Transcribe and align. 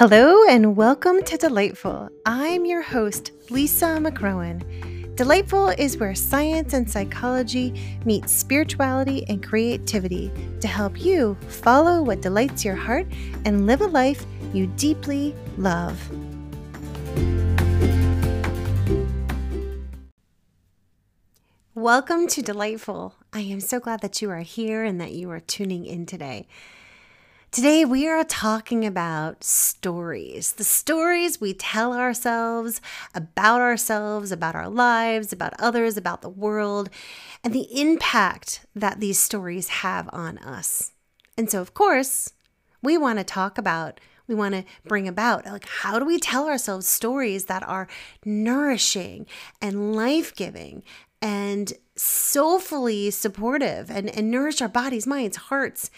Hello 0.00 0.44
and 0.48 0.76
welcome 0.78 1.22
to 1.24 1.36
Delightful. 1.36 2.08
I'm 2.24 2.64
your 2.64 2.80
host, 2.80 3.32
Lisa 3.50 3.98
McCrohan. 4.00 5.14
Delightful 5.14 5.68
is 5.76 5.98
where 5.98 6.14
science 6.14 6.72
and 6.72 6.90
psychology 6.90 7.98
meet 8.06 8.26
spirituality 8.26 9.26
and 9.28 9.46
creativity 9.46 10.32
to 10.62 10.68
help 10.68 10.98
you 10.98 11.36
follow 11.48 12.00
what 12.02 12.22
delights 12.22 12.64
your 12.64 12.76
heart 12.76 13.08
and 13.44 13.66
live 13.66 13.82
a 13.82 13.88
life 13.88 14.24
you 14.54 14.68
deeply 14.68 15.34
love. 15.58 16.00
Welcome 21.74 22.26
to 22.28 22.40
Delightful. 22.40 23.16
I 23.34 23.40
am 23.40 23.60
so 23.60 23.78
glad 23.78 24.00
that 24.00 24.22
you 24.22 24.30
are 24.30 24.40
here 24.40 24.82
and 24.82 24.98
that 24.98 25.12
you 25.12 25.30
are 25.30 25.40
tuning 25.40 25.84
in 25.84 26.06
today. 26.06 26.48
Today, 27.52 27.84
we 27.84 28.06
are 28.06 28.22
talking 28.22 28.86
about 28.86 29.42
stories 29.42 30.52
the 30.52 30.62
stories 30.62 31.40
we 31.40 31.52
tell 31.52 31.92
ourselves 31.92 32.80
about 33.12 33.60
ourselves, 33.60 34.30
about 34.30 34.54
our 34.54 34.68
lives, 34.68 35.32
about 35.32 35.54
others, 35.58 35.96
about 35.96 36.22
the 36.22 36.28
world, 36.28 36.90
and 37.42 37.52
the 37.52 37.66
impact 37.76 38.64
that 38.76 39.00
these 39.00 39.18
stories 39.18 39.68
have 39.68 40.08
on 40.12 40.38
us. 40.38 40.92
And 41.36 41.50
so, 41.50 41.60
of 41.60 41.74
course, 41.74 42.34
we 42.82 42.96
want 42.96 43.18
to 43.18 43.24
talk 43.24 43.58
about 43.58 43.98
we 44.28 44.36
want 44.36 44.54
to 44.54 44.64
bring 44.86 45.08
about 45.08 45.44
like 45.44 45.66
how 45.66 45.98
do 45.98 46.04
we 46.04 46.20
tell 46.20 46.46
ourselves 46.46 46.86
stories 46.86 47.46
that 47.46 47.66
are 47.68 47.88
nourishing 48.24 49.26
and 49.60 49.96
life-giving 49.96 50.84
and 51.20 51.72
soulfully 51.96 53.10
supportive 53.10 53.90
and, 53.90 54.08
and 54.08 54.30
nourish 54.30 54.62
our 54.62 54.68
bodies 54.68 55.04
minds 55.04 55.36
hearts 55.36 55.90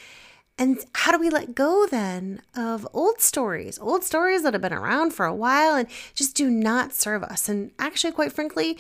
and 0.59 0.79
how 0.95 1.13
do 1.13 1.19
we 1.19 1.31
let 1.31 1.55
go 1.55 1.87
then 1.87 2.43
of 2.55 2.87
old 2.93 3.21
stories, 3.21 3.79
old 3.79 4.05
stories 4.05 4.43
that 4.43 4.53
have 4.53 4.63
been 4.63 4.73
around 4.73 5.13
for 5.13 5.27
a 5.27 5.35
while 5.35 5.75
and 5.75 5.89
just 6.15 6.37
do 6.37 6.51
not 6.51 6.93
serve 6.93 7.23
us? 7.23 7.49
And 7.49 7.73
actually, 7.79 8.13
quite 8.13 8.33
frankly, 8.33 8.79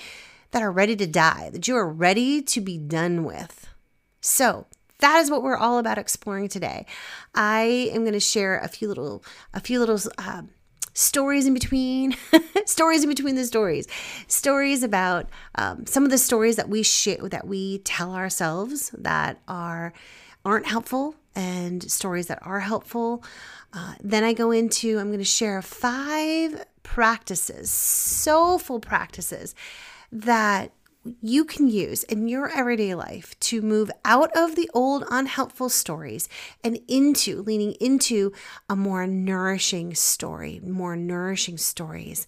that 0.51 0.62
are 0.62 0.70
ready 0.70 0.95
to 0.97 1.06
die, 1.06 1.51
that 1.51 1.67
you 1.67 1.77
are 1.77 1.89
ready 1.89 2.42
to 2.42 2.61
be 2.61 2.79
done 2.79 3.25
with. 3.25 3.69
So, 4.20 4.67
that 4.98 5.19
is 5.19 5.31
what 5.31 5.42
we're 5.42 5.56
all 5.56 5.79
about 5.79 5.98
exploring 5.98 6.48
today. 6.48 6.87
I 7.34 7.91
am 7.92 8.03
going 8.03 8.12
to 8.12 8.20
share 8.20 8.59
a 8.59 8.69
few 8.69 8.86
little, 8.86 9.25
a 9.53 9.59
few 9.59 9.81
little 9.81 9.98
uh, 10.17 10.42
stories 10.95 11.47
in 11.47 11.55
between, 11.55 12.14
stories 12.67 13.03
in 13.03 13.09
between 13.09 13.34
the 13.34 13.45
stories, 13.45 13.89
stories 14.29 14.84
about 14.84 15.29
um, 15.57 15.86
some 15.86 16.05
of 16.05 16.11
the 16.11 16.19
stories 16.19 16.55
that 16.55 16.69
we 16.69 16.84
share, 16.84 17.29
that 17.29 17.48
we 17.48 17.79
tell 17.79 18.14
ourselves 18.14 18.91
that 18.91 19.41
are 19.48 19.92
aren't 20.45 20.67
helpful 20.67 21.15
and 21.35 21.91
stories 21.91 22.27
that 22.27 22.39
are 22.43 22.61
helpful. 22.61 23.25
Uh, 23.73 23.95
then 24.03 24.25
I 24.25 24.33
go 24.33 24.51
into, 24.51 24.98
I'm 24.98 25.09
going 25.09 25.19
to 25.19 25.25
share 25.25 25.62
five 25.62 26.65
practices, 26.83 27.71
soulful 27.71 28.81
practices 28.81 29.55
that 30.11 30.73
you 31.20 31.45
can 31.45 31.69
use 31.69 32.05
in 32.05 32.29
your 32.29 32.48
everyday 32.48 32.95
life 32.95 33.39
to 33.41 33.61
move 33.61 33.91
out 34.05 34.31
of 34.37 34.55
the 34.55 34.70
old 34.73 35.05
unhelpful 35.11 35.69
stories 35.69 36.29
and 36.63 36.79
into 36.87 37.43
leaning 37.43 37.73
into 37.81 38.33
a 38.69 38.77
more 38.77 39.07
nourishing 39.07 39.95
story, 39.95 40.61
more 40.65 40.97
nourishing 40.97 41.59
stories. 41.59 42.27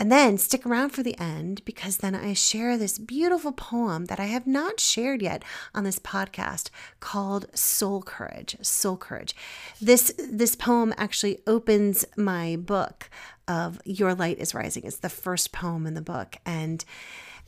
And 0.00 0.12
then 0.12 0.38
stick 0.38 0.64
around 0.64 0.90
for 0.90 1.02
the 1.02 1.18
end 1.18 1.64
because 1.64 1.96
then 1.96 2.14
I 2.14 2.32
share 2.32 2.78
this 2.78 2.98
beautiful 2.98 3.50
poem 3.50 4.04
that 4.04 4.20
I 4.20 4.26
have 4.26 4.46
not 4.46 4.78
shared 4.78 5.20
yet 5.20 5.42
on 5.74 5.82
this 5.82 5.98
podcast 5.98 6.70
called 7.00 7.46
Soul 7.52 8.02
Courage. 8.02 8.56
Soul 8.62 8.96
Courage. 8.96 9.34
This 9.80 10.14
this 10.16 10.54
poem 10.54 10.94
actually 10.96 11.40
opens 11.48 12.04
my 12.16 12.54
book 12.54 13.10
of 13.48 13.80
Your 13.84 14.14
Light 14.14 14.38
is 14.38 14.54
Rising. 14.54 14.84
It's 14.84 14.98
the 14.98 15.08
first 15.08 15.50
poem 15.50 15.84
in 15.84 15.94
the 15.94 16.00
book 16.00 16.36
and 16.46 16.84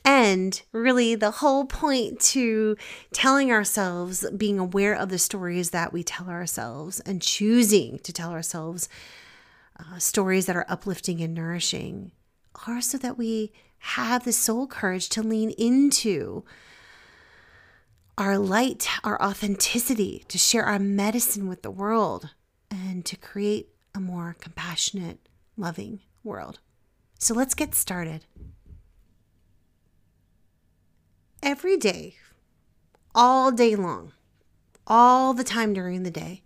and 0.03 0.59
really, 0.71 1.13
the 1.13 1.29
whole 1.29 1.65
point 1.65 2.19
to 2.21 2.75
telling 3.13 3.51
ourselves, 3.51 4.27
being 4.35 4.57
aware 4.57 4.95
of 4.95 5.09
the 5.09 5.19
stories 5.19 5.69
that 5.69 5.93
we 5.93 6.03
tell 6.03 6.27
ourselves, 6.27 6.99
and 7.01 7.21
choosing 7.21 7.99
to 7.99 8.11
tell 8.11 8.31
ourselves 8.31 8.89
uh, 9.79 9.99
stories 9.99 10.47
that 10.47 10.55
are 10.55 10.65
uplifting 10.67 11.21
and 11.21 11.35
nourishing 11.35 12.11
are 12.67 12.81
so 12.81 12.97
that 12.97 13.17
we 13.17 13.51
have 13.79 14.23
the 14.23 14.31
soul 14.31 14.67
courage 14.67 15.09
to 15.09 15.23
lean 15.23 15.51
into 15.51 16.43
our 18.17 18.37
light, 18.37 18.87
our 19.03 19.21
authenticity, 19.21 20.23
to 20.27 20.37
share 20.37 20.63
our 20.63 20.79
medicine 20.79 21.47
with 21.47 21.63
the 21.63 21.71
world, 21.71 22.29
and 22.69 23.03
to 23.05 23.17
create 23.17 23.69
a 23.95 23.99
more 23.99 24.35
compassionate, 24.39 25.19
loving 25.57 26.01
world. 26.23 26.59
So 27.17 27.33
let's 27.33 27.55
get 27.55 27.73
started. 27.73 28.25
Every 31.41 31.77
day, 31.77 32.15
all 33.15 33.51
day 33.51 33.75
long, 33.75 34.13
all 34.85 35.33
the 35.33 35.43
time 35.43 35.73
during 35.73 36.03
the 36.03 36.11
day, 36.11 36.43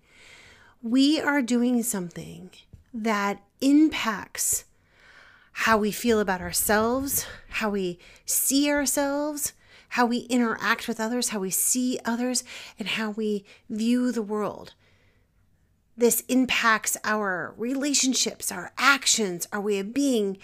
we 0.81 1.19
are 1.19 1.41
doing 1.41 1.83
something 1.83 2.51
that 2.93 3.41
impacts 3.59 4.65
how 5.59 5.77
we 5.77 5.89
feel 5.89 6.19
about 6.19 6.41
ourselves, 6.41 7.25
how 7.47 7.69
we 7.69 7.97
see 8.25 8.69
ourselves, 8.69 9.53
how 9.89 10.05
we 10.05 10.19
interact 10.29 10.85
with 10.85 10.99
others, 10.99 11.29
how 11.29 11.39
we 11.39 11.49
see 11.49 11.97
others, 12.03 12.43
and 12.77 12.89
how 12.89 13.11
we 13.11 13.45
view 13.69 14.11
the 14.11 14.21
world. 14.21 14.73
This 15.95 16.19
impacts 16.27 16.97
our 17.05 17.53
relationships, 17.57 18.51
our 18.51 18.73
actions, 18.77 19.47
our 19.53 19.61
way 19.61 19.79
of 19.79 19.93
being, 19.93 20.37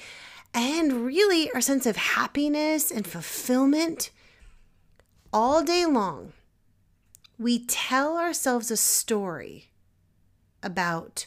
and 0.53 1.05
really 1.05 1.51
our 1.51 1.59
sense 1.59 1.85
of 1.85 1.97
happiness 1.97 2.89
and 2.89 3.05
fulfillment. 3.05 4.11
All 5.33 5.61
day 5.61 5.85
long, 5.85 6.31
we 7.37 7.65
tell 7.65 8.17
ourselves 8.17 8.71
a 8.71 8.77
story 8.77 9.71
about 10.63 11.25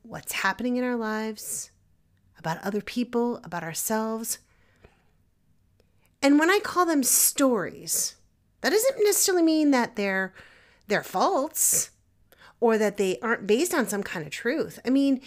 what's 0.00 0.32
happening 0.32 0.78
in 0.78 0.84
our 0.84 0.96
lives, 0.96 1.71
about 2.42 2.64
other 2.64 2.80
people, 2.80 3.40
about 3.44 3.62
ourselves. 3.62 4.38
And 6.20 6.40
when 6.40 6.50
I 6.50 6.58
call 6.58 6.84
them 6.84 7.04
stories, 7.04 8.16
that 8.60 8.70
doesn't 8.70 9.04
necessarily 9.04 9.44
mean 9.44 9.70
that 9.70 9.94
they're 9.94 10.34
they're 10.88 11.04
false 11.04 11.90
or 12.58 12.78
that 12.78 12.96
they 12.96 13.18
aren't 13.20 13.46
based 13.46 13.72
on 13.72 13.86
some 13.86 14.02
kind 14.02 14.26
of 14.26 14.32
truth. 14.32 14.80
I 14.84 14.90
mean, 14.90 15.20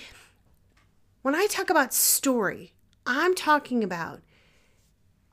when 1.21 1.35
I 1.35 1.47
talk 1.47 1.69
about 1.69 1.93
story, 1.93 2.73
I'm 3.05 3.33
talking 3.33 3.81
about 3.81 4.21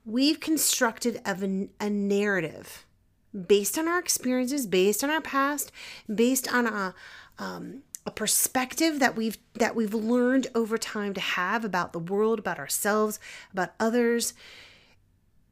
we've 0.05 0.39
constructed 0.39 1.21
a, 1.25 1.69
a 1.85 1.91
narrative 1.91 2.87
based 3.49 3.77
on 3.77 3.89
our 3.89 3.99
experiences, 3.99 4.67
based 4.69 5.03
on 5.03 5.11
our 5.11 5.21
past, 5.21 5.73
based 6.13 6.53
on 6.53 6.67
a 6.67 6.95
um, 7.39 7.83
a 8.05 8.11
perspective 8.11 8.99
that 8.99 9.17
we've 9.17 9.39
that 9.55 9.77
we've 9.77 9.95
learned 9.95 10.49
over 10.55 10.77
time 10.77 11.15
to 11.15 11.21
have 11.21 11.65
about 11.65 11.93
the 11.93 11.99
world, 11.99 12.39
about 12.39 12.59
ourselves, 12.59 13.21
about 13.53 13.75
others. 13.79 14.35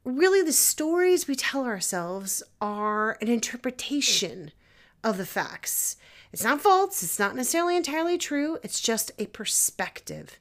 Really 0.03 0.41
the 0.41 0.51
stories 0.51 1.27
we 1.27 1.35
tell 1.35 1.63
ourselves 1.63 2.41
are 2.59 3.17
an 3.21 3.27
interpretation 3.27 4.51
of 5.03 5.17
the 5.17 5.25
facts. 5.25 5.95
It's 6.33 6.43
not 6.43 6.61
false, 6.61 7.03
it's 7.03 7.19
not 7.19 7.35
necessarily 7.35 7.75
entirely 7.75 8.17
true, 8.17 8.57
it's 8.63 8.79
just 8.79 9.11
a 9.19 9.27
perspective. 9.27 10.39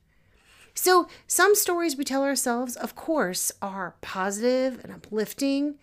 So, 0.74 1.08
some 1.26 1.54
stories 1.54 1.96
we 1.96 2.04
tell 2.04 2.22
ourselves, 2.22 2.76
of 2.76 2.94
course, 2.94 3.50
are 3.60 3.96
positive 4.00 4.82
and 4.82 4.92
uplifting. 4.92 5.74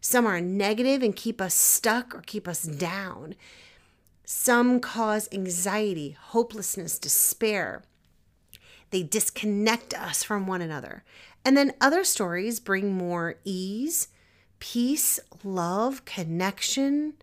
Some 0.00 0.26
are 0.26 0.40
negative 0.40 1.02
and 1.02 1.14
keep 1.14 1.40
us 1.40 1.54
stuck 1.54 2.14
or 2.14 2.22
keep 2.22 2.48
us 2.48 2.62
down. 2.62 3.34
Some 4.32 4.78
cause 4.78 5.28
anxiety, 5.32 6.16
hopelessness, 6.16 7.00
despair. 7.00 7.82
They 8.90 9.02
disconnect 9.02 9.92
us 9.92 10.22
from 10.22 10.46
one 10.46 10.62
another. 10.62 11.02
And 11.44 11.56
then 11.56 11.74
other 11.80 12.04
stories 12.04 12.60
bring 12.60 12.92
more 12.92 13.40
ease, 13.44 14.06
peace, 14.60 15.18
love, 15.42 16.04
connection. 16.04 17.14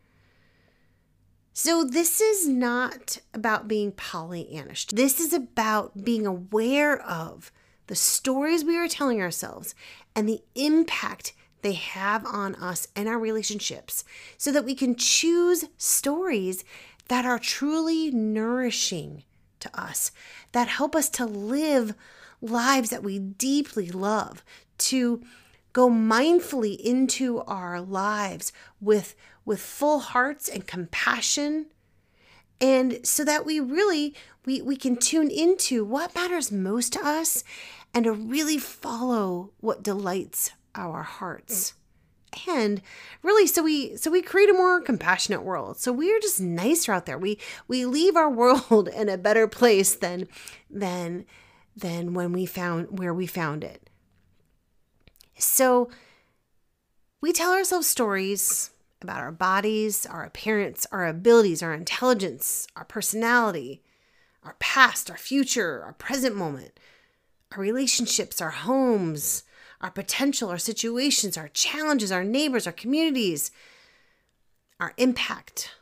So, 1.53 1.85
this 1.85 2.19
is 2.19 2.45
not 2.45 3.19
about 3.33 3.69
being 3.69 3.93
Pollyannish. 3.93 4.87
This 4.87 5.21
is 5.21 5.31
about 5.31 6.03
being 6.03 6.27
aware 6.27 7.01
of 7.01 7.53
the 7.87 7.95
stories 7.95 8.65
we 8.65 8.75
are 8.75 8.89
telling 8.89 9.21
ourselves 9.21 9.73
and 10.13 10.27
the 10.27 10.41
impact 10.55 11.31
they 11.61 11.73
have 11.73 12.25
on 12.25 12.55
us 12.55 12.87
and 12.95 13.07
our 13.07 13.17
relationships 13.17 14.03
so 14.37 14.51
that 14.51 14.65
we 14.65 14.75
can 14.75 14.95
choose 14.95 15.65
stories 15.77 16.63
that 17.07 17.25
are 17.25 17.39
truly 17.39 18.11
nourishing 18.11 19.23
to 19.59 19.79
us, 19.79 20.11
that 20.51 20.67
help 20.67 20.95
us 20.95 21.09
to 21.09 21.25
live 21.25 21.93
lives 22.41 22.89
that 22.89 23.03
we 23.03 23.19
deeply 23.19 23.89
love, 23.89 24.43
to 24.77 25.21
go 25.73 25.89
mindfully 25.89 26.79
into 26.79 27.41
our 27.41 27.81
lives 27.81 28.51
with, 28.79 29.15
with 29.45 29.59
full 29.59 29.99
hearts 29.99 30.47
and 30.47 30.67
compassion. 30.67 31.67
And 32.59 33.05
so 33.05 33.23
that 33.23 33.45
we 33.45 33.59
really 33.59 34.15
we, 34.47 34.61
we 34.61 34.77
can 34.77 34.95
tune 34.95 35.29
into 35.29 35.83
what 35.83 36.15
matters 36.15 36.51
most 36.51 36.93
to 36.93 37.05
us 37.05 37.43
and 37.93 38.05
to 38.05 38.13
really 38.13 38.57
follow 38.57 39.51
what 39.59 39.83
delights 39.83 40.51
our 40.73 41.03
hearts 41.03 41.73
and 42.47 42.81
really 43.23 43.47
so 43.47 43.63
we 43.63 43.95
so 43.95 44.11
we 44.11 44.21
create 44.21 44.49
a 44.49 44.53
more 44.53 44.81
compassionate 44.81 45.43
world. 45.43 45.77
So 45.77 45.91
we're 45.91 46.19
just 46.19 46.41
nicer 46.41 46.91
out 46.91 47.05
there. 47.05 47.17
We 47.17 47.39
we 47.67 47.85
leave 47.85 48.15
our 48.15 48.29
world 48.41 48.87
in 48.87 49.09
a 49.09 49.17
better 49.17 49.47
place 49.47 49.95
than 49.95 50.27
than 50.69 51.25
than 51.75 52.13
when 52.13 52.31
we 52.33 52.45
found 52.45 52.99
where 52.99 53.13
we 53.13 53.27
found 53.27 53.63
it. 53.63 53.89
So 55.37 55.89
we 57.21 57.31
tell 57.31 57.53
ourselves 57.53 57.87
stories 57.87 58.71
about 59.01 59.19
our 59.19 59.31
bodies 59.31 60.05
our 60.05 60.23
appearance 60.23 60.87
our 60.91 61.05
abilities 61.05 61.61
our 61.61 61.73
intelligence 61.73 62.67
our 62.75 62.85
personality 62.85 63.81
our 64.43 64.55
past 64.59 65.11
our 65.11 65.17
future 65.17 65.83
our 65.83 65.93
present 65.93 66.35
moment 66.35 66.79
our 67.51 67.61
relationships 67.61 68.41
our 68.41 68.49
homes 68.49 69.43
our 69.81 69.91
potential, 69.91 70.49
our 70.49 70.57
situations, 70.57 71.37
our 71.37 71.49
challenges, 71.49 72.11
our 72.11 72.23
neighbors, 72.23 72.65
our 72.65 72.73
communities, 72.73 73.51
our 74.79 74.93
impact, 74.97 75.75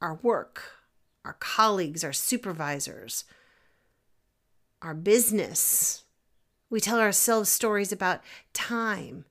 our 0.00 0.14
work, 0.22 0.72
our 1.24 1.36
colleagues, 1.38 2.02
our 2.04 2.12
supervisors, 2.12 3.24
our 4.82 4.94
business. 4.94 6.04
We 6.70 6.80
tell 6.80 7.00
ourselves 7.00 7.48
stories 7.48 7.92
about 7.92 8.20
time, 8.52 9.24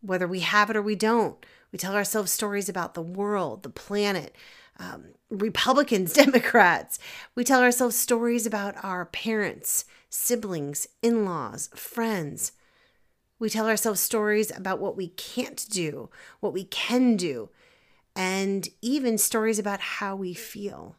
whether 0.00 0.28
we 0.28 0.40
have 0.40 0.70
it 0.70 0.76
or 0.76 0.82
we 0.82 0.94
don't. 0.94 1.44
We 1.72 1.78
tell 1.78 1.96
ourselves 1.96 2.30
stories 2.30 2.68
about 2.68 2.94
the 2.94 3.02
world, 3.02 3.62
the 3.62 3.70
planet, 3.70 4.36
um, 4.78 5.06
Republicans, 5.30 6.12
Democrats. 6.14 6.98
We 7.34 7.42
tell 7.42 7.62
ourselves 7.62 7.96
stories 7.96 8.46
about 8.46 8.74
our 8.84 9.06
parents, 9.06 9.86
siblings, 10.10 10.86
in 11.02 11.24
laws, 11.24 11.70
friends 11.74 12.52
we 13.44 13.50
tell 13.50 13.68
ourselves 13.68 14.00
stories 14.00 14.50
about 14.56 14.80
what 14.80 14.96
we 14.96 15.08
can't 15.08 15.66
do, 15.68 16.08
what 16.40 16.54
we 16.54 16.64
can 16.64 17.14
do, 17.14 17.50
and 18.16 18.70
even 18.80 19.18
stories 19.18 19.58
about 19.58 19.80
how 19.80 20.16
we 20.16 20.32
feel. 20.32 20.96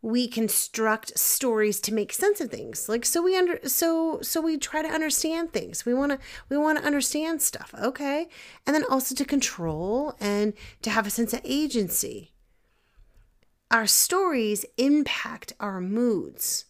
We 0.00 0.26
construct 0.26 1.18
stories 1.18 1.78
to 1.82 1.92
make 1.92 2.10
sense 2.10 2.40
of 2.40 2.50
things. 2.50 2.88
Like 2.88 3.04
so 3.04 3.22
we 3.22 3.36
under 3.36 3.60
so 3.68 4.22
so 4.22 4.40
we 4.40 4.56
try 4.56 4.80
to 4.80 4.88
understand 4.88 5.52
things. 5.52 5.84
We 5.84 5.92
want 5.92 6.12
to 6.12 6.18
we 6.48 6.56
want 6.56 6.78
to 6.78 6.86
understand 6.86 7.42
stuff, 7.42 7.74
okay? 7.78 8.26
And 8.66 8.74
then 8.74 8.84
also 8.88 9.14
to 9.14 9.26
control 9.26 10.16
and 10.20 10.54
to 10.80 10.88
have 10.88 11.06
a 11.06 11.10
sense 11.10 11.34
of 11.34 11.42
agency. 11.44 12.32
Our 13.70 13.86
stories 13.86 14.64
impact 14.78 15.52
our 15.60 15.82
moods, 15.82 16.64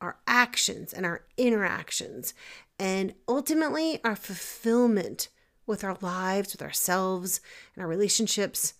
our 0.00 0.18
actions, 0.28 0.92
and 0.92 1.04
our 1.04 1.24
interactions 1.36 2.32
and 2.78 3.14
ultimately 3.28 4.00
our 4.04 4.16
fulfillment 4.16 5.28
with 5.66 5.84
our 5.84 5.96
lives, 6.00 6.52
with 6.52 6.62
ourselves, 6.62 7.40
and 7.74 7.82
our 7.82 7.88
relationships. 7.88 8.74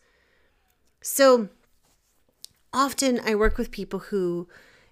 So 1.00 1.48
often 2.72 3.20
I 3.24 3.34
work 3.34 3.58
with 3.58 3.70
people 3.70 4.00
who, 4.00 4.48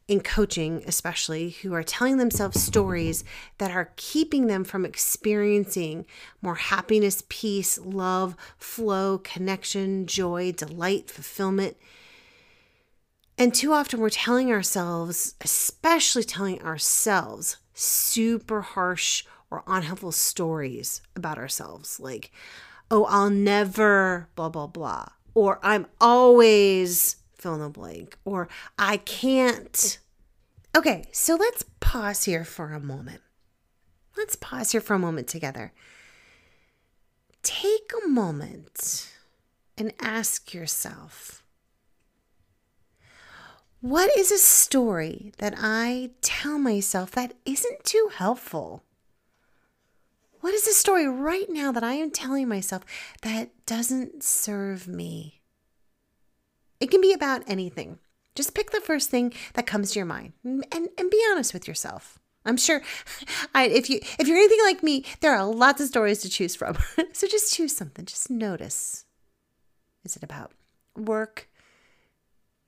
in 0.07 0.21
coaching 0.21 0.83
especially, 0.87 1.51
who 1.63 1.73
are 1.75 1.83
telling 1.83 2.17
themselves 2.17 2.63
stories 2.63 3.25
that 3.59 3.71
are 3.71 3.93
keeping 3.97 4.47
them 4.47 4.65
from 4.65 4.85
experiencing 4.85 6.07
more 6.43 6.57
happiness, 6.57 7.23
peace, 7.29 7.79
love, 7.79 8.37
flow, 8.57 9.19
connection, 9.19 10.07
joy, 10.07 10.53
delight, 10.53 11.11
fulfillment. 11.11 11.77
And 13.39 13.55
too 13.55 13.73
often 13.73 14.01
we're 14.01 14.11
telling 14.11 14.53
ourselves, 14.53 15.35
especially 15.41 16.25
telling 16.25 16.61
ourselves, 16.61 17.57
super 17.75 18.61
harsh 18.61 19.25
or 19.51 19.63
unhelpful 19.67 20.13
stories 20.13 21.03
about 21.17 21.39
ourselves, 21.39 21.99
like, 21.99 22.31
oh, 22.91 23.05
I'll 23.05 23.31
never, 23.31 24.29
blah, 24.35 24.49
blah, 24.49 24.67
blah, 24.67 25.09
or 25.35 25.59
I'm 25.63 25.87
always 26.01 27.17
fill 27.35 27.55
in 27.55 27.61
the 27.61 27.69
blank, 27.69 28.19
or 28.25 28.49
I 28.79 28.99
can't. 28.99 29.99
Okay, 30.77 31.05
so 31.11 31.35
let's 31.35 31.65
pause 31.81 32.25
here 32.25 32.45
for 32.45 32.73
a 32.73 32.81
moment. 32.81 33.23
Let's 34.17 34.37
pause 34.37 34.73
here 34.73 34.81
for 34.81 34.95
a 34.95 34.99
moment 34.99 35.29
together. 35.29 35.73
Take 37.43 37.91
a 38.05 38.09
moment 38.09 39.11
and 39.79 39.93
ask 39.99 40.53
yourself 40.53 41.40
what 43.81 44.17
is 44.17 44.31
a 44.31 44.39
story 44.39 45.33
that 45.39 45.55
I 45.57 46.11
tell 46.21 46.59
myself 46.59 47.13
that 47.13 47.35
isn't 47.45 47.85
too 47.85 48.11
helpful? 48.15 48.85
What 50.41 50.55
is 50.55 50.67
a 50.67 50.73
story 50.73 51.07
right 51.07 51.49
now 51.49 51.71
that 51.73 51.85
I 51.85 51.95
am 51.95 52.11
telling 52.11 52.49
myself 52.49 52.85
that 53.23 53.51
doesn't 53.67 54.23
serve 54.23 54.89
me? 54.89 55.41
It 56.79 56.91
can 56.91 57.01
be 57.01 57.13
about 57.13 57.43
anything. 57.47 57.99
Just 58.35 58.55
pick 58.55 58.71
the 58.71 58.81
first 58.81 59.11
thing 59.11 59.35
that 59.55 59.67
comes 59.67 59.93
to 59.93 59.99
your 59.99 60.07
mind 60.07 60.33
and, 60.45 60.65
and 60.73 61.11
be 61.11 61.23
honest 61.31 61.53
with 61.53 61.69
yourself. 61.69 62.19
I'm 62.45 62.57
sure 62.57 62.81
I, 63.55 63.67
if 63.67 63.91
you 63.91 64.01
if 64.19 64.27
you're 64.27 64.39
anything 64.39 64.65
like 64.65 64.83
me, 64.83 65.05
there 65.21 65.35
are 65.35 65.45
lots 65.45 65.81
of 65.81 65.89
stories 65.89 66.23
to 66.23 66.31
choose 66.31 66.57
from. 66.57 66.79
so 67.13 67.27
just 67.27 67.55
choose 67.55 67.77
something. 67.77 68.07
Just 68.07 68.31
notice. 68.31 69.05
Is 70.05 70.17
it 70.17 70.23
about 70.23 70.53
work? 70.97 71.50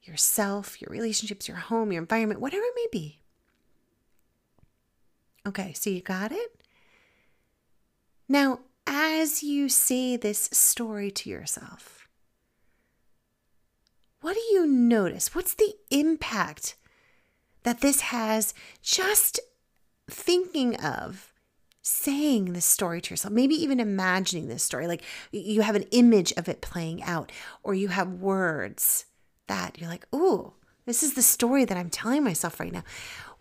Yourself, 0.03 0.81
your 0.81 0.91
relationships, 0.91 1.49
your 1.49 1.57
home, 1.57 1.93
your 1.93 2.03
environment, 2.03 2.41
whatever 2.41 2.63
it 2.63 2.75
may 2.75 2.87
be. 2.91 3.21
Okay, 5.47 5.73
so 5.73 5.91
you 5.91 6.01
got 6.01 6.33
it? 6.33 6.63
Now, 8.29 8.61
as 8.87 9.43
you 9.43 9.69
say 9.69 10.17
this 10.17 10.49
story 10.53 11.11
to 11.11 11.31
yourself, 11.31 12.09
what 14.21 14.35
do 14.35 14.41
you 14.53 14.67
notice? 14.67 15.35
What's 15.35 15.55
the 15.55 15.75
impact 15.91 16.77
that 17.65 17.81
this 17.81 18.01
has 18.01 18.55
just 18.83 19.41
thinking 20.09 20.77
of 20.77 21.33
saying 21.81 22.53
this 22.53 22.65
story 22.65 23.01
to 23.01 23.11
yourself, 23.11 23.35
maybe 23.35 23.55
even 23.55 23.81
imagining 23.81 24.47
this 24.47 24.63
story? 24.63 24.87
Like 24.87 25.03
you 25.33 25.63
have 25.63 25.75
an 25.75 25.87
image 25.91 26.33
of 26.37 26.49
it 26.49 26.61
playing 26.61 27.03
out, 27.03 27.33
or 27.65 27.75
you 27.75 27.89
have 27.89 28.09
words 28.09 29.07
that. 29.49 29.79
You're 29.79 29.91
like, 29.91 30.07
ooh, 30.15 30.55
this 30.87 31.03
is 31.03 31.15
the 31.15 31.23
story 31.23 31.65
that 31.65 31.77
I'm 31.77 31.91
telling 31.91 32.25
myself 32.25 32.61
right 32.61 32.73
now. 32.73 32.85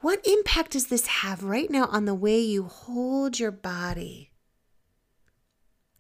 What 0.01 0.25
impact 0.25 0.72
does 0.72 0.88
this 0.88 1.08
have 1.08 1.43
right 1.43 1.70
now 1.70 1.86
on 1.86 2.05
the 2.05 2.15
way 2.15 2.39
you 2.39 2.63
hold 2.63 3.39
your 3.39 3.51
body? 3.51 4.31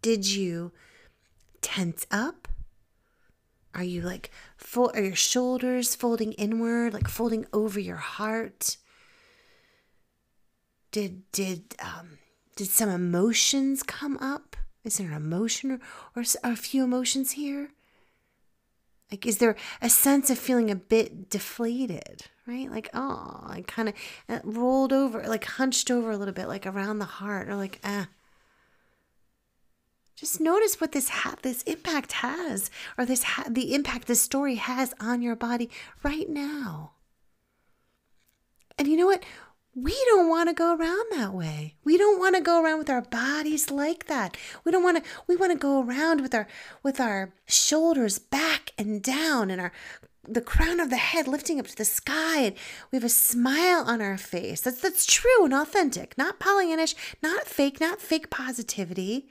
Did 0.01 0.27
you 0.27 0.71
tense 1.61 2.05
up? 2.09 2.47
Are 3.73 3.83
you 3.83 4.01
like 4.01 4.31
full 4.57 4.91
are 4.93 5.01
your 5.01 5.15
shoulders 5.15 5.95
folding 5.95 6.33
inward, 6.33 6.93
like 6.93 7.07
folding 7.07 7.45
over 7.53 7.79
your 7.79 7.97
heart? 7.97 8.77
Did 10.91 11.31
did 11.31 11.75
um 11.79 12.17
did 12.55 12.67
some 12.67 12.89
emotions 12.89 13.81
come 13.83 14.17
up? 14.17 14.57
Is 14.83 14.97
there 14.97 15.07
an 15.07 15.13
emotion 15.13 15.71
or, 15.71 15.79
or 16.15 16.23
a 16.43 16.55
few 16.55 16.83
emotions 16.83 17.31
here? 17.31 17.69
Like, 19.11 19.25
is 19.25 19.39
there 19.39 19.57
a 19.81 19.89
sense 19.89 20.29
of 20.29 20.39
feeling 20.39 20.71
a 20.71 20.75
bit 20.75 21.29
deflated, 21.29 22.27
right? 22.47 22.71
Like, 22.71 22.89
oh, 22.93 23.41
I 23.45 23.63
kind 23.67 23.89
of 23.89 23.95
rolled 24.43 24.93
over, 24.93 25.21
like 25.27 25.43
hunched 25.43 25.91
over 25.91 26.11
a 26.11 26.17
little 26.17 26.33
bit, 26.33 26.47
like 26.47 26.65
around 26.65 26.99
the 26.99 27.05
heart, 27.05 27.49
or 27.49 27.55
like, 27.55 27.79
ah. 27.83 28.03
Eh. 28.03 28.05
Just 30.15 30.39
notice 30.39 30.79
what 30.79 30.91
this 30.91 31.09
ha- 31.09 31.35
this 31.41 31.63
impact 31.63 32.11
has, 32.13 32.69
or 32.97 33.05
this 33.05 33.23
ha- 33.23 33.47
the 33.49 33.73
impact 33.73 34.07
this 34.07 34.21
story 34.21 34.55
has 34.55 34.93
on 34.99 35.21
your 35.21 35.35
body 35.35 35.69
right 36.03 36.29
now. 36.29 36.91
And 38.77 38.87
you 38.87 38.95
know 38.95 39.07
what? 39.07 39.23
We 39.73 39.97
don't 40.07 40.29
want 40.29 40.49
to 40.49 40.53
go 40.53 40.75
around 40.75 41.05
that 41.11 41.33
way. 41.33 41.75
We 41.83 41.97
don't 41.97 42.19
want 42.19 42.35
to 42.35 42.41
go 42.41 42.61
around 42.61 42.79
with 42.79 42.89
our 42.89 43.01
bodies 43.01 43.71
like 43.71 44.07
that. 44.07 44.35
We 44.65 44.71
don't 44.71 44.83
want 44.83 45.03
to 45.03 45.09
we 45.27 45.35
want 45.37 45.53
to 45.53 45.57
go 45.57 45.81
around 45.81 46.21
with 46.21 46.35
our 46.35 46.47
with 46.83 46.99
our 46.99 47.33
shoulders 47.45 48.19
back 48.19 48.71
and 48.77 49.01
down 49.01 49.49
and 49.49 49.61
our 49.61 49.71
the 50.27 50.41
crown 50.41 50.79
of 50.79 50.89
the 50.89 50.97
head 50.97 51.27
lifting 51.27 51.59
up 51.59 51.67
to 51.67 51.75
the 51.75 51.85
sky 51.85 52.41
and 52.41 52.55
we 52.91 52.97
have 52.97 53.03
a 53.03 53.09
smile 53.09 53.83
on 53.87 54.01
our 54.01 54.17
face. 54.17 54.61
That's 54.61 54.81
that's 54.81 55.05
true 55.05 55.45
and 55.45 55.53
authentic, 55.53 56.17
not 56.17 56.39
Pollyannish, 56.39 56.95
not 57.23 57.47
fake, 57.47 57.79
not 57.79 58.01
fake 58.01 58.29
positivity. 58.29 59.29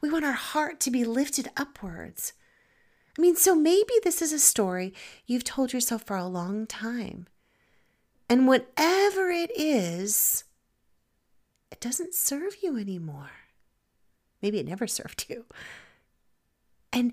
We 0.00 0.10
want 0.10 0.24
our 0.24 0.32
heart 0.32 0.78
to 0.80 0.90
be 0.90 1.04
lifted 1.04 1.50
upwards. 1.56 2.32
I 3.18 3.22
mean, 3.22 3.34
so 3.34 3.56
maybe 3.56 3.94
this 4.04 4.22
is 4.22 4.32
a 4.32 4.38
story 4.38 4.94
you've 5.26 5.44
told 5.44 5.72
yourself 5.72 6.04
for 6.04 6.16
a 6.16 6.26
long 6.26 6.66
time. 6.66 7.26
And 8.30 8.46
whatever 8.46 9.28
it 9.28 9.50
is, 9.56 10.44
it 11.72 11.80
doesn't 11.80 12.14
serve 12.14 12.54
you 12.62 12.78
anymore. 12.78 13.32
Maybe 14.40 14.60
it 14.60 14.68
never 14.68 14.86
served 14.86 15.26
you. 15.28 15.44
And 16.92 17.12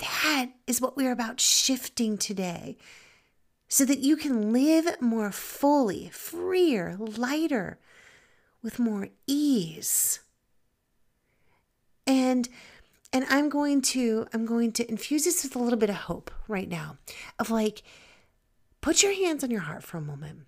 that 0.00 0.50
is 0.66 0.80
what 0.80 0.96
we're 0.96 1.12
about 1.12 1.40
shifting 1.40 2.18
today 2.18 2.76
so 3.68 3.84
that 3.84 4.00
you 4.00 4.16
can 4.16 4.52
live 4.52 5.00
more 5.00 5.30
fully, 5.30 6.10
freer, 6.12 6.96
lighter, 6.98 7.78
with 8.60 8.80
more 8.80 9.08
ease. 9.28 10.18
And 12.06 12.48
and 13.12 13.24
I'm 13.30 13.48
going 13.48 13.82
to 13.82 14.26
I'm 14.32 14.44
going 14.44 14.72
to 14.72 14.90
infuse 14.90 15.24
this 15.24 15.44
with 15.44 15.54
a 15.54 15.60
little 15.60 15.78
bit 15.78 15.90
of 15.90 15.96
hope 15.96 16.30
right 16.48 16.68
now 16.68 16.98
of 17.38 17.50
like 17.50 17.82
put 18.80 19.02
your 19.02 19.14
hands 19.14 19.44
on 19.44 19.50
your 19.50 19.60
heart 19.60 19.82
for 19.82 19.98
a 19.98 20.02
moment. 20.02 20.46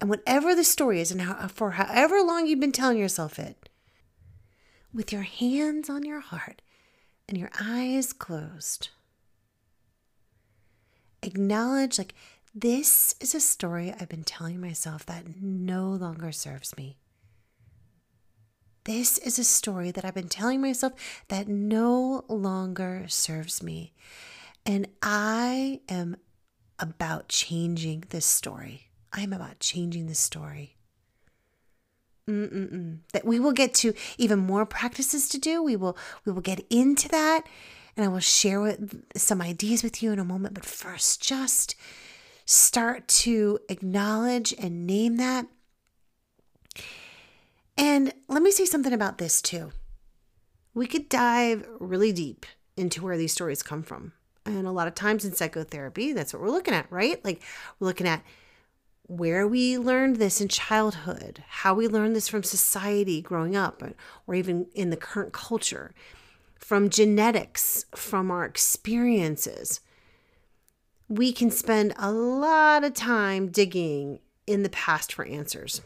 And 0.00 0.10
whatever 0.10 0.54
the 0.54 0.64
story 0.64 1.00
is 1.00 1.10
and 1.10 1.22
how, 1.22 1.48
for 1.48 1.72
however 1.72 2.20
long 2.20 2.46
you've 2.46 2.60
been 2.60 2.72
telling 2.72 2.98
yourself 2.98 3.38
it, 3.38 3.68
with 4.92 5.12
your 5.12 5.22
hands 5.22 5.88
on 5.88 6.04
your 6.04 6.20
heart 6.20 6.62
and 7.28 7.38
your 7.38 7.50
eyes 7.60 8.12
closed, 8.12 8.90
acknowledge 11.22 11.98
like 11.98 12.14
this 12.54 13.16
is 13.20 13.34
a 13.34 13.40
story 13.40 13.92
I've 13.98 14.08
been 14.08 14.24
telling 14.24 14.60
myself 14.60 15.04
that 15.06 15.24
no 15.40 15.88
longer 15.88 16.30
serves 16.30 16.76
me. 16.76 16.98
This 18.84 19.16
is 19.18 19.38
a 19.38 19.44
story 19.44 19.90
that 19.90 20.04
I've 20.04 20.14
been 20.14 20.28
telling 20.28 20.60
myself 20.60 20.92
that 21.28 21.48
no 21.48 22.24
longer 22.28 23.06
serves 23.08 23.62
me. 23.62 23.94
And 24.66 24.86
I 25.02 25.80
am 25.88 26.16
about 26.78 27.28
changing 27.28 28.04
this 28.10 28.26
story. 28.26 28.88
I'm 29.12 29.32
about 29.32 29.60
changing 29.60 30.06
this 30.06 30.18
story. 30.18 30.76
Mm-mm-mm. 32.28 32.98
That 33.12 33.26
we 33.26 33.38
will 33.38 33.52
get 33.52 33.74
to 33.74 33.92
even 34.18 34.38
more 34.38 34.64
practices 34.64 35.28
to 35.30 35.38
do. 35.38 35.62
We 35.62 35.76
will 35.76 35.96
we 36.24 36.32
will 36.32 36.40
get 36.40 36.64
into 36.70 37.08
that, 37.08 37.42
and 37.96 38.04
I 38.04 38.08
will 38.08 38.20
share 38.20 38.60
with, 38.60 39.04
some 39.16 39.42
ideas 39.42 39.82
with 39.82 40.02
you 40.02 40.10
in 40.10 40.18
a 40.18 40.24
moment. 40.24 40.54
But 40.54 40.64
first, 40.64 41.22
just 41.22 41.76
start 42.46 43.08
to 43.08 43.58
acknowledge 43.68 44.54
and 44.58 44.86
name 44.86 45.16
that. 45.16 45.46
And 47.76 48.12
let 48.28 48.42
me 48.42 48.50
say 48.50 48.64
something 48.64 48.92
about 48.92 49.18
this 49.18 49.42
too. 49.42 49.72
We 50.72 50.86
could 50.86 51.08
dive 51.08 51.66
really 51.78 52.12
deep 52.12 52.46
into 52.76 53.02
where 53.02 53.16
these 53.16 53.32
stories 53.32 53.62
come 53.62 53.82
from. 53.82 54.12
And 54.46 54.66
a 54.66 54.72
lot 54.72 54.88
of 54.88 54.94
times 54.94 55.24
in 55.24 55.34
psychotherapy, 55.34 56.12
that's 56.12 56.32
what 56.32 56.42
we're 56.42 56.50
looking 56.50 56.74
at, 56.74 56.90
right? 56.90 57.24
Like 57.24 57.42
we're 57.78 57.86
looking 57.86 58.08
at 58.08 58.22
where 59.06 59.46
we 59.46 59.78
learned 59.78 60.16
this 60.16 60.40
in 60.40 60.48
childhood, 60.48 61.42
how 61.48 61.74
we 61.74 61.88
learned 61.88 62.16
this 62.16 62.28
from 62.28 62.42
society 62.42 63.22
growing 63.22 63.56
up, 63.56 63.82
or 64.26 64.34
even 64.34 64.66
in 64.74 64.90
the 64.90 64.96
current 64.96 65.32
culture, 65.32 65.94
from 66.58 66.90
genetics, 66.90 67.86
from 67.94 68.30
our 68.30 68.44
experiences 68.44 69.80
we 71.08 71.32
can 71.32 71.50
spend 71.50 71.92
a 71.98 72.10
lot 72.10 72.84
of 72.84 72.94
time 72.94 73.48
digging 73.48 74.20
in 74.46 74.62
the 74.62 74.68
past 74.70 75.12
for 75.12 75.24
answers. 75.24 75.82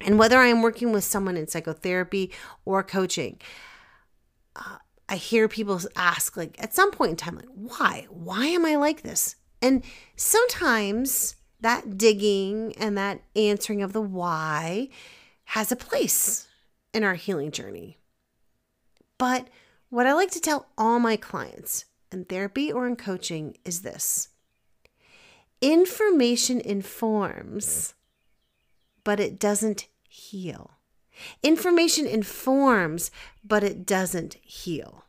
And 0.00 0.18
whether 0.18 0.38
I 0.38 0.48
am 0.48 0.62
working 0.62 0.92
with 0.92 1.04
someone 1.04 1.36
in 1.36 1.46
psychotherapy 1.46 2.32
or 2.64 2.82
coaching, 2.82 3.40
uh, 4.56 4.78
I 5.08 5.16
hear 5.16 5.48
people 5.48 5.80
ask, 5.96 6.36
like, 6.36 6.56
at 6.62 6.74
some 6.74 6.90
point 6.90 7.10
in 7.10 7.16
time, 7.16 7.36
like, 7.36 7.48
why? 7.54 8.06
Why 8.10 8.46
am 8.46 8.64
I 8.64 8.76
like 8.76 9.02
this? 9.02 9.36
And 9.60 9.84
sometimes 10.16 11.36
that 11.60 11.96
digging 11.96 12.74
and 12.76 12.96
that 12.98 13.22
answering 13.34 13.82
of 13.82 13.92
the 13.92 14.02
why 14.02 14.88
has 15.44 15.70
a 15.72 15.76
place 15.76 16.46
in 16.92 17.04
our 17.04 17.14
healing 17.14 17.50
journey. 17.50 17.98
But 19.18 19.48
what 19.88 20.06
I 20.06 20.12
like 20.12 20.30
to 20.32 20.40
tell 20.40 20.68
all 20.76 20.98
my 20.98 21.16
clients 21.16 21.86
in 22.10 22.24
therapy 22.24 22.72
or 22.72 22.86
in 22.86 22.96
coaching 22.96 23.56
is 23.64 23.82
this 23.82 24.28
information 25.60 26.60
informs, 26.60 27.94
but 29.02 29.18
it 29.18 29.38
doesn't 29.38 29.86
heal. 30.08 30.72
Information 31.42 32.06
informs, 32.06 33.10
but 33.44 33.62
it 33.62 33.86
doesn't 33.86 34.34
heal. 34.42 35.04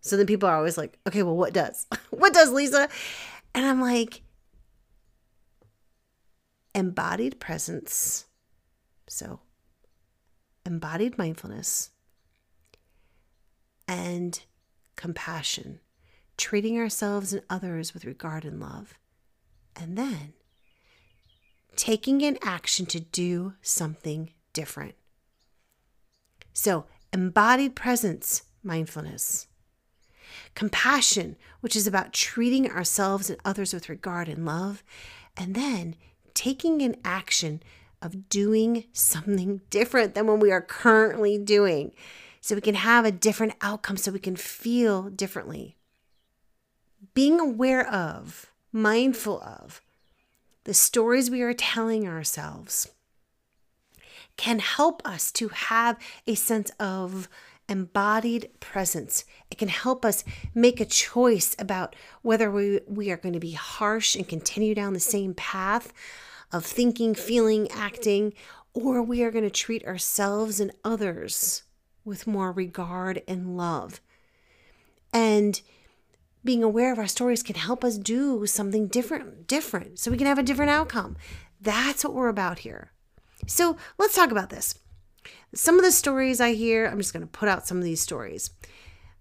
So 0.00 0.16
then 0.16 0.26
people 0.26 0.48
are 0.48 0.56
always 0.56 0.78
like, 0.78 0.98
okay, 1.06 1.22
well, 1.22 1.36
what 1.36 1.52
does? 1.52 1.86
what 2.10 2.32
does, 2.32 2.52
Lisa? 2.52 2.88
And 3.54 3.66
I'm 3.66 3.80
like, 3.80 4.22
embodied 6.74 7.40
presence. 7.40 8.26
So, 9.08 9.40
embodied 10.64 11.16
mindfulness 11.16 11.90
and 13.88 14.40
compassion 14.96 15.80
treating 16.36 16.78
ourselves 16.78 17.32
and 17.32 17.42
others 17.48 17.94
with 17.94 18.04
regard 18.04 18.44
and 18.44 18.60
love, 18.60 18.94
and 19.74 19.96
then 19.96 20.34
taking 21.76 22.22
an 22.22 22.38
action 22.42 22.86
to 22.86 23.00
do 23.00 23.54
something 23.62 24.32
different. 24.52 24.94
So, 26.58 26.86
embodied 27.12 27.76
presence, 27.76 28.44
mindfulness. 28.62 29.46
Compassion, 30.54 31.36
which 31.60 31.76
is 31.76 31.86
about 31.86 32.14
treating 32.14 32.70
ourselves 32.70 33.28
and 33.28 33.38
others 33.44 33.74
with 33.74 33.90
regard 33.90 34.26
and 34.26 34.46
love. 34.46 34.82
And 35.36 35.54
then 35.54 35.96
taking 36.32 36.80
an 36.80 36.96
action 37.04 37.62
of 38.00 38.30
doing 38.30 38.84
something 38.94 39.60
different 39.70 40.14
than 40.14 40.28
what 40.28 40.40
we 40.40 40.50
are 40.50 40.62
currently 40.62 41.36
doing 41.36 41.92
so 42.40 42.54
we 42.54 42.62
can 42.62 42.74
have 42.74 43.04
a 43.04 43.12
different 43.12 43.52
outcome, 43.60 43.98
so 43.98 44.10
we 44.10 44.18
can 44.18 44.36
feel 44.36 45.10
differently 45.10 45.76
being 47.12 47.38
aware 47.38 47.86
of, 47.86 48.50
mindful 48.72 49.42
of 49.42 49.82
the 50.64 50.72
stories 50.72 51.30
we 51.30 51.42
are 51.42 51.52
telling 51.52 52.08
ourselves 52.08 52.92
can 54.36 54.58
help 54.58 55.02
us 55.04 55.32
to 55.32 55.48
have 55.48 55.98
a 56.26 56.34
sense 56.34 56.70
of 56.78 57.28
embodied 57.68 58.50
presence. 58.60 59.24
It 59.50 59.58
can 59.58 59.68
help 59.68 60.04
us 60.04 60.24
make 60.54 60.80
a 60.80 60.84
choice 60.84 61.56
about 61.58 61.96
whether 62.22 62.50
we, 62.50 62.80
we 62.86 63.10
are 63.10 63.16
going 63.16 63.34
to 63.34 63.40
be 63.40 63.52
harsh 63.52 64.14
and 64.14 64.28
continue 64.28 64.74
down 64.74 64.92
the 64.92 65.00
same 65.00 65.34
path 65.34 65.92
of 66.52 66.64
thinking, 66.64 67.14
feeling, 67.14 67.68
acting, 67.72 68.34
or 68.72 69.02
we 69.02 69.22
are 69.22 69.30
going 69.30 69.44
to 69.44 69.50
treat 69.50 69.84
ourselves 69.84 70.60
and 70.60 70.70
others 70.84 71.64
with 72.04 72.26
more 72.26 72.52
regard 72.52 73.22
and 73.26 73.56
love. 73.56 74.00
And 75.12 75.60
being 76.46 76.62
aware 76.62 76.92
of 76.92 76.98
our 76.98 77.08
stories 77.08 77.42
can 77.42 77.56
help 77.56 77.84
us 77.84 77.98
do 77.98 78.46
something 78.46 78.86
different 78.86 79.46
different 79.48 79.98
so 79.98 80.10
we 80.10 80.16
can 80.16 80.28
have 80.28 80.38
a 80.38 80.42
different 80.42 80.70
outcome 80.70 81.16
that's 81.60 82.04
what 82.04 82.14
we're 82.14 82.28
about 82.28 82.60
here 82.60 82.92
so 83.46 83.76
let's 83.98 84.14
talk 84.14 84.30
about 84.30 84.50
this. 84.50 84.78
Some 85.54 85.76
of 85.76 85.84
the 85.84 85.92
stories 85.92 86.40
i 86.40 86.52
hear 86.52 86.86
i'm 86.86 86.98
just 86.98 87.12
going 87.12 87.22
to 87.22 87.26
put 87.26 87.48
out 87.48 87.66
some 87.66 87.78
of 87.78 87.84
these 87.84 88.00
stories. 88.00 88.50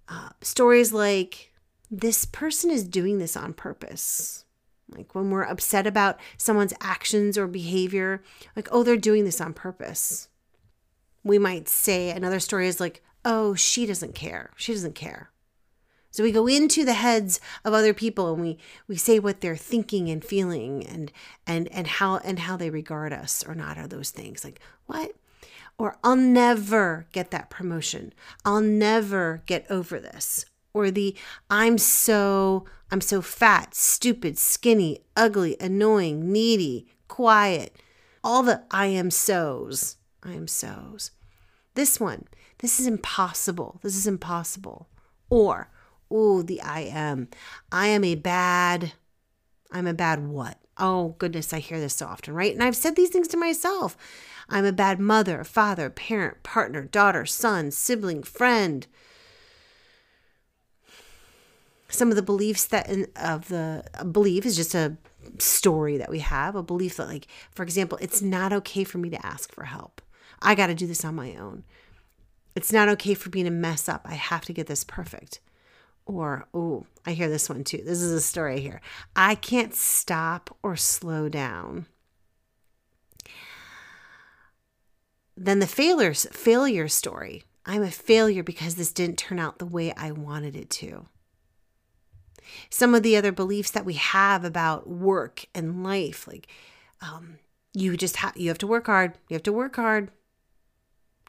Uh, 0.07 0.29
stories 0.41 0.93
like 0.93 1.51
this 1.89 2.25
person 2.25 2.69
is 2.69 2.83
doing 2.83 3.17
this 3.17 3.35
on 3.37 3.53
purpose. 3.53 4.45
Like 4.89 5.15
when 5.15 5.31
we're 5.31 5.43
upset 5.43 5.87
about 5.87 6.19
someone's 6.37 6.73
actions 6.79 7.37
or 7.37 7.47
behavior 7.47 8.23
like 8.55 8.67
oh 8.71 8.83
they're 8.83 8.97
doing 8.97 9.25
this 9.25 9.41
on 9.41 9.53
purpose. 9.53 10.27
We 11.23 11.39
might 11.39 11.67
say 11.67 12.11
another 12.11 12.39
story 12.39 12.67
is 12.67 12.79
like 12.79 13.01
oh 13.23 13.55
she 13.55 13.85
doesn't 13.85 14.15
care. 14.15 14.51
She 14.57 14.73
doesn't 14.73 14.95
care 14.95 15.31
so 16.15 16.23
we 16.23 16.31
go 16.31 16.47
into 16.47 16.85
the 16.85 16.93
heads 16.93 17.41
of 17.65 17.73
other 17.73 17.93
people 17.93 18.31
and 18.31 18.41
we 18.41 18.57
we 18.87 18.95
say 18.95 19.19
what 19.19 19.41
they're 19.41 19.57
thinking 19.57 20.09
and 20.09 20.23
feeling 20.23 20.87
and 20.87 21.11
and 21.45 21.67
and 21.73 21.87
how 21.87 22.19
and 22.19 22.39
how 22.39 22.55
they 22.55 22.69
regard 22.69 23.11
us 23.11 23.43
or 23.45 23.53
not 23.53 23.77
are 23.77 23.85
those 23.85 24.11
things. 24.11 24.45
Like, 24.45 24.61
what? 24.85 25.11
Or 25.77 25.97
I'll 26.05 26.15
never 26.15 27.05
get 27.11 27.31
that 27.31 27.49
promotion. 27.49 28.13
I'll 28.45 28.61
never 28.61 29.43
get 29.45 29.69
over 29.69 29.99
this. 29.99 30.45
Or 30.73 30.89
the 30.89 31.17
I'm 31.49 31.77
so 31.77 32.63
I'm 32.89 33.01
so 33.01 33.21
fat, 33.21 33.75
stupid, 33.75 34.37
skinny, 34.37 34.99
ugly, 35.17 35.57
annoying, 35.59 36.31
needy, 36.31 36.87
quiet. 37.09 37.75
All 38.23 38.41
the 38.41 38.63
I 38.71 38.85
am 38.85 39.11
so's. 39.11 39.97
I 40.23 40.31
am 40.31 40.47
so's. 40.47 41.11
This 41.73 41.99
one, 41.99 42.23
this 42.59 42.79
is 42.79 42.87
impossible. 42.87 43.81
This 43.83 43.97
is 43.97 44.07
impossible. 44.07 44.87
Or 45.29 45.69
Oh, 46.09 46.41
the 46.41 46.61
I 46.61 46.81
am. 46.81 47.29
I 47.71 47.87
am 47.87 48.03
a 48.03 48.15
bad, 48.15 48.93
I'm 49.71 49.87
a 49.87 49.93
bad 49.93 50.27
what? 50.27 50.59
Oh, 50.77 51.15
goodness, 51.17 51.53
I 51.53 51.59
hear 51.59 51.79
this 51.79 51.95
so 51.95 52.05
often, 52.05 52.33
right? 52.33 52.53
And 52.53 52.63
I've 52.63 52.75
said 52.75 52.95
these 52.95 53.09
things 53.09 53.27
to 53.29 53.37
myself. 53.37 53.97
I'm 54.49 54.65
a 54.65 54.71
bad 54.71 54.99
mother, 54.99 55.43
father, 55.43 55.89
parent, 55.89 56.43
partner, 56.43 56.83
daughter, 56.83 57.25
son, 57.25 57.71
sibling, 57.71 58.23
friend. 58.23 58.85
Some 61.87 62.09
of 62.09 62.15
the 62.15 62.21
beliefs 62.21 62.65
that 62.65 62.89
in, 62.89 63.07
of 63.15 63.47
the 63.47 63.85
belief 64.11 64.45
is 64.45 64.55
just 64.55 64.75
a 64.75 64.97
story 65.39 65.97
that 65.97 66.09
we 66.09 66.19
have, 66.19 66.55
a 66.55 66.61
belief 66.61 66.97
that, 66.97 67.07
like, 67.07 67.27
for 67.51 67.63
example, 67.63 67.97
it's 68.01 68.21
not 68.21 68.53
okay 68.53 68.83
for 68.83 68.97
me 68.97 69.09
to 69.09 69.25
ask 69.25 69.51
for 69.51 69.63
help. 69.63 70.01
I 70.41 70.55
got 70.55 70.67
to 70.67 70.75
do 70.75 70.87
this 70.87 71.05
on 71.05 71.15
my 71.15 71.35
own. 71.35 71.63
It's 72.55 72.71
not 72.71 72.89
okay 72.89 73.13
for 73.13 73.29
me 73.29 73.43
to 73.43 73.49
mess 73.49 73.89
up. 73.89 74.01
I 74.05 74.15
have 74.15 74.45
to 74.45 74.53
get 74.53 74.67
this 74.67 74.83
perfect 74.83 75.39
Or, 76.05 76.47
oh, 76.53 76.85
I 77.05 77.11
hear 77.11 77.29
this 77.29 77.49
one 77.49 77.63
too. 77.63 77.81
This 77.83 78.01
is 78.01 78.11
a 78.11 78.21
story 78.21 78.59
here. 78.59 78.81
I 79.15 79.35
can't 79.35 79.73
stop 79.73 80.55
or 80.61 80.75
slow 80.75 81.29
down. 81.29 81.87
Then 85.35 85.59
the 85.59 85.67
failures, 85.67 86.27
failure 86.31 86.87
story. 86.87 87.43
I'm 87.65 87.81
a 87.81 87.91
failure 87.91 88.43
because 88.43 88.75
this 88.75 88.91
didn't 88.91 89.17
turn 89.17 89.39
out 89.39 89.57
the 89.59 89.65
way 89.65 89.93
I 89.97 90.11
wanted 90.11 90.55
it 90.55 90.69
to. 90.71 91.07
Some 92.69 92.93
of 92.93 93.01
the 93.01 93.17
other 93.17 93.31
beliefs 93.31 93.71
that 93.71 93.85
we 93.85 93.95
have 93.95 94.45
about 94.45 94.87
work 94.87 95.45
and 95.55 95.83
life, 95.83 96.27
like 96.27 96.47
um, 97.01 97.39
you 97.73 97.97
just 97.97 98.17
have 98.17 98.37
you 98.37 98.49
have 98.49 98.59
to 98.59 98.67
work 98.67 98.85
hard. 98.85 99.17
You 99.29 99.33
have 99.33 99.43
to 99.43 99.53
work 99.53 99.75
hard. 99.75 100.11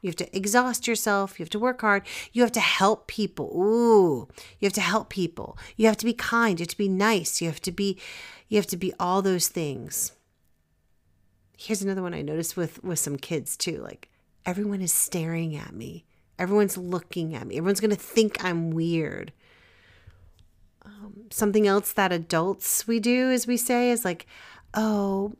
You 0.01 0.09
have 0.09 0.15
to 0.17 0.35
exhaust 0.35 0.87
yourself. 0.87 1.39
You 1.39 1.43
have 1.43 1.49
to 1.51 1.59
work 1.59 1.81
hard. 1.81 2.03
You 2.31 2.43
have 2.43 2.51
to 2.53 2.59
help 2.59 3.07
people. 3.07 3.51
Ooh, 3.55 4.27
you 4.59 4.65
have 4.65 4.73
to 4.73 4.81
help 4.81 5.09
people. 5.09 5.57
You 5.75 5.87
have 5.87 5.97
to 5.97 6.05
be 6.05 6.13
kind. 6.13 6.59
You 6.59 6.63
have 6.63 6.69
to 6.69 6.77
be 6.77 6.89
nice. 6.89 7.41
You 7.41 7.47
have 7.47 7.61
to 7.61 7.71
be, 7.71 7.99
you 8.47 8.57
have 8.57 8.67
to 8.67 8.77
be 8.77 8.93
all 8.99 9.21
those 9.21 9.47
things. 9.47 10.11
Here's 11.57 11.81
another 11.81 12.03
one 12.03 12.13
I 12.13 12.21
noticed 12.21 12.55
with 12.55 12.83
with 12.83 12.99
some 12.99 13.17
kids 13.17 13.57
too. 13.57 13.77
Like 13.77 14.09
everyone 14.45 14.81
is 14.81 14.93
staring 14.93 15.55
at 15.55 15.73
me. 15.73 16.05
Everyone's 16.37 16.77
looking 16.77 17.33
at 17.33 17.47
me. 17.47 17.57
Everyone's 17.57 17.79
gonna 17.79 17.95
think 17.95 18.43
I'm 18.43 18.69
weird. 18.69 19.33
Um, 20.85 21.23
something 21.31 21.65
else 21.65 21.91
that 21.93 22.11
adults 22.11 22.87
we 22.87 22.99
do, 22.99 23.31
as 23.31 23.47
we 23.47 23.57
say, 23.57 23.89
is 23.89 24.05
like, 24.05 24.27
oh, 24.75 25.33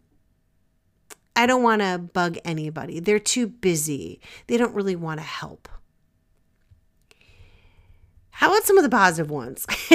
I 1.37 1.45
don't 1.45 1.61
want 1.61 1.83
to 1.83 1.99
bug 1.99 2.39
anybody. 2.43 2.99
They're 2.99 3.19
too 3.19 3.45
busy. 3.45 4.19
They 4.47 4.57
don't 4.57 4.73
really 4.73 4.95
want 4.95 5.19
to 5.19 5.25
help. 5.25 5.69
How 8.31 8.49
about 8.51 8.65
some 8.65 8.77
of 8.77 8.83
the 8.83 8.89
positive 8.89 9.29
ones? 9.29 9.65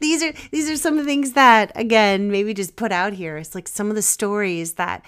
these 0.00 0.22
are 0.22 0.32
these 0.50 0.70
are 0.70 0.76
some 0.76 0.94
of 0.94 1.04
the 1.04 1.04
things 1.04 1.32
that 1.32 1.72
again 1.74 2.30
maybe 2.30 2.54
just 2.54 2.76
put 2.76 2.92
out 2.92 3.12
here. 3.12 3.36
It's 3.36 3.54
like 3.54 3.68
some 3.68 3.88
of 3.88 3.96
the 3.96 4.02
stories 4.02 4.74
that 4.74 5.04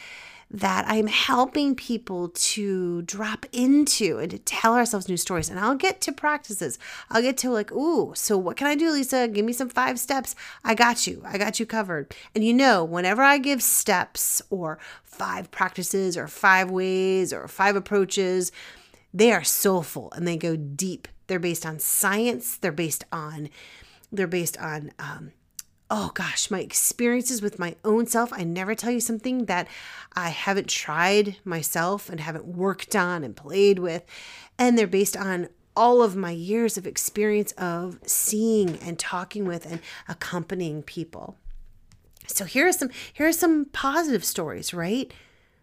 that 0.52 0.84
I'm 0.88 1.06
helping 1.06 1.76
people 1.76 2.30
to 2.30 3.02
drop 3.02 3.46
into 3.52 4.18
and 4.18 4.30
to 4.32 4.38
tell 4.38 4.74
ourselves 4.74 5.08
new 5.08 5.16
stories. 5.16 5.48
And 5.48 5.60
I'll 5.60 5.76
get 5.76 6.00
to 6.02 6.12
practices. 6.12 6.76
I'll 7.08 7.22
get 7.22 7.36
to 7.38 7.50
like, 7.50 7.70
ooh, 7.70 8.12
so 8.16 8.36
what 8.36 8.56
can 8.56 8.66
I 8.66 8.74
do, 8.74 8.90
Lisa? 8.90 9.28
Give 9.28 9.44
me 9.44 9.52
some 9.52 9.68
five 9.68 10.00
steps. 10.00 10.34
I 10.64 10.74
got 10.74 11.06
you. 11.06 11.22
I 11.24 11.38
got 11.38 11.60
you 11.60 11.66
covered. 11.66 12.14
And 12.34 12.42
you 12.42 12.52
know, 12.52 12.84
whenever 12.84 13.22
I 13.22 13.38
give 13.38 13.62
steps 13.62 14.42
or 14.50 14.80
five 15.04 15.52
practices 15.52 16.16
or 16.16 16.26
five 16.26 16.68
ways 16.68 17.32
or 17.32 17.46
five 17.46 17.76
approaches, 17.76 18.50
they 19.14 19.30
are 19.32 19.44
soulful 19.44 20.12
and 20.16 20.26
they 20.26 20.36
go 20.36 20.56
deep. 20.56 21.06
They're 21.28 21.38
based 21.38 21.64
on 21.64 21.78
science. 21.78 22.56
They're 22.56 22.72
based 22.72 23.04
on, 23.12 23.50
they're 24.10 24.26
based 24.26 24.58
on, 24.58 24.90
um, 24.98 25.30
oh 25.90 26.12
gosh, 26.14 26.50
my 26.50 26.60
experiences 26.60 27.42
with 27.42 27.58
my 27.58 27.74
own 27.84 28.06
self. 28.06 28.32
I 28.32 28.44
never 28.44 28.74
tell 28.74 28.92
you 28.92 29.00
something 29.00 29.46
that 29.46 29.66
I 30.14 30.28
haven't 30.28 30.68
tried 30.68 31.36
myself 31.44 32.08
and 32.08 32.20
haven't 32.20 32.46
worked 32.46 32.94
on 32.94 33.24
and 33.24 33.36
played 33.36 33.80
with. 33.80 34.04
And 34.56 34.78
they're 34.78 34.86
based 34.86 35.16
on 35.16 35.48
all 35.76 36.02
of 36.02 36.14
my 36.14 36.30
years 36.30 36.76
of 36.76 36.86
experience 36.86 37.52
of 37.52 37.98
seeing 38.04 38.76
and 38.78 38.98
talking 38.98 39.44
with 39.44 39.66
and 39.66 39.80
accompanying 40.08 40.82
people. 40.82 41.36
So 42.26 42.44
here 42.44 42.68
are 42.68 42.72
some 42.72 42.90
here 43.12 43.26
are 43.26 43.32
some 43.32 43.66
positive 43.66 44.24
stories, 44.24 44.72
right? 44.72 45.12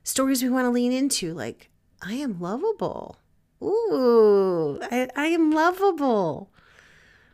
Stories 0.03 0.43
we 0.43 0.49
want 0.49 0.65
to 0.65 0.71
lean 0.71 0.91
into 0.91 1.33
like 1.33 1.69
I 2.01 2.13
am 2.13 2.39
lovable. 2.39 3.17
Ooh, 3.61 4.79
I, 4.91 5.09
I 5.15 5.27
am 5.27 5.51
lovable. 5.51 6.49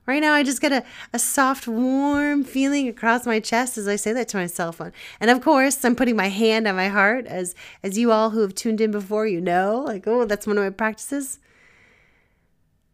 Right 0.05 0.21
now, 0.21 0.33
I 0.33 0.43
just 0.43 0.59
get 0.59 0.73
a, 0.73 0.83
a 1.13 1.19
soft, 1.19 1.65
warm 1.65 2.43
feeling 2.43 2.89
across 2.89 3.25
my 3.25 3.39
chest 3.39 3.77
as 3.77 3.87
I 3.87 3.95
say 3.95 4.11
that 4.13 4.27
to 4.29 4.37
my 4.37 4.47
cell 4.47 4.73
phone. 4.73 4.91
And 5.21 5.31
of 5.31 5.41
course, 5.41 5.83
I'm 5.85 5.95
putting 5.95 6.17
my 6.17 6.27
hand 6.27 6.67
on 6.67 6.75
my 6.75 6.89
heart, 6.89 7.25
as 7.25 7.55
as 7.83 7.97
you 7.97 8.11
all 8.11 8.31
who 8.31 8.41
have 8.41 8.53
tuned 8.53 8.81
in 8.81 8.91
before, 8.91 9.27
you 9.27 9.39
know, 9.39 9.81
like, 9.85 10.05
oh, 10.05 10.25
that's 10.25 10.45
one 10.45 10.57
of 10.57 10.63
my 10.63 10.71
practices. 10.71 11.39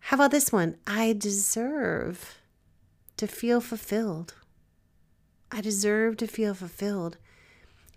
How 0.02 0.16
about 0.16 0.32
this 0.32 0.52
one? 0.52 0.78
I 0.86 1.14
deserve 1.14 2.40
to 3.18 3.28
feel 3.28 3.60
fulfilled. 3.60 4.36
I 5.52 5.62
deserve 5.62 6.18
to 6.18 6.28
feel 6.28 6.54
fulfilled. 6.54 7.18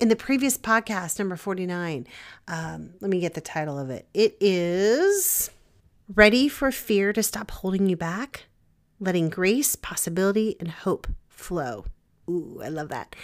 In 0.01 0.09
the 0.09 0.17
previous 0.17 0.57
podcast, 0.57 1.19
number 1.19 1.37
49, 1.37 2.07
um, 2.49 2.95
let 3.01 3.11
me 3.11 3.21
get 3.21 3.35
the 3.35 3.41
title 3.41 3.79
of 3.79 3.91
it. 3.91 4.09
It 4.15 4.37
is 4.41 5.51
Ready 6.13 6.49
for 6.49 6.73
Fear 6.73 7.13
to 7.13 7.23
Stop 7.23 7.51
Holding 7.51 7.89
You 7.89 7.97
Back? 7.97 8.47
Letting 9.03 9.29
grace, 9.29 9.75
possibility, 9.77 10.57
and 10.61 10.71
hope 10.71 11.09
flow. 11.29 11.85
Ooh, 12.31 12.61
I 12.63 12.69
love 12.69 12.89
that. 12.89 13.17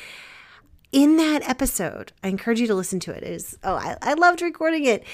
In 0.91 1.17
that 1.19 1.49
episode, 1.49 2.13
I 2.23 2.29
encourage 2.29 2.61
you 2.61 2.67
to 2.67 2.75
listen 2.75 2.99
to 3.01 3.13
it. 3.13 3.23
it 3.23 3.31
is 3.31 3.59
oh, 3.63 3.75
I, 3.75 3.97
I 4.03 4.15
loved 4.15 4.43
recording 4.43 4.85
it. 4.85 5.05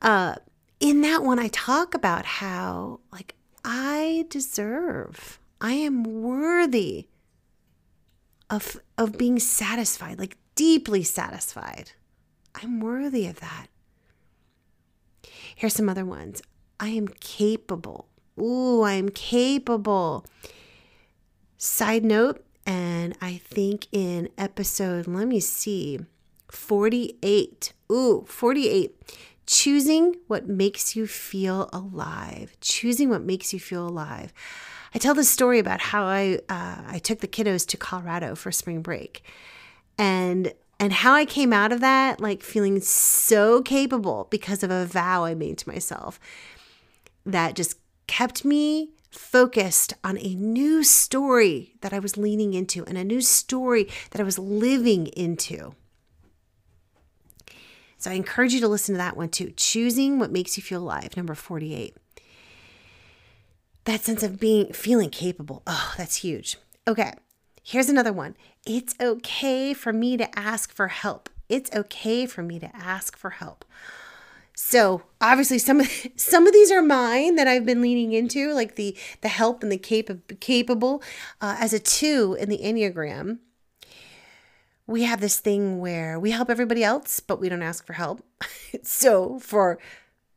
Uh, 0.00 0.36
in 0.78 1.02
that 1.02 1.22
one, 1.22 1.38
I 1.38 1.48
talk 1.48 1.94
about 1.94 2.24
how 2.24 3.00
like 3.12 3.34
I 3.64 4.26
deserve, 4.30 5.38
I 5.60 5.72
am 5.72 6.04
worthy 6.04 7.08
of 8.48 8.80
of 8.96 9.18
being 9.18 9.38
satisfied, 9.38 10.18
like 10.18 10.36
deeply 10.54 11.02
satisfied. 11.02 11.92
I'm 12.54 12.80
worthy 12.80 13.26
of 13.26 13.40
that. 13.40 13.66
Here's 15.54 15.74
some 15.74 15.88
other 15.88 16.06
ones. 16.06 16.40
I 16.78 16.88
am 16.88 17.08
capable 17.08 18.09
Ooh, 18.40 18.82
I'm 18.82 19.08
capable. 19.08 20.24
Side 21.58 22.04
note, 22.04 22.44
and 22.64 23.16
I 23.20 23.36
think 23.44 23.86
in 23.92 24.28
episode, 24.38 25.06
let 25.06 25.28
me 25.28 25.40
see, 25.40 26.00
48. 26.50 27.72
Ooh, 27.92 28.24
48. 28.26 29.16
Choosing 29.46 30.16
what 30.26 30.48
makes 30.48 30.94
you 30.94 31.06
feel 31.06 31.68
alive. 31.72 32.56
Choosing 32.60 33.10
what 33.10 33.22
makes 33.22 33.52
you 33.52 33.60
feel 33.60 33.86
alive. 33.86 34.32
I 34.94 34.98
tell 34.98 35.14
this 35.14 35.30
story 35.30 35.58
about 35.58 35.80
how 35.80 36.04
I 36.04 36.40
uh, 36.48 36.82
I 36.86 37.00
took 37.02 37.20
the 37.20 37.28
kiddos 37.28 37.66
to 37.68 37.76
Colorado 37.76 38.34
for 38.34 38.50
spring 38.50 38.82
break, 38.82 39.22
and 39.98 40.52
and 40.80 40.92
how 40.92 41.12
I 41.12 41.24
came 41.24 41.52
out 41.52 41.72
of 41.72 41.80
that 41.80 42.20
like 42.20 42.42
feeling 42.42 42.80
so 42.80 43.62
capable 43.62 44.26
because 44.30 44.62
of 44.62 44.70
a 44.70 44.86
vow 44.86 45.24
I 45.24 45.34
made 45.34 45.58
to 45.58 45.68
myself 45.68 46.18
that 47.26 47.54
just 47.54 47.76
kept 48.10 48.44
me 48.44 48.90
focused 49.12 49.94
on 50.02 50.18
a 50.18 50.34
new 50.34 50.82
story 50.82 51.76
that 51.80 51.92
I 51.92 52.00
was 52.00 52.16
leaning 52.16 52.54
into 52.54 52.84
and 52.86 52.98
a 52.98 53.04
new 53.04 53.20
story 53.20 53.88
that 54.10 54.20
I 54.20 54.24
was 54.24 54.36
living 54.36 55.06
into. 55.06 55.76
So 57.98 58.10
I 58.10 58.14
encourage 58.14 58.52
you 58.52 58.60
to 58.62 58.68
listen 58.68 58.94
to 58.94 58.98
that 58.98 59.16
one 59.16 59.28
too. 59.28 59.52
Choosing 59.56 60.18
what 60.18 60.32
makes 60.32 60.56
you 60.56 60.62
feel 60.62 60.82
alive, 60.82 61.16
number 61.16 61.36
48. 61.36 61.96
That 63.84 64.00
sense 64.00 64.24
of 64.24 64.40
being 64.40 64.72
feeling 64.72 65.10
capable. 65.10 65.62
Oh, 65.68 65.94
that's 65.96 66.16
huge. 66.16 66.58
Okay. 66.88 67.12
Here's 67.62 67.88
another 67.88 68.12
one. 68.12 68.36
It's 68.66 68.96
okay 69.00 69.72
for 69.72 69.92
me 69.92 70.16
to 70.16 70.36
ask 70.36 70.72
for 70.72 70.88
help. 70.88 71.30
It's 71.48 71.70
okay 71.72 72.26
for 72.26 72.42
me 72.42 72.58
to 72.58 72.74
ask 72.74 73.16
for 73.16 73.30
help. 73.30 73.64
So 74.54 75.02
obviously 75.20 75.58
some 75.58 75.80
of 75.80 75.90
some 76.16 76.46
of 76.46 76.52
these 76.52 76.70
are 76.70 76.82
mine 76.82 77.36
that 77.36 77.48
I've 77.48 77.66
been 77.66 77.82
leaning 77.82 78.12
into, 78.12 78.52
like 78.52 78.76
the 78.76 78.96
the 79.20 79.28
help 79.28 79.62
and 79.62 79.72
the 79.72 79.78
cap- 79.78 80.40
capable. 80.40 81.02
Uh, 81.40 81.56
as 81.58 81.72
a 81.72 81.78
two 81.78 82.36
in 82.38 82.48
the 82.48 82.58
enneagram, 82.58 83.38
we 84.86 85.04
have 85.04 85.20
this 85.20 85.38
thing 85.38 85.78
where 85.78 86.18
we 86.18 86.30
help 86.32 86.50
everybody 86.50 86.82
else, 86.82 87.20
but 87.20 87.40
we 87.40 87.48
don't 87.48 87.62
ask 87.62 87.86
for 87.86 87.94
help. 87.94 88.24
so 88.82 89.38
for 89.38 89.78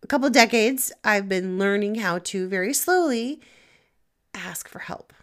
a 0.02 0.08
couple 0.08 0.30
decades, 0.30 0.92
I've 1.04 1.28
been 1.30 1.58
learning 1.58 1.96
how 1.96 2.20
to 2.20 2.48
very 2.48 2.74
slowly 2.74 3.42
ask 4.34 4.68
for 4.68 4.80
help 4.80 5.14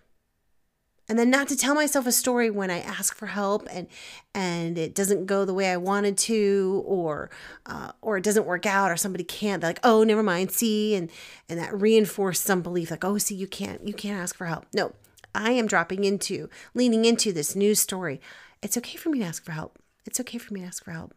and 1.10 1.18
then 1.18 1.28
not 1.28 1.48
to 1.48 1.56
tell 1.56 1.74
myself 1.74 2.06
a 2.06 2.12
story 2.12 2.50
when 2.50 2.70
I 2.70 2.78
ask 2.78 3.16
for 3.16 3.26
help 3.26 3.66
and 3.72 3.88
and 4.32 4.78
it 4.78 4.94
doesn't 4.94 5.26
go 5.26 5.44
the 5.44 5.52
way 5.52 5.70
I 5.70 5.76
wanted 5.76 6.16
to 6.18 6.84
or 6.86 7.30
uh, 7.66 7.90
or 8.00 8.16
it 8.16 8.22
doesn't 8.22 8.46
work 8.46 8.64
out 8.64 8.92
or 8.92 8.96
somebody 8.96 9.24
can't 9.24 9.60
they're 9.60 9.70
like 9.70 9.80
oh 9.82 10.04
never 10.04 10.22
mind 10.22 10.52
see 10.52 10.94
and 10.94 11.10
and 11.48 11.58
that 11.58 11.78
reinforced 11.78 12.44
some 12.44 12.62
belief 12.62 12.92
like 12.92 13.04
oh 13.04 13.18
see 13.18 13.34
you 13.34 13.48
can't 13.48 13.86
you 13.86 13.92
can't 13.92 14.22
ask 14.22 14.36
for 14.36 14.46
help. 14.46 14.66
No 14.72 14.92
I 15.34 15.50
am 15.50 15.66
dropping 15.66 16.04
into 16.04 16.48
leaning 16.74 17.04
into 17.04 17.32
this 17.32 17.56
new 17.56 17.74
story. 17.74 18.20
It's 18.62 18.76
okay 18.76 18.96
for 18.96 19.10
me 19.10 19.18
to 19.18 19.24
ask 19.24 19.44
for 19.44 19.52
help. 19.52 19.78
It's 20.06 20.20
okay 20.20 20.38
for 20.38 20.54
me 20.54 20.60
to 20.60 20.66
ask 20.66 20.84
for 20.84 20.92
help. 20.92 21.12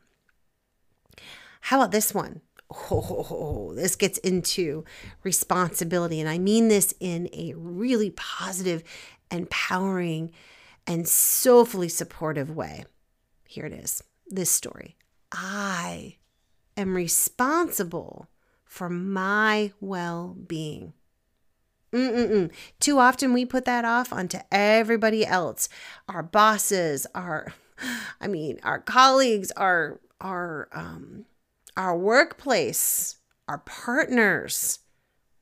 How 1.62 1.78
about 1.78 1.92
this 1.92 2.14
one? 2.14 2.42
Oh, 2.92 3.74
this 3.76 3.96
gets 3.96 4.18
into 4.20 4.84
responsibility. 5.24 6.20
And 6.20 6.30
I 6.30 6.38
mean 6.38 6.68
this 6.68 6.94
in 7.00 7.30
a 7.32 7.54
really 7.56 8.10
positive 8.12 8.84
empowering, 9.34 10.32
and 10.88 11.08
soulfully 11.08 11.90
supportive 11.90 12.50
way. 12.50 12.86
Here 13.48 13.66
it 13.66 13.74
is 13.74 14.04
this 14.28 14.52
story. 14.52 14.96
I 15.32 16.18
am 16.78 16.96
responsible 16.96 18.30
for 18.66 18.90
my 18.90 19.72
well 19.80 20.36
being. 20.48 20.94
Too 22.80 22.98
often 22.98 23.34
we 23.34 23.46
put 23.46 23.66
that 23.66 23.86
off 23.86 24.12
onto 24.12 24.40
everybody 24.52 25.26
else, 25.26 25.70
our 26.10 26.24
bosses, 26.24 27.06
our, 27.14 27.54
I 28.22 28.28
mean, 28.28 28.60
our 28.64 28.80
colleagues, 28.80 29.52
our 29.52 30.00
our 30.20 30.70
um, 30.72 31.26
our 31.78 31.96
workplace, 31.98 33.18
our 33.48 33.60
partners, 33.60 34.80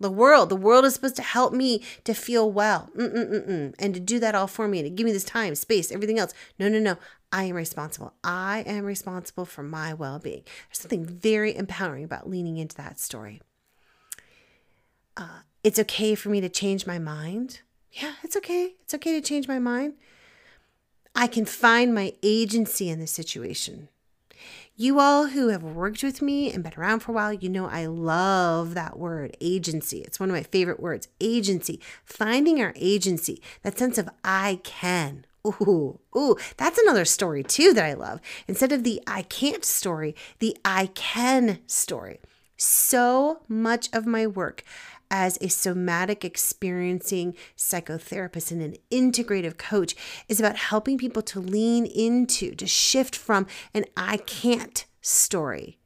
the 0.02 0.12
world. 0.12 0.50
The 0.50 0.56
world 0.56 0.86
is 0.86 0.94
supposed 0.94 1.16
to 1.18 1.22
help 1.22 1.54
me 1.54 1.84
to 2.04 2.14
feel 2.14 2.52
well, 2.52 2.90
Mm-mm-mm-mm. 2.96 3.74
and 3.80 3.94
to 3.94 4.00
do 4.00 4.20
that 4.20 4.36
all 4.36 4.48
for 4.48 4.68
me, 4.68 4.80
and 4.80 4.86
to 4.86 4.90
give 4.90 5.06
me 5.06 5.12
this 5.12 5.24
time, 5.24 5.56
space, 5.56 5.92
everything 5.92 6.20
else. 6.20 6.34
No, 6.60 6.68
no, 6.70 6.80
no. 6.80 6.98
I 7.32 7.46
am 7.46 7.56
responsible. 7.56 8.14
I 8.24 8.64
am 8.68 8.84
responsible 8.84 9.46
for 9.46 9.64
my 9.64 9.94
well 9.94 10.20
being. 10.20 10.44
There's 10.68 10.80
something 10.80 11.06
very 11.06 11.56
empowering 11.56 12.04
about 12.04 12.30
leaning 12.30 12.58
into 12.58 12.76
that 12.78 13.00
story. 13.00 13.42
Uh, 15.16 15.40
it's 15.64 15.80
okay 15.80 16.16
for 16.16 16.30
me 16.30 16.42
to 16.42 16.50
change 16.50 16.86
my 16.86 17.00
mind. 17.00 17.62
Yeah, 17.92 18.14
it's 18.24 18.36
okay. 18.38 18.76
It's 18.82 18.94
okay 18.94 19.20
to 19.20 19.26
change 19.26 19.48
my 19.48 19.60
mind. 19.60 19.94
I 21.16 21.28
can 21.28 21.46
find 21.46 21.94
my 21.94 22.14
agency 22.24 22.90
in 22.90 23.00
this 23.00 23.12
situation. 23.12 23.90
You 24.82 25.00
all 25.00 25.28
who 25.28 25.50
have 25.50 25.62
worked 25.62 26.02
with 26.02 26.24
me 26.24 26.52
and 26.52 26.64
been 26.64 26.74
around 26.76 27.02
for 27.02 27.12
a 27.12 27.14
while, 27.14 27.32
you 27.32 27.50
know 27.50 27.68
I 27.68 27.86
love 27.86 28.74
that 28.74 28.98
word, 28.98 29.38
agency. 29.40 30.00
It's 30.00 30.20
one 30.20 30.32
of 30.32 30.36
my 30.36 30.42
favorite 30.42 30.80
words, 30.80 31.08
agency. 31.20 31.80
Finding 32.04 32.60
our 32.60 32.74
agency, 32.76 33.44
that 33.62 33.78
sense 33.78 34.00
of 34.00 34.10
I 34.24 34.60
can. 34.64 35.28
Ooh, 35.46 36.00
ooh, 36.18 36.36
that's 36.58 36.80
another 36.80 37.06
story 37.06 37.44
too 37.44 37.76
that 37.76 37.86
I 37.86 37.94
love. 37.94 38.22
Instead 38.48 38.72
of 38.72 38.84
the 38.84 39.04
I 39.06 39.22
can't 39.22 39.64
story, 39.64 40.16
the 40.40 40.58
I 40.66 40.88
can 40.88 41.60
story. 41.68 42.20
So 42.58 43.42
much 43.48 43.88
of 43.94 44.08
my 44.08 44.26
work 44.26 44.64
as 45.12 45.38
a 45.42 45.50
somatic 45.50 46.26
experiencing 46.26 47.36
psychotherapist 47.56 48.52
and 48.52 48.62
an 48.62 48.76
integrative 48.90 49.58
coach 49.58 49.94
is 50.28 50.40
about 50.40 50.56
helping 50.56 50.98
people 50.98 51.22
to 51.22 51.40
lean 51.40 51.86
into, 51.86 52.56
to 52.56 52.66
shift 52.66 53.16
from 53.16 53.46
an 53.74 53.86
I 53.96 54.18
can't 54.18 54.86
story 55.02 55.78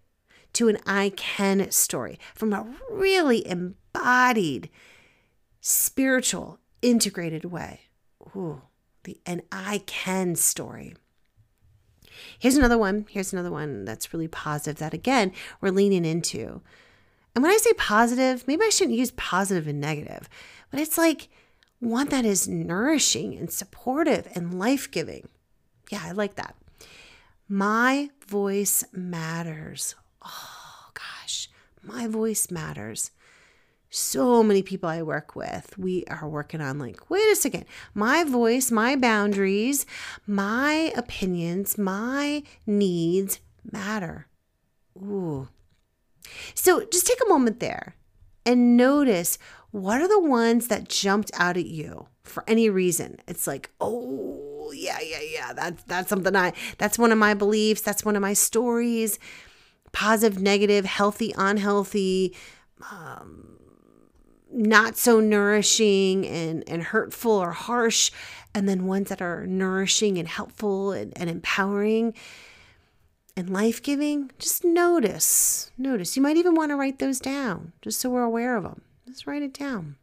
to 0.53 0.69
an 0.69 0.77
I 0.85 1.11
can 1.17 1.69
story, 1.71 2.17
from 2.33 2.53
a 2.53 2.65
really 2.89 3.45
embodied, 3.45 4.69
spiritual, 5.59 6.59
integrated 6.81 7.43
way. 7.43 7.81
Ooh 8.33 8.61
the 9.05 9.17
an 9.25 9.41
I 9.51 9.81
can 9.85 10.35
story. 10.35 10.95
Here's 12.37 12.57
another 12.57 12.77
one. 12.77 13.05
Here's 13.09 13.31
another 13.31 13.51
one 13.51 13.85
that's 13.85 14.13
really 14.13 14.27
positive 14.27 14.79
that 14.79 14.93
again 14.93 15.31
we're 15.61 15.69
leaning 15.69 16.03
into. 16.03 16.61
And 17.35 17.43
when 17.43 17.51
I 17.51 17.57
say 17.57 17.73
positive, 17.73 18.47
maybe 18.47 18.63
I 18.63 18.69
shouldn't 18.69 18.97
use 18.97 19.11
positive 19.11 19.67
and 19.67 19.81
negative, 19.81 20.29
but 20.71 20.79
it's 20.79 20.97
like 20.97 21.27
one 21.79 22.07
that 22.09 22.25
is 22.25 22.47
nourishing 22.47 23.35
and 23.35 23.51
supportive 23.51 24.27
and 24.33 24.57
life 24.57 24.89
giving. 24.89 25.27
Yeah, 25.91 26.01
I 26.03 26.11
like 26.11 26.35
that. 26.35 26.55
My 27.47 28.09
voice 28.25 28.83
matters. 28.93 29.95
Oh 30.23 30.89
gosh, 30.93 31.49
my 31.83 32.07
voice 32.07 32.49
matters 32.49 33.11
so 33.95 34.43
many 34.43 34.61
people 34.61 34.89
I 34.89 35.01
work 35.01 35.35
with, 35.35 35.77
we 35.77 36.03
are 36.05 36.27
working 36.27 36.59
on 36.59 36.79
like, 36.79 37.09
wait 37.09 37.31
a 37.31 37.35
second, 37.35 37.65
my 37.93 38.25
voice, 38.25 38.69
my 38.69 38.95
boundaries, 38.95 39.85
my 40.27 40.91
opinions, 40.97 41.77
my 41.77 42.43
needs 42.67 43.39
matter. 43.71 44.27
Ooh. 44.97 45.47
So 46.53 46.85
just 46.85 47.07
take 47.07 47.19
a 47.25 47.29
moment 47.29 47.59
there 47.59 47.95
and 48.45 48.77
notice 48.77 49.37
what 49.71 50.01
are 50.01 50.07
the 50.07 50.21
ones 50.21 50.67
that 50.67 50.87
jumped 50.87 51.31
out 51.33 51.57
at 51.57 51.65
you 51.65 52.07
for 52.23 52.43
any 52.47 52.69
reason. 52.69 53.17
It's 53.27 53.47
like, 53.47 53.71
oh, 53.81 54.71
yeah, 54.73 54.99
yeah, 55.01 55.19
yeah. 55.21 55.53
That's 55.53 55.83
that's 55.83 56.09
something 56.09 56.35
I 56.35 56.53
that's 56.77 56.97
one 56.97 57.11
of 57.11 57.17
my 57.17 57.33
beliefs, 57.33 57.81
that's 57.81 58.05
one 58.05 58.15
of 58.15 58.21
my 58.21 58.33
stories. 58.33 59.19
Positive, 59.91 60.41
negative, 60.41 60.83
healthy, 60.83 61.33
unhealthy, 61.37 62.35
um, 62.91 63.57
not 64.51 64.97
so 64.97 65.21
nourishing 65.21 66.25
and, 66.25 66.67
and 66.67 66.83
hurtful 66.83 67.31
or 67.31 67.51
harsh, 67.51 68.11
and 68.53 68.67
then 68.67 68.87
ones 68.87 69.07
that 69.07 69.21
are 69.21 69.47
nourishing 69.47 70.17
and 70.17 70.27
helpful 70.27 70.91
and, 70.91 71.17
and 71.17 71.29
empowering 71.29 72.13
and 73.37 73.49
life 73.49 73.83
giving, 73.83 74.31
just 74.39 74.63
notice. 74.63 75.71
Notice. 75.77 76.15
You 76.15 76.21
might 76.21 76.37
even 76.37 76.55
want 76.55 76.71
to 76.71 76.75
write 76.75 76.99
those 76.99 77.19
down 77.19 77.73
just 77.81 77.99
so 77.99 78.09
we're 78.09 78.23
aware 78.23 78.55
of 78.55 78.63
them. 78.63 78.81
Just 79.07 79.27
write 79.27 79.43
it 79.43 79.53
down. 79.53 79.97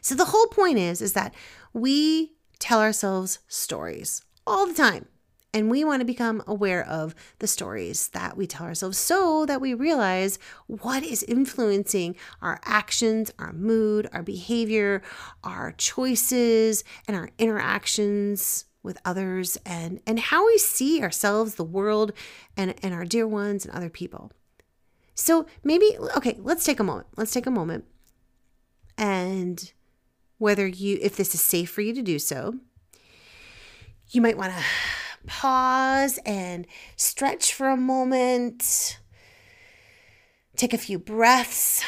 So 0.00 0.14
the 0.14 0.26
whole 0.26 0.46
point 0.48 0.78
is 0.78 1.00
is 1.00 1.12
that 1.14 1.34
we 1.72 2.32
tell 2.58 2.80
ourselves 2.80 3.38
stories 3.48 4.22
all 4.46 4.66
the 4.66 4.74
time. 4.74 5.06
And 5.52 5.68
we 5.68 5.82
want 5.82 6.00
to 6.00 6.06
become 6.06 6.44
aware 6.46 6.86
of 6.86 7.12
the 7.40 7.48
stories 7.48 8.08
that 8.10 8.36
we 8.36 8.46
tell 8.46 8.66
ourselves 8.66 8.98
so 8.98 9.44
that 9.46 9.60
we 9.60 9.74
realize 9.74 10.38
what 10.68 11.02
is 11.02 11.24
influencing 11.24 12.14
our 12.40 12.60
actions, 12.64 13.32
our 13.36 13.52
mood, 13.52 14.08
our 14.12 14.22
behavior, 14.22 15.02
our 15.42 15.72
choices, 15.72 16.84
and 17.08 17.16
our 17.16 17.30
interactions 17.36 18.66
with 18.82 18.98
others 19.04 19.58
and, 19.66 20.00
and 20.06 20.18
how 20.18 20.46
we 20.46 20.58
see 20.58 21.02
ourselves, 21.02 21.56
the 21.56 21.64
world, 21.64 22.12
and, 22.56 22.74
and 22.82 22.94
our 22.94 23.04
dear 23.04 23.26
ones 23.26 23.64
and 23.64 23.74
other 23.74 23.90
people. 23.90 24.32
So 25.14 25.46
maybe, 25.62 25.96
okay, 26.16 26.38
let's 26.40 26.64
take 26.64 26.80
a 26.80 26.84
moment. 26.84 27.08
Let's 27.16 27.32
take 27.32 27.46
a 27.46 27.50
moment. 27.50 27.84
And 28.96 29.72
whether 30.38 30.66
you, 30.66 30.98
if 31.02 31.16
this 31.16 31.34
is 31.34 31.40
safe 31.40 31.70
for 31.70 31.82
you 31.82 31.94
to 31.94 32.02
do 32.02 32.18
so, 32.18 32.54
you 34.10 34.22
might 34.22 34.38
want 34.38 34.52
to 34.52 34.62
pause 35.26 36.18
and 36.24 36.66
stretch 36.96 37.52
for 37.52 37.68
a 37.68 37.76
moment. 37.76 38.98
Take 40.56 40.72
a 40.72 40.78
few 40.78 40.98
breaths. 40.98 41.82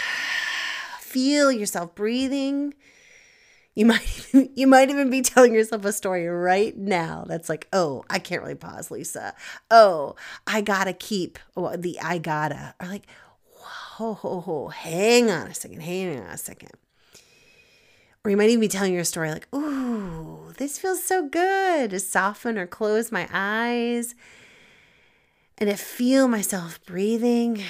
Feel 1.01 1.51
yourself 1.51 1.95
breathing. 1.95 2.75
You 3.75 3.87
might 3.87 4.29
you 4.55 4.67
might 4.67 4.91
even 4.91 5.11
be 5.11 5.23
telling 5.23 5.55
yourself 5.55 5.85
a 5.85 5.93
story 5.93 6.27
right 6.27 6.77
now 6.77 7.25
that's 7.27 7.49
like, 7.49 7.69
"Oh, 7.73 8.05
I 8.11 8.19
can't 8.19 8.43
really 8.43 8.55
pause, 8.55 8.91
Lisa. 8.91 9.35
Oh, 9.71 10.17
I 10.47 10.61
got 10.61 10.85
to 10.85 10.93
keep 10.93 11.39
oh, 11.57 11.77
the 11.77 11.99
I 12.01 12.19
gotta." 12.19 12.75
Or 12.81 12.87
like, 12.87 13.07
"Whoa, 13.99 14.15
whoa, 14.15 14.41
whoa, 14.41 14.69
hang 14.69 15.31
on 15.31 15.49
a 15.49 15.55
second. 15.55 15.81
Hang 15.81 16.21
on 16.21 16.27
a 16.27 16.39
second. 16.39 16.73
Or 18.25 18.31
you 18.31 18.37
might 18.37 18.51
even 18.51 18.61
be 18.61 18.69
telling 18.69 18.95
your 18.95 19.03
story 19.03 19.33
like, 19.33 19.53
ooh, 19.53 20.53
this 20.57 20.79
feels 20.79 21.03
so 21.03 21.29
good 21.29 21.91
to 21.91 21.99
soften 21.99 22.57
or 22.57 22.69
close 22.69 23.11
my 23.11 23.29
eyes 23.33 24.15
and 25.59 25.69
to 25.69 25.77
feel 25.77 26.29
myself 26.29 26.85
breathing. 26.87 27.65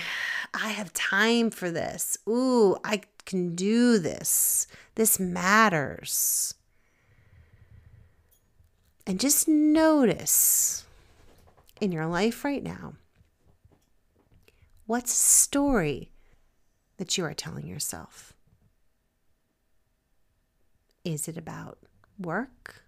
I 0.53 0.69
have 0.69 0.93
time 0.93 1.51
for 1.51 1.71
this. 1.71 2.19
Ooh, 2.29 2.77
I 2.85 3.01
can 3.25 3.55
do 3.55 3.99
this. 3.99 4.67
This 4.95 5.19
matters. 5.19 6.55
And 9.07 9.19
just 9.19 9.49
notice 9.49 10.85
in 11.81 11.91
your 11.93 12.07
life 12.07 12.45
right 12.45 12.63
now 12.63 12.95
what's 14.87 15.13
a 15.13 15.17
story 15.17 16.13
that 16.99 17.17
you 17.17 17.25
are 17.25 17.35
telling 17.35 17.67
yourself? 17.67 18.33
Is 21.05 21.27
it 21.27 21.37
about 21.37 21.79
work? 22.19 22.83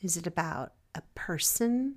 Is 0.00 0.16
it 0.16 0.26
about 0.26 0.72
a 0.94 1.02
person? 1.14 1.96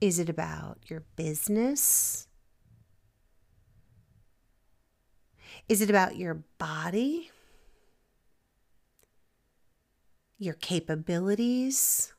Is 0.00 0.18
it 0.18 0.28
about 0.28 0.78
your 0.88 1.04
business? 1.16 2.28
Is 5.68 5.80
it 5.80 5.90
about 5.90 6.16
your 6.16 6.42
body? 6.58 7.30
Your 10.38 10.54
capabilities? 10.54 12.12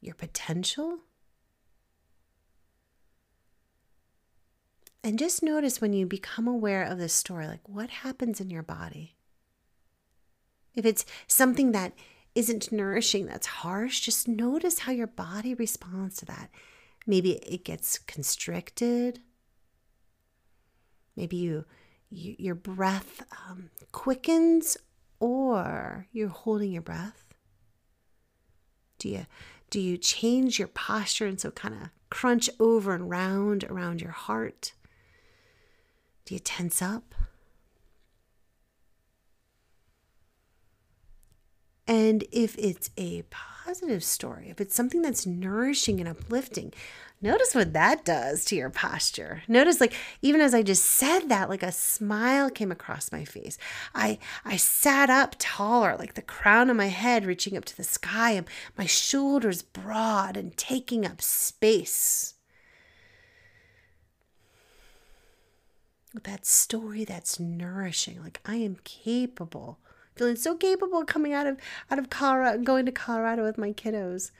Your 0.00 0.14
potential? 0.14 0.98
And 5.04 5.18
just 5.18 5.42
notice 5.42 5.80
when 5.80 5.92
you 5.92 6.06
become 6.06 6.48
aware 6.48 6.82
of 6.82 6.98
this 6.98 7.12
story, 7.12 7.46
like 7.46 7.68
what 7.68 7.90
happens 7.90 8.40
in 8.40 8.48
your 8.48 8.62
body. 8.62 9.16
If 10.74 10.86
it's 10.86 11.04
something 11.28 11.72
that 11.72 11.92
isn't 12.34 12.72
nourishing, 12.72 13.26
that's 13.26 13.46
harsh, 13.46 14.00
just 14.00 14.26
notice 14.26 14.80
how 14.80 14.92
your 14.92 15.06
body 15.06 15.54
responds 15.54 16.16
to 16.16 16.24
that. 16.24 16.50
Maybe 17.06 17.32
it 17.32 17.64
gets 17.64 17.98
constricted. 17.98 19.20
Maybe 21.16 21.36
you, 21.36 21.66
your 22.14 22.54
breath 22.54 23.22
um, 23.48 23.70
quickens 23.92 24.76
or 25.20 26.06
you're 26.12 26.28
holding 26.28 26.72
your 26.72 26.82
breath? 26.82 27.34
Do 28.98 29.08
you 29.08 29.26
do 29.70 29.80
you 29.80 29.98
change 29.98 30.58
your 30.58 30.68
posture 30.68 31.26
and 31.26 31.40
so 31.40 31.50
kind 31.50 31.74
of 31.74 31.88
crunch 32.10 32.48
over 32.60 32.94
and 32.94 33.10
round 33.10 33.64
around 33.64 34.00
your 34.00 34.12
heart? 34.12 34.72
Do 36.24 36.34
you 36.34 36.38
tense 36.38 36.80
up? 36.80 37.14
And 41.86 42.24
if 42.32 42.56
it's 42.56 42.90
a 42.96 43.24
positive 43.30 44.02
story, 44.02 44.48
if 44.48 44.60
it's 44.60 44.74
something 44.74 45.02
that's 45.02 45.26
nourishing 45.26 46.00
and 46.00 46.08
uplifting, 46.08 46.72
notice 47.24 47.54
what 47.54 47.72
that 47.72 48.04
does 48.04 48.44
to 48.44 48.54
your 48.54 48.70
posture. 48.70 49.42
Notice 49.48 49.80
like 49.80 49.94
even 50.22 50.40
as 50.40 50.54
I 50.54 50.62
just 50.62 50.84
said 50.84 51.28
that, 51.30 51.48
like 51.48 51.62
a 51.62 51.72
smile 51.72 52.50
came 52.50 52.70
across 52.70 53.10
my 53.10 53.24
face. 53.24 53.58
I 53.94 54.18
I 54.44 54.56
sat 54.56 55.10
up 55.10 55.34
taller, 55.38 55.96
like 55.98 56.14
the 56.14 56.22
crown 56.22 56.70
of 56.70 56.76
my 56.76 56.88
head 56.88 57.24
reaching 57.24 57.56
up 57.56 57.64
to 57.64 57.76
the 57.76 57.82
sky 57.82 58.32
and 58.32 58.46
my 58.76 58.86
shoulders 58.86 59.62
broad 59.62 60.36
and 60.36 60.56
taking 60.56 61.06
up 61.06 61.22
space. 61.22 62.34
With 66.12 66.24
that 66.24 66.46
story 66.46 67.04
that's 67.04 67.40
nourishing, 67.40 68.22
like 68.22 68.40
I 68.44 68.56
am 68.56 68.76
capable 68.84 69.80
feeling 70.14 70.36
so 70.36 70.54
capable 70.54 71.04
coming 71.04 71.32
out 71.32 71.46
of 71.46 71.58
out 71.90 71.98
of 71.98 72.10
Colorado, 72.10 72.62
going 72.62 72.86
to 72.86 72.92
Colorado 72.92 73.42
with 73.42 73.58
my 73.58 73.72
kiddos. 73.72 74.30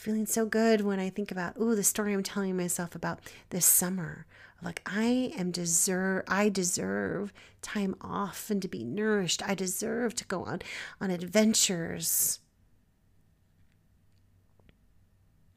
Feeling 0.00 0.24
so 0.24 0.46
good 0.46 0.80
when 0.80 0.98
I 0.98 1.10
think 1.10 1.30
about, 1.30 1.56
oh, 1.58 1.74
the 1.74 1.84
story 1.84 2.14
I'm 2.14 2.22
telling 2.22 2.56
myself 2.56 2.94
about 2.94 3.20
this 3.50 3.66
summer. 3.66 4.24
Like 4.62 4.80
I 4.86 5.34
am 5.36 5.50
deserve 5.50 6.24
I 6.26 6.48
deserve 6.48 7.34
time 7.60 7.94
off 8.00 8.48
and 8.48 8.62
to 8.62 8.68
be 8.68 8.82
nourished. 8.82 9.46
I 9.46 9.54
deserve 9.54 10.14
to 10.14 10.24
go 10.24 10.44
on 10.44 10.62
on 11.02 11.10
adventures. 11.10 12.40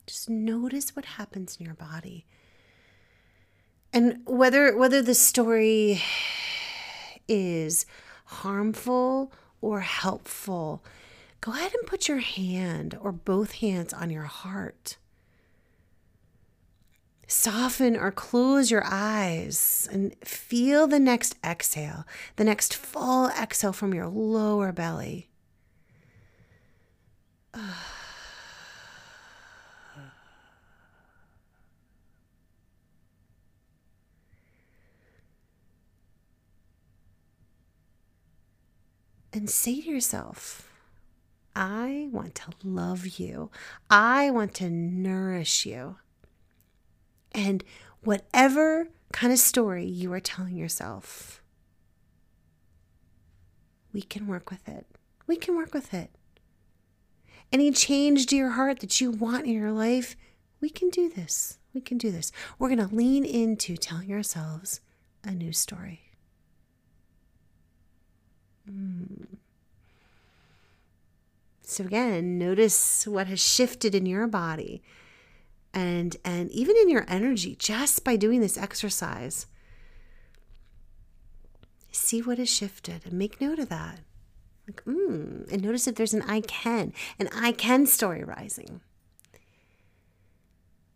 Just 0.07 0.29
notice 0.29 0.93
what 0.93 1.05
happens 1.05 1.55
in 1.57 1.65
your 1.65 1.75
body. 1.75 2.25
And 3.93 4.23
whether 4.25 4.75
whether 4.75 5.01
the 5.01 5.15
story 5.15 6.01
is 7.29 7.85
harmful 8.25 9.31
or 9.61 9.79
helpful, 9.79 10.83
go 11.43 11.51
ahead 11.51 11.73
and 11.77 11.85
put 11.85 12.07
your 12.07 12.19
hand 12.19 12.97
or 13.01 13.11
both 13.11 13.55
hands 13.55 13.91
on 13.91 14.09
your 14.09 14.23
heart. 14.23 14.95
Soften 17.27 17.97
or 17.97 18.11
close 18.11 18.71
your 18.71 18.83
eyes 18.85 19.89
and 19.91 20.15
feel 20.23 20.87
the 20.87 20.99
next 20.99 21.35
exhale, 21.43 22.05
the 22.37 22.45
next 22.45 22.73
full 22.73 23.27
exhale 23.27 23.73
from 23.73 23.93
your 23.93 24.07
lower 24.07 24.71
belly. 24.71 25.27
and 39.33 39.49
say 39.49 39.81
to 39.81 39.89
yourself, 39.89 40.72
I 41.55 42.07
want 42.11 42.35
to 42.35 42.51
love 42.63 43.19
you. 43.19 43.51
I 43.89 44.31
want 44.31 44.53
to 44.55 44.69
nourish 44.69 45.65
you. 45.65 45.97
And 47.31 47.63
whatever 48.01 48.89
kind 49.11 49.31
of 49.31 49.39
story 49.39 49.85
you 49.85 50.11
are 50.13 50.19
telling 50.19 50.55
yourself, 50.55 51.41
we 53.93 54.01
can 54.01 54.27
work 54.27 54.49
with 54.49 54.67
it. 54.67 54.85
We 55.27 55.35
can 55.35 55.55
work 55.55 55.73
with 55.73 55.93
it. 55.93 56.09
Any 57.51 57.71
change 57.71 58.25
to 58.27 58.35
your 58.35 58.51
heart 58.51 58.79
that 58.79 58.99
you 58.99 59.11
want 59.11 59.45
in 59.45 59.53
your 59.53 59.71
life, 59.71 60.15
we 60.59 60.69
can 60.69 60.89
do 60.89 61.07
this. 61.09 61.59
We 61.73 61.81
can 61.81 61.97
do 61.97 62.11
this. 62.11 62.31
We're 62.57 62.75
going 62.75 62.87
to 62.87 62.95
lean 62.95 63.25
into 63.25 63.77
telling 63.77 64.11
ourselves 64.11 64.81
a 65.23 65.31
new 65.31 65.51
story. 65.51 66.01
Mm. 68.69 69.37
So 71.65 71.85
again, 71.85 72.37
notice 72.37 73.07
what 73.07 73.27
has 73.27 73.39
shifted 73.39 73.95
in 73.95 74.05
your 74.05 74.27
body 74.27 74.83
and 75.73 76.15
and 76.23 76.51
even 76.51 76.75
in 76.77 76.89
your 76.89 77.05
energy 77.07 77.55
just 77.55 78.03
by 78.03 78.15
doing 78.15 78.41
this 78.41 78.57
exercise. 78.57 79.47
See 81.91 82.21
what 82.21 82.37
has 82.37 82.49
shifted 82.49 83.05
and 83.05 83.13
make 83.13 83.39
note 83.39 83.59
of 83.59 83.69
that. 83.69 83.99
Like, 84.67 84.83
mm, 84.85 85.51
and 85.51 85.61
notice 85.61 85.87
if 85.87 85.95
there's 85.95 86.13
an 86.13 86.21
I 86.23 86.41
can, 86.41 86.93
an 87.19 87.29
I 87.35 87.51
can 87.51 87.85
story 87.85 88.23
rising. 88.23 88.81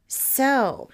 So, 0.08 0.90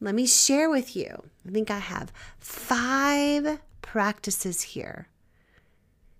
let 0.00 0.14
me 0.14 0.26
share 0.26 0.68
with 0.68 0.94
you. 0.94 1.24
I 1.46 1.50
think 1.50 1.70
I 1.70 1.78
have 1.78 2.12
five 2.38 3.60
practices 3.80 4.62
here 4.62 5.08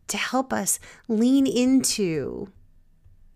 to 0.08 0.16
help 0.16 0.52
us 0.52 0.78
lean 1.08 1.46
into 1.46 2.50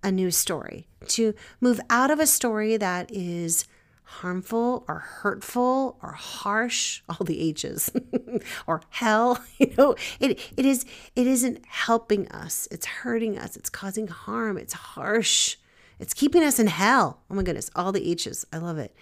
a 0.02 0.10
new 0.10 0.30
story, 0.30 0.86
to 1.08 1.34
move 1.60 1.80
out 1.90 2.10
of 2.10 2.20
a 2.20 2.26
story 2.26 2.76
that 2.76 3.10
is 3.12 3.66
harmful 4.04 4.84
or 4.88 4.98
hurtful 4.98 5.96
or 6.02 6.12
harsh 6.12 7.00
all 7.08 7.24
the 7.24 7.40
h's 7.40 7.92
or 8.66 8.82
hell 8.90 9.40
you 9.58 9.72
know 9.78 9.94
it 10.18 10.36
it 10.56 10.66
is 10.66 10.84
it 11.14 11.26
isn't 11.26 11.64
helping 11.66 12.28
us. 12.28 12.66
It's 12.70 12.86
hurting 12.86 13.38
us. 13.38 13.56
It's 13.56 13.70
causing 13.70 14.08
harm. 14.08 14.58
It's 14.58 14.72
harsh. 14.72 15.56
It's 16.00 16.14
keeping 16.14 16.42
us 16.42 16.58
in 16.58 16.66
hell. 16.66 17.20
Oh 17.30 17.34
my 17.34 17.42
goodness 17.42 17.70
all 17.76 17.92
the 17.92 18.10
h's. 18.10 18.44
I 18.52 18.58
love 18.58 18.78
it. 18.78 18.94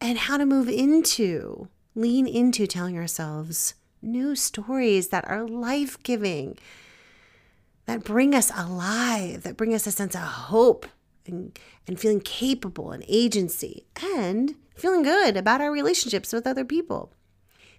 And 0.00 0.18
how 0.18 0.36
to 0.38 0.46
move 0.46 0.68
into 0.68 1.68
lean 1.94 2.26
into 2.26 2.66
telling 2.66 2.96
ourselves 2.96 3.74
new 4.02 4.34
stories 4.34 5.08
that 5.08 5.28
are 5.28 5.44
life 5.46 6.00
giving, 6.02 6.56
that 7.88 8.04
bring 8.04 8.34
us 8.34 8.52
alive, 8.54 9.44
that 9.44 9.56
bring 9.56 9.72
us 9.72 9.86
a 9.86 9.90
sense 9.90 10.14
of 10.14 10.20
hope 10.20 10.84
and, 11.26 11.58
and 11.86 11.98
feeling 11.98 12.20
capable 12.20 12.92
and 12.92 13.02
agency 13.08 13.86
and 14.14 14.56
feeling 14.76 15.02
good 15.02 15.38
about 15.38 15.62
our 15.62 15.72
relationships 15.72 16.30
with 16.30 16.46
other 16.46 16.66
people. 16.66 17.14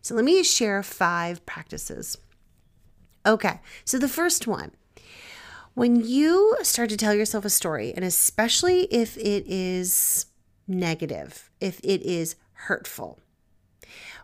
So, 0.02 0.16
let 0.16 0.26
me 0.26 0.42
share 0.42 0.82
five 0.82 1.46
practices. 1.46 2.18
Okay, 3.24 3.60
so 3.86 4.00
the 4.00 4.08
first 4.08 4.48
one 4.48 4.72
when 5.76 6.04
you 6.04 6.58
start 6.64 6.90
to 6.90 6.98
tell 6.98 7.14
yourself 7.14 7.46
a 7.46 7.50
story, 7.50 7.94
and 7.96 8.04
especially 8.04 8.86
if 8.86 9.16
it 9.16 9.46
is 9.46 10.26
negative, 10.68 11.52
if 11.62 11.80
it 11.84 12.02
is 12.02 12.36
hurtful, 12.54 13.20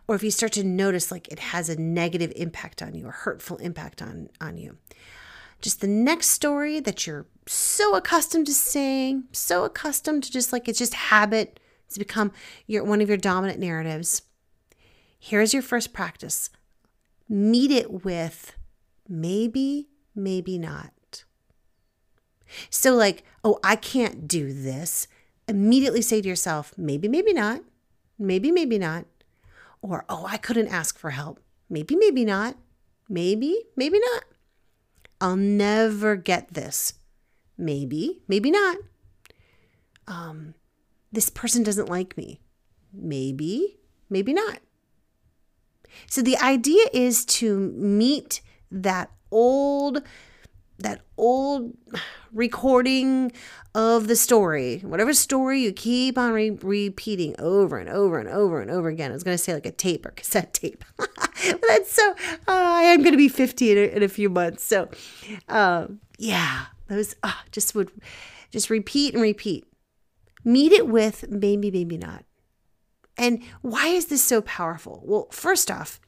or 0.08 0.16
if 0.16 0.24
you 0.24 0.32
start 0.32 0.50
to 0.52 0.64
notice 0.64 1.12
like 1.12 1.28
it 1.28 1.38
has 1.38 1.68
a 1.68 1.80
negative 1.80 2.32
impact 2.34 2.82
on 2.82 2.94
you 2.94 3.06
or 3.06 3.12
hurtful 3.12 3.58
impact 3.58 4.02
on 4.02 4.30
on 4.40 4.58
you 4.58 4.78
just 5.66 5.80
the 5.80 5.86
next 5.86 6.28
story 6.28 6.80
that 6.80 7.06
you're 7.06 7.26
so 7.46 7.94
accustomed 7.94 8.46
to 8.46 8.54
saying 8.54 9.24
so 9.32 9.64
accustomed 9.64 10.22
to 10.22 10.32
just 10.32 10.52
like 10.52 10.68
it's 10.68 10.78
just 10.78 10.94
habit 10.94 11.60
it's 11.86 11.98
become 11.98 12.32
your 12.66 12.84
one 12.84 13.00
of 13.00 13.08
your 13.08 13.18
dominant 13.18 13.58
narratives 13.58 14.22
here's 15.18 15.52
your 15.52 15.62
first 15.62 15.92
practice 15.92 16.50
meet 17.28 17.70
it 17.70 18.04
with 18.04 18.54
maybe 19.08 19.88
maybe 20.14 20.58
not 20.58 21.24
so 22.70 22.94
like 22.94 23.24
oh 23.44 23.58
i 23.62 23.74
can't 23.76 24.28
do 24.28 24.52
this 24.52 25.08
immediately 25.48 26.02
say 26.02 26.22
to 26.22 26.28
yourself 26.28 26.72
maybe 26.76 27.08
maybe 27.08 27.32
not 27.32 27.60
maybe 28.18 28.50
maybe 28.50 28.78
not 28.78 29.04
or, 29.82 30.04
oh, 30.08 30.26
I 30.28 30.36
couldn't 30.36 30.68
ask 30.68 30.98
for 30.98 31.10
help. 31.10 31.40
Maybe, 31.68 31.94
maybe 31.96 32.24
not. 32.24 32.56
Maybe, 33.08 33.64
maybe 33.76 33.98
not. 33.98 34.24
I'll 35.20 35.36
never 35.36 36.16
get 36.16 36.54
this. 36.54 36.94
Maybe, 37.58 38.20
maybe 38.28 38.50
not. 38.50 38.76
Um, 40.06 40.54
this 41.10 41.30
person 41.30 41.62
doesn't 41.62 41.88
like 41.88 42.16
me. 42.16 42.40
Maybe, 42.92 43.78
maybe 44.10 44.32
not. 44.32 44.60
So 46.06 46.22
the 46.22 46.36
idea 46.36 46.86
is 46.92 47.24
to 47.26 47.58
meet 47.58 48.42
that 48.70 49.10
old 49.30 50.02
that 50.78 51.00
old 51.16 51.76
recording 52.32 53.32
of 53.74 54.08
the 54.08 54.16
story, 54.16 54.78
whatever 54.78 55.12
story 55.12 55.60
you 55.62 55.72
keep 55.72 56.18
on 56.18 56.32
re- 56.32 56.50
repeating 56.50 57.34
over 57.38 57.78
and 57.78 57.88
over 57.88 58.18
and 58.18 58.28
over 58.28 58.60
and 58.60 58.70
over 58.70 58.88
again. 58.88 59.10
I 59.10 59.14
was 59.14 59.24
going 59.24 59.36
to 59.36 59.42
say 59.42 59.54
like 59.54 59.66
a 59.66 59.72
tape 59.72 60.06
or 60.06 60.10
cassette 60.10 60.54
tape. 60.54 60.84
that's 60.98 61.92
so, 61.92 62.10
uh, 62.12 62.34
I 62.48 62.82
am 62.82 63.00
going 63.00 63.12
to 63.12 63.18
be 63.18 63.28
50 63.28 63.72
in 63.72 63.78
a, 63.78 63.96
in 63.96 64.02
a 64.02 64.08
few 64.08 64.28
months. 64.28 64.64
So, 64.64 64.88
uh, 65.48 65.88
yeah, 66.18 66.66
those 66.88 67.14
uh, 67.22 67.32
just 67.52 67.74
would 67.74 67.90
just 68.50 68.70
repeat 68.70 69.14
and 69.14 69.22
repeat. 69.22 69.66
Meet 70.44 70.72
it 70.72 70.88
with 70.88 71.28
maybe, 71.28 71.70
maybe 71.70 71.98
not. 71.98 72.24
And 73.18 73.42
why 73.62 73.88
is 73.88 74.06
this 74.06 74.22
so 74.22 74.42
powerful? 74.42 75.02
Well, 75.04 75.28
first 75.30 75.70
off, 75.70 76.00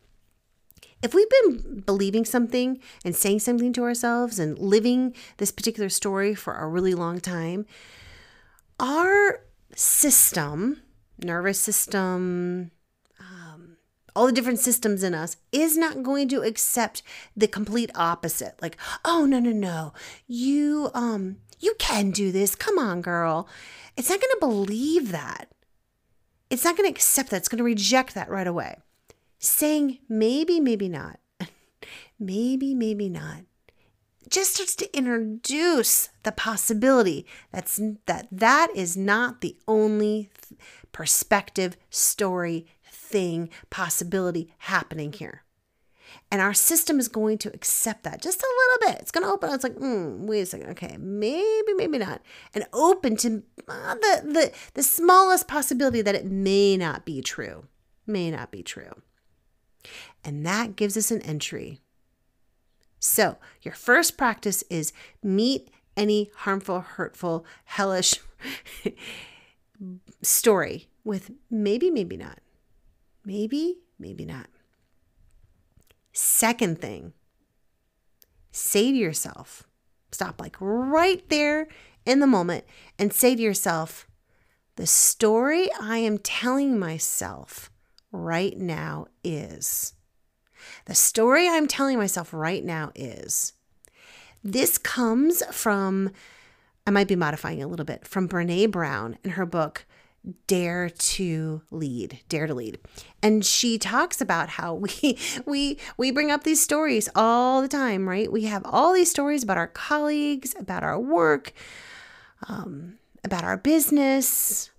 if 1.03 1.15
we've 1.15 1.31
been 1.31 1.81
believing 1.87 2.25
something 2.25 2.81
and 3.05 3.15
saying 3.15 3.41
something 3.41 3.73
to 3.75 3.83
ourselves 3.83 4.39
and 4.39 4.59
living 4.59 5.15
this 5.37 5.53
particular 5.53 5.89
story 5.89 6.35
for 6.35 6.55
a 6.55 6.69
really 6.69 6.95
long 6.95 7.21
time, 7.21 7.67
our 8.81 9.41
system, 9.75 10.83
nervous 11.23 11.61
system, 11.61 12.71
um, 13.21 13.77
all 14.17 14.27
the 14.27 14.33
different 14.33 14.59
systems 14.59 15.03
in 15.03 15.15
us, 15.15 15.37
is 15.53 15.77
not 15.77 16.03
going 16.03 16.29
to 16.29 16.43
accept 16.43 17.03
the 17.37 17.49
complete 17.49 17.91
opposite. 17.95 18.61
Like, 18.61 18.77
oh 19.05 19.25
no, 19.25 19.39
no, 19.39 19.53
no. 19.53 19.93
You 20.27 20.91
um 20.95 21.39
you 21.61 21.75
can 21.79 22.11
do 22.11 22.33
this. 22.33 22.55
Come 22.55 22.79
on, 22.79 23.03
girl. 23.03 23.49
It's 23.97 24.11
not 24.11 24.21
going 24.21 24.33
to 24.33 24.39
believe 24.41 25.11
that. 25.11 25.49
It's 26.51 26.65
not 26.65 26.77
going 26.77 26.89
to 26.89 26.95
accept 26.95 27.31
that. 27.31 27.39
It's 27.39 27.49
going 27.49 27.59
to 27.59 27.65
reject 27.65 28.15
that 28.15 28.31
right 28.31 28.47
away. 28.47 28.79
Saying 29.39 29.99
maybe, 30.09 30.61
maybe 30.61 30.89
not. 30.89 31.21
maybe, 32.19 32.75
maybe 32.75 33.09
not 33.09 33.43
just 34.29 34.55
starts 34.55 34.77
to 34.77 34.97
introduce 34.97 36.11
the 36.23 36.33
possibility 36.33 37.27
that's 37.51 37.81
that 38.07 38.29
that 38.31 38.69
is 38.75 38.97
not 38.97 39.41
the 39.41 39.57
only 39.67 40.31
perspective, 40.93 41.77
story, 41.91 42.67
thing, 42.91 43.49
possibility 43.71 44.53
happening 44.59 45.13
here. 45.13 45.45
And 46.31 46.41
our 46.41 46.55
system 46.55 46.99
is 46.99 47.09
going 47.09 47.39
to 47.39 47.55
accept 47.55 48.03
that 48.05 48.23
just 48.23 48.43
a 48.43 48.47
little 48.47 48.93
bit. 48.93 49.03
It's 49.03 49.11
going 49.11 49.25
to 49.27 49.33
open. 49.33 49.51
It's 49.51 49.65
like, 49.65 49.77
mm, 49.77 50.27
wait 50.27 50.41
a 50.41 50.47
second. 50.47 50.71
Okay, 50.71 50.97
maybe, 50.99 51.75
maybe 51.75 51.99
not. 51.99 52.23
And 52.55 52.67
open 52.73 53.17
to 53.19 53.43
uh, 53.69 53.95
the, 53.95 54.23
the, 54.25 54.53
the 54.75 54.83
smallest 54.83 55.49
possibility 55.49 56.03
that 56.03 56.15
it 56.15 56.27
may 56.27 56.77
not 56.77 57.05
be 57.05 57.21
true. 57.21 57.67
May 58.07 58.31
not 58.31 58.51
be 58.51 58.63
true. 58.63 58.93
And 60.25 60.45
that 60.45 60.77
gives 60.77 60.97
us 60.97 61.11
an 61.11 61.23
entry 61.23 61.81
so, 63.01 63.37
your 63.63 63.75
first 63.75 64.17
practice 64.17 64.65
is 64.71 64.93
meet 65.23 65.71
any 65.97 66.31
harmful, 66.37 66.81
hurtful, 66.81 67.45
hellish 67.65 68.15
story 70.23 70.89
with 71.05 71.31
maybe, 71.51 71.91
maybe 71.91 72.17
not. 72.17 72.41
Maybe, 73.25 73.77
maybe 73.99 74.25
not. 74.25 74.49
Second 76.13 76.81
thing, 76.81 77.13
say 78.51 78.91
to 78.91 78.97
yourself, 78.97 79.69
stop 80.11 80.41
like 80.41 80.57
right 80.59 81.27
there 81.29 81.69
in 82.05 82.19
the 82.19 82.27
moment 82.27 82.65
and 82.99 83.13
say 83.13 83.37
to 83.37 83.43
yourself, 83.43 84.09
the 84.75 84.87
story 84.87 85.69
I 85.81 85.99
am 85.99 86.19
telling 86.19 86.79
myself 86.79 87.71
right 88.11 88.57
now 88.57 89.07
is. 89.23 89.95
The 90.87 90.95
story 90.95 91.49
I'm 91.49 91.67
telling 91.67 91.99
myself 91.99 92.33
right 92.33 92.65
now 92.65 92.93
is 92.95 93.53
this 94.43 94.79
comes 94.79 95.43
from, 95.51 96.11
I 96.87 96.91
might 96.91 97.09
be 97.09 97.17
modifying 97.17 97.63
a 97.63 97.67
little 97.67 97.87
bit, 97.87 98.07
from 98.07 98.29
Brene 98.29 98.71
Brown 98.71 99.19
in 99.25 99.33
her 99.33 99.47
book, 99.47 99.85
Dare 100.47 100.91
to 100.91 101.63
Lead, 101.71 102.21
Dare 102.29 102.47
to 102.47 102.55
Lead. 102.55 102.79
And 103.23 103.45
she 103.45 103.79
talks 103.79 104.21
about 104.21 104.51
how 104.51 104.75
we 105.03 105.19
we 105.47 105.79
we 105.97 106.11
bring 106.11 106.31
up 106.31 106.45
these 106.45 106.61
stories 106.61 107.09
all 107.15 107.63
the 107.63 107.69
time, 107.69 108.09
right? 108.09 108.31
We 108.31 108.45
have 108.45 108.63
all 108.65 108.93
these 108.93 109.11
stories 109.11 109.43
about 109.43 109.59
our 109.59 109.69
colleagues, 109.69 110.55
about 110.59 110.83
our 110.83 110.99
work, 110.99 111.53
um, 112.49 112.99
about 113.25 113.45
our 113.45 113.57
business, 113.57 114.71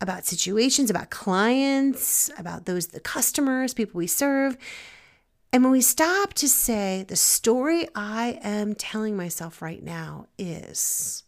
about 0.00 0.26
situations, 0.26 0.90
about 0.90 1.10
clients, 1.10 2.30
about 2.38 2.66
those 2.66 2.88
the 2.88 3.00
customers, 3.00 3.74
people 3.74 3.98
we 3.98 4.06
serve. 4.06 4.56
And 5.52 5.62
when 5.62 5.72
we 5.72 5.80
stop 5.80 6.34
to 6.34 6.48
say, 6.48 7.04
the 7.08 7.16
story 7.16 7.88
I 7.94 8.38
am 8.42 8.74
telling 8.74 9.16
myself 9.16 9.62
right 9.62 9.82
now 9.82 10.26
is, 10.38 11.24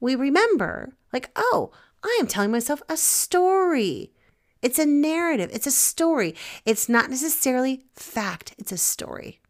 we 0.00 0.14
remember, 0.14 0.92
like, 1.12 1.30
oh, 1.34 1.70
I 2.04 2.16
am 2.20 2.26
telling 2.26 2.50
myself 2.50 2.82
a 2.88 2.96
story. 2.96 4.12
It's 4.60 4.78
a 4.78 4.86
narrative, 4.86 5.50
it's 5.52 5.66
a 5.66 5.70
story. 5.70 6.34
It's 6.64 6.88
not 6.88 7.08
necessarily 7.10 7.86
fact, 7.94 8.54
it's 8.58 8.72
a 8.72 8.76
story. 8.78 9.40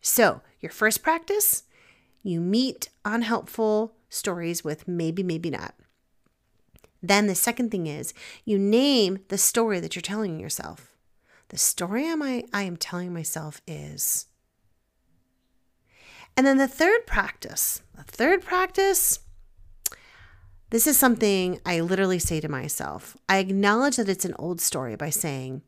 So, 0.00 0.40
your 0.60 0.70
first 0.70 1.02
practice, 1.02 1.64
you 2.22 2.40
meet 2.40 2.88
unhelpful 3.04 3.94
stories 4.08 4.64
with 4.64 4.88
maybe, 4.88 5.22
maybe 5.22 5.50
not. 5.50 5.74
Then 7.02 7.26
the 7.26 7.34
second 7.34 7.70
thing 7.70 7.86
is 7.86 8.14
you 8.44 8.58
name 8.58 9.20
the 9.28 9.38
story 9.38 9.80
that 9.80 9.94
you're 9.94 10.02
telling 10.02 10.40
yourself. 10.40 10.92
The 11.48 11.58
story 11.58 12.04
am 12.04 12.22
I, 12.22 12.44
I 12.52 12.62
am 12.62 12.76
telling 12.76 13.12
myself 13.12 13.60
is. 13.66 14.26
And 16.36 16.46
then 16.46 16.58
the 16.58 16.68
third 16.68 17.06
practice, 17.06 17.82
the 17.96 18.02
third 18.02 18.42
practice, 18.42 19.20
this 20.70 20.86
is 20.86 20.98
something 20.98 21.60
I 21.64 21.80
literally 21.80 22.18
say 22.18 22.40
to 22.40 22.48
myself. 22.48 23.16
I 23.28 23.38
acknowledge 23.38 23.96
that 23.96 24.08
it's 24.08 24.24
an 24.24 24.34
old 24.38 24.60
story 24.60 24.96
by 24.96 25.10
saying, 25.10 25.62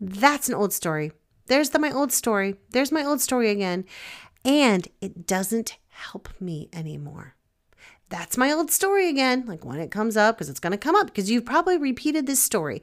That's 0.00 0.48
an 0.48 0.54
old 0.54 0.72
story. 0.72 1.12
There's 1.46 1.70
the, 1.70 1.78
my 1.78 1.90
old 1.90 2.12
story. 2.12 2.56
There's 2.70 2.92
my 2.92 3.04
old 3.04 3.20
story 3.20 3.50
again. 3.50 3.84
And 4.44 4.88
it 5.00 5.26
doesn't 5.26 5.76
help 5.88 6.28
me 6.40 6.68
anymore 6.72 7.35
that's 8.08 8.36
my 8.36 8.52
old 8.52 8.70
story 8.70 9.08
again. 9.08 9.44
Like 9.46 9.64
when 9.64 9.80
it 9.80 9.90
comes 9.90 10.16
up, 10.16 10.36
because 10.36 10.48
it's 10.48 10.60
going 10.60 10.72
to 10.72 10.78
come 10.78 10.94
up, 10.94 11.06
because 11.06 11.30
you've 11.30 11.44
probably 11.44 11.76
repeated 11.76 12.26
this 12.26 12.42
story 12.42 12.82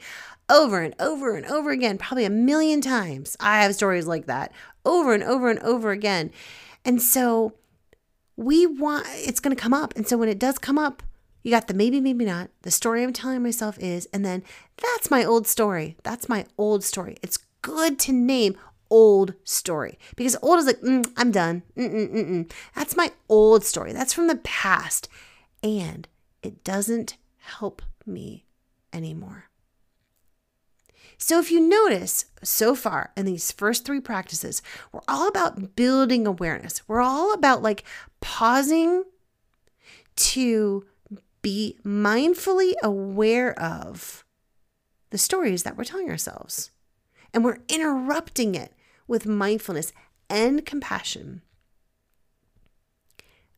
over 0.49 0.81
and 0.81 0.93
over 0.99 1.35
and 1.35 1.45
over 1.45 1.71
again, 1.71 1.97
probably 1.97 2.25
a 2.25 2.29
million 2.29 2.81
times. 2.81 3.37
I 3.39 3.63
have 3.63 3.75
stories 3.75 4.05
like 4.07 4.25
that 4.25 4.51
over 4.85 5.13
and 5.13 5.23
over 5.23 5.49
and 5.49 5.59
over 5.59 5.91
again. 5.91 6.31
And 6.83 7.01
so 7.01 7.53
we 8.35 8.65
want, 8.65 9.07
it's 9.09 9.39
going 9.39 9.55
to 9.55 9.61
come 9.61 9.73
up. 9.73 9.95
And 9.95 10.07
so 10.07 10.17
when 10.17 10.29
it 10.29 10.39
does 10.39 10.57
come 10.57 10.77
up, 10.77 11.03
you 11.41 11.51
got 11.51 11.67
the 11.67 11.73
maybe, 11.73 11.99
maybe 11.99 12.25
not. 12.25 12.49
The 12.61 12.71
story 12.71 13.03
I'm 13.03 13.13
telling 13.13 13.43
myself 13.43 13.77
is, 13.79 14.07
and 14.13 14.25
then 14.25 14.43
that's 14.81 15.11
my 15.11 15.23
old 15.23 15.45
story. 15.45 15.97
That's 16.03 16.29
my 16.29 16.45
old 16.57 16.83
story. 16.83 17.17
It's 17.21 17.39
good 17.61 17.99
to 17.99 18.11
name 18.11 18.57
old 18.93 19.33
story 19.43 19.97
because 20.15 20.37
old 20.43 20.59
is 20.59 20.67
like, 20.67 20.79
mm, 20.81 21.03
I'm 21.17 21.31
done. 21.31 21.63
Mm-mm-mm-mm. 21.75 22.51
That's 22.75 22.95
my 22.95 23.11
old 23.27 23.65
story. 23.65 23.91
That's 23.91 24.13
from 24.13 24.27
the 24.27 24.35
past. 24.35 25.09
And 25.63 26.07
it 26.43 26.63
doesn't 26.63 27.17
help 27.37 27.81
me 28.05 28.45
anymore. 28.93 29.45
So, 31.17 31.39
if 31.39 31.49
you 31.51 31.59
notice 31.59 32.25
so 32.43 32.75
far 32.75 33.11
in 33.17 33.25
these 33.25 33.51
first 33.51 33.85
three 33.85 34.01
practices, 34.01 34.61
we're 34.91 35.01
all 35.07 35.27
about 35.27 35.75
building 35.75 36.27
awareness. 36.27 36.87
We're 36.87 37.01
all 37.01 37.33
about 37.33 37.63
like 37.63 37.83
pausing 38.19 39.05
to 40.15 40.85
be 41.41 41.77
mindfully 41.83 42.73
aware 42.83 43.57
of 43.59 44.23
the 45.09 45.17
stories 45.17 45.63
that 45.63 45.77
we're 45.77 45.83
telling 45.83 46.09
ourselves. 46.09 46.71
And 47.33 47.43
we're 47.43 47.59
interrupting 47.67 48.55
it 48.55 48.73
with 49.07 49.25
mindfulness 49.25 49.93
and 50.29 50.65
compassion. 50.65 51.41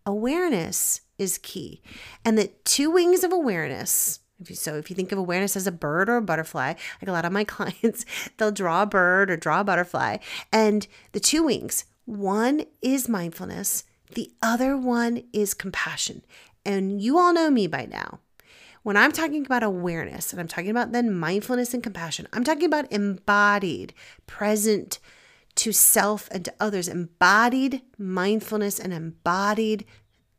Awareness 0.05 1.01
is 1.17 1.38
key. 1.38 1.81
And 2.23 2.38
the 2.38 2.51
two 2.63 2.91
wings 2.91 3.23
of 3.23 3.31
awareness, 3.31 4.19
if 4.39 4.49
you, 4.49 4.55
so 4.55 4.75
if 4.75 4.89
you 4.89 4.95
think 4.95 5.12
of 5.12 5.17
awareness 5.17 5.55
as 5.55 5.67
a 5.67 5.71
bird 5.71 6.10
or 6.10 6.17
a 6.17 6.21
butterfly, 6.21 6.73
like 7.01 7.08
a 7.08 7.12
lot 7.12 7.25
of 7.25 7.31
my 7.31 7.43
clients, 7.45 8.05
they'll 8.38 8.51
draw 8.51 8.84
a 8.84 8.88
bird 8.88 9.31
or 9.31 9.38
draw 9.38 9.62
a 9.62 9.63
butterfly. 9.63 10.17
And 10.51 10.88
the 11.13 11.19
two 11.19 11.43
wings, 11.43 11.86
one 12.05 12.65
is 12.81 13.10
mindfulness, 13.10 13.84
the 14.13 14.31
other 14.41 14.77
one 14.77 15.23
is 15.34 15.53
compassion. 15.53 16.23
And 16.63 17.01
you 17.01 17.17
all 17.17 17.34
know 17.34 17.49
me 17.49 17.67
by 17.67 17.86
now. 17.86 18.19
When 18.84 18.97
I'm 18.97 19.12
talking 19.12 19.43
about 19.45 19.63
awareness 19.63 20.31
and 20.31 20.39
I'm 20.39 20.47
talking 20.47 20.69
about 20.69 20.91
then 20.91 21.12
mindfulness 21.12 21.73
and 21.73 21.81
compassion, 21.81 22.27
I'm 22.31 22.43
talking 22.43 22.65
about 22.65 22.91
embodied, 22.91 23.95
present 24.27 24.99
to 25.55 25.71
self 25.71 26.29
and 26.31 26.45
to 26.45 26.53
others, 26.59 26.87
embodied 26.87 27.81
mindfulness 27.97 28.79
and 28.79 28.93
embodied 28.93 29.85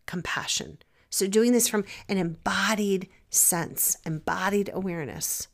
compassion. 0.06 0.78
So, 1.10 1.26
doing 1.26 1.52
this 1.52 1.68
from 1.68 1.84
an 2.08 2.18
embodied 2.18 3.08
sense, 3.30 3.96
embodied 4.04 4.70
awareness. 4.72 5.48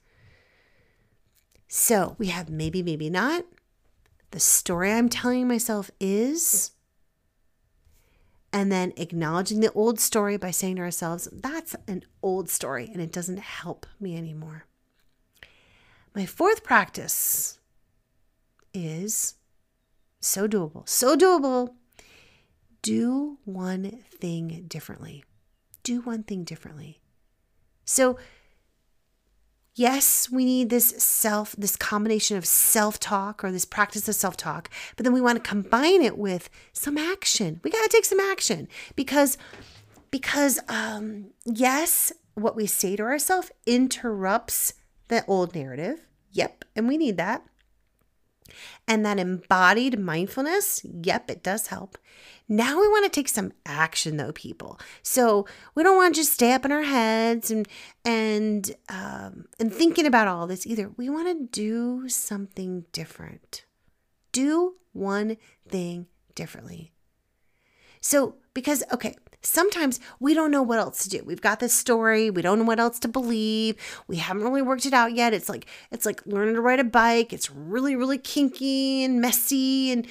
So, 1.68 2.16
we 2.18 2.26
have 2.28 2.50
maybe, 2.50 2.82
maybe 2.82 3.08
not. 3.08 3.44
The 4.32 4.40
story 4.40 4.92
I'm 4.92 5.08
telling 5.08 5.46
myself 5.46 5.90
is, 6.00 6.72
and 8.52 8.70
then 8.70 8.92
acknowledging 8.96 9.60
the 9.60 9.72
old 9.72 9.98
story 9.98 10.36
by 10.36 10.50
saying 10.50 10.76
to 10.76 10.82
ourselves, 10.82 11.28
that's 11.32 11.74
an 11.86 12.04
old 12.22 12.50
story 12.50 12.90
and 12.92 13.00
it 13.00 13.12
doesn't 13.12 13.38
help 13.38 13.86
me 13.98 14.16
anymore. 14.16 14.66
My 16.14 16.26
fourth 16.26 16.62
practice 16.62 17.58
is 18.74 19.34
so 20.22 20.48
doable. 20.48 20.88
So 20.88 21.16
doable. 21.16 21.74
Do 22.80 23.38
one 23.44 24.02
thing 24.10 24.64
differently. 24.68 25.24
Do 25.82 26.00
one 26.00 26.22
thing 26.22 26.44
differently. 26.44 27.00
So, 27.84 28.18
yes, 29.74 30.30
we 30.30 30.44
need 30.44 30.70
this 30.70 30.90
self, 31.02 31.54
this 31.56 31.76
combination 31.76 32.36
of 32.36 32.46
self 32.46 32.98
talk 32.98 33.44
or 33.44 33.52
this 33.52 33.64
practice 33.64 34.08
of 34.08 34.14
self 34.14 34.36
talk, 34.36 34.70
but 34.96 35.04
then 35.04 35.12
we 35.12 35.20
want 35.20 35.42
to 35.42 35.48
combine 35.48 36.02
it 36.02 36.18
with 36.18 36.48
some 36.72 36.98
action. 36.98 37.60
We 37.62 37.70
got 37.70 37.82
to 37.82 37.88
take 37.88 38.04
some 38.04 38.20
action 38.20 38.68
because, 38.96 39.38
because, 40.10 40.58
um, 40.68 41.30
yes, 41.44 42.12
what 42.34 42.56
we 42.56 42.66
say 42.66 42.96
to 42.96 43.02
ourselves 43.02 43.50
interrupts 43.66 44.74
the 45.08 45.24
old 45.26 45.54
narrative. 45.54 46.06
Yep. 46.32 46.64
And 46.74 46.88
we 46.88 46.96
need 46.96 47.16
that. 47.18 47.44
And 48.88 49.06
that 49.06 49.18
embodied 49.18 49.98
mindfulness, 49.98 50.84
yep, 50.84 51.30
it 51.30 51.42
does 51.42 51.68
help. 51.68 51.96
Now 52.48 52.80
we 52.80 52.88
want 52.88 53.04
to 53.04 53.10
take 53.10 53.28
some 53.28 53.52
action 53.64 54.16
though, 54.16 54.32
people. 54.32 54.78
So 55.02 55.46
we 55.74 55.82
don't 55.82 55.96
want 55.96 56.14
to 56.14 56.20
just 56.20 56.32
stay 56.32 56.52
up 56.52 56.64
in 56.64 56.72
our 56.72 56.82
heads 56.82 57.50
and 57.50 57.66
and 58.04 58.74
um, 58.88 59.46
and 59.58 59.72
thinking 59.72 60.04
about 60.04 60.28
all 60.28 60.46
this 60.46 60.66
either. 60.66 60.90
We 60.96 61.08
want 61.08 61.28
to 61.28 61.46
do 61.46 62.08
something 62.08 62.84
different. 62.92 63.64
Do 64.32 64.74
one 64.92 65.36
thing 65.66 66.06
differently. 66.34 66.92
So 68.00 68.36
because 68.52 68.82
okay, 68.92 69.16
sometimes 69.42 70.00
we 70.20 70.34
don't 70.34 70.50
know 70.50 70.62
what 70.62 70.78
else 70.78 71.02
to 71.02 71.08
do. 71.08 71.22
We've 71.24 71.40
got 71.40 71.60
this 71.60 71.74
story, 71.74 72.30
we 72.30 72.42
don't 72.42 72.58
know 72.58 72.64
what 72.64 72.80
else 72.80 72.98
to 73.00 73.08
believe. 73.08 73.76
We 74.06 74.16
haven't 74.16 74.44
really 74.44 74.62
worked 74.62 74.86
it 74.86 74.92
out 74.92 75.14
yet. 75.14 75.34
It's 75.34 75.48
like 75.48 75.66
it's 75.90 76.06
like 76.06 76.24
learning 76.26 76.54
to 76.54 76.60
ride 76.60 76.80
a 76.80 76.84
bike. 76.84 77.32
It's 77.32 77.50
really 77.50 77.96
really 77.96 78.18
kinky 78.18 79.04
and 79.04 79.20
messy 79.20 79.90
and 79.90 80.06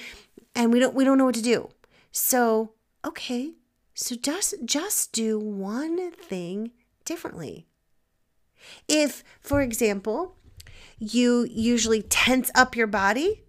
and 0.54 0.72
we 0.72 0.78
don't 0.78 0.94
we 0.94 1.04
don't 1.04 1.18
know 1.18 1.24
what 1.24 1.34
to 1.34 1.42
do. 1.42 1.70
So, 2.10 2.72
okay. 3.04 3.52
So 3.94 4.14
just 4.16 4.54
just 4.64 5.12
do 5.12 5.38
one 5.38 6.12
thing 6.12 6.72
differently. 7.04 7.66
If 8.88 9.24
for 9.40 9.60
example, 9.60 10.36
you 10.98 11.46
usually 11.50 12.02
tense 12.02 12.50
up 12.54 12.76
your 12.76 12.86
body, 12.86 13.42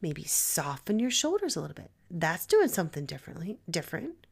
maybe 0.00 0.24
soften 0.24 0.98
your 0.98 1.10
shoulders 1.10 1.56
a 1.56 1.60
little 1.60 1.74
bit. 1.74 1.90
That's 2.10 2.46
doing 2.46 2.68
something 2.68 3.06
differently, 3.06 3.58
different 3.70 4.26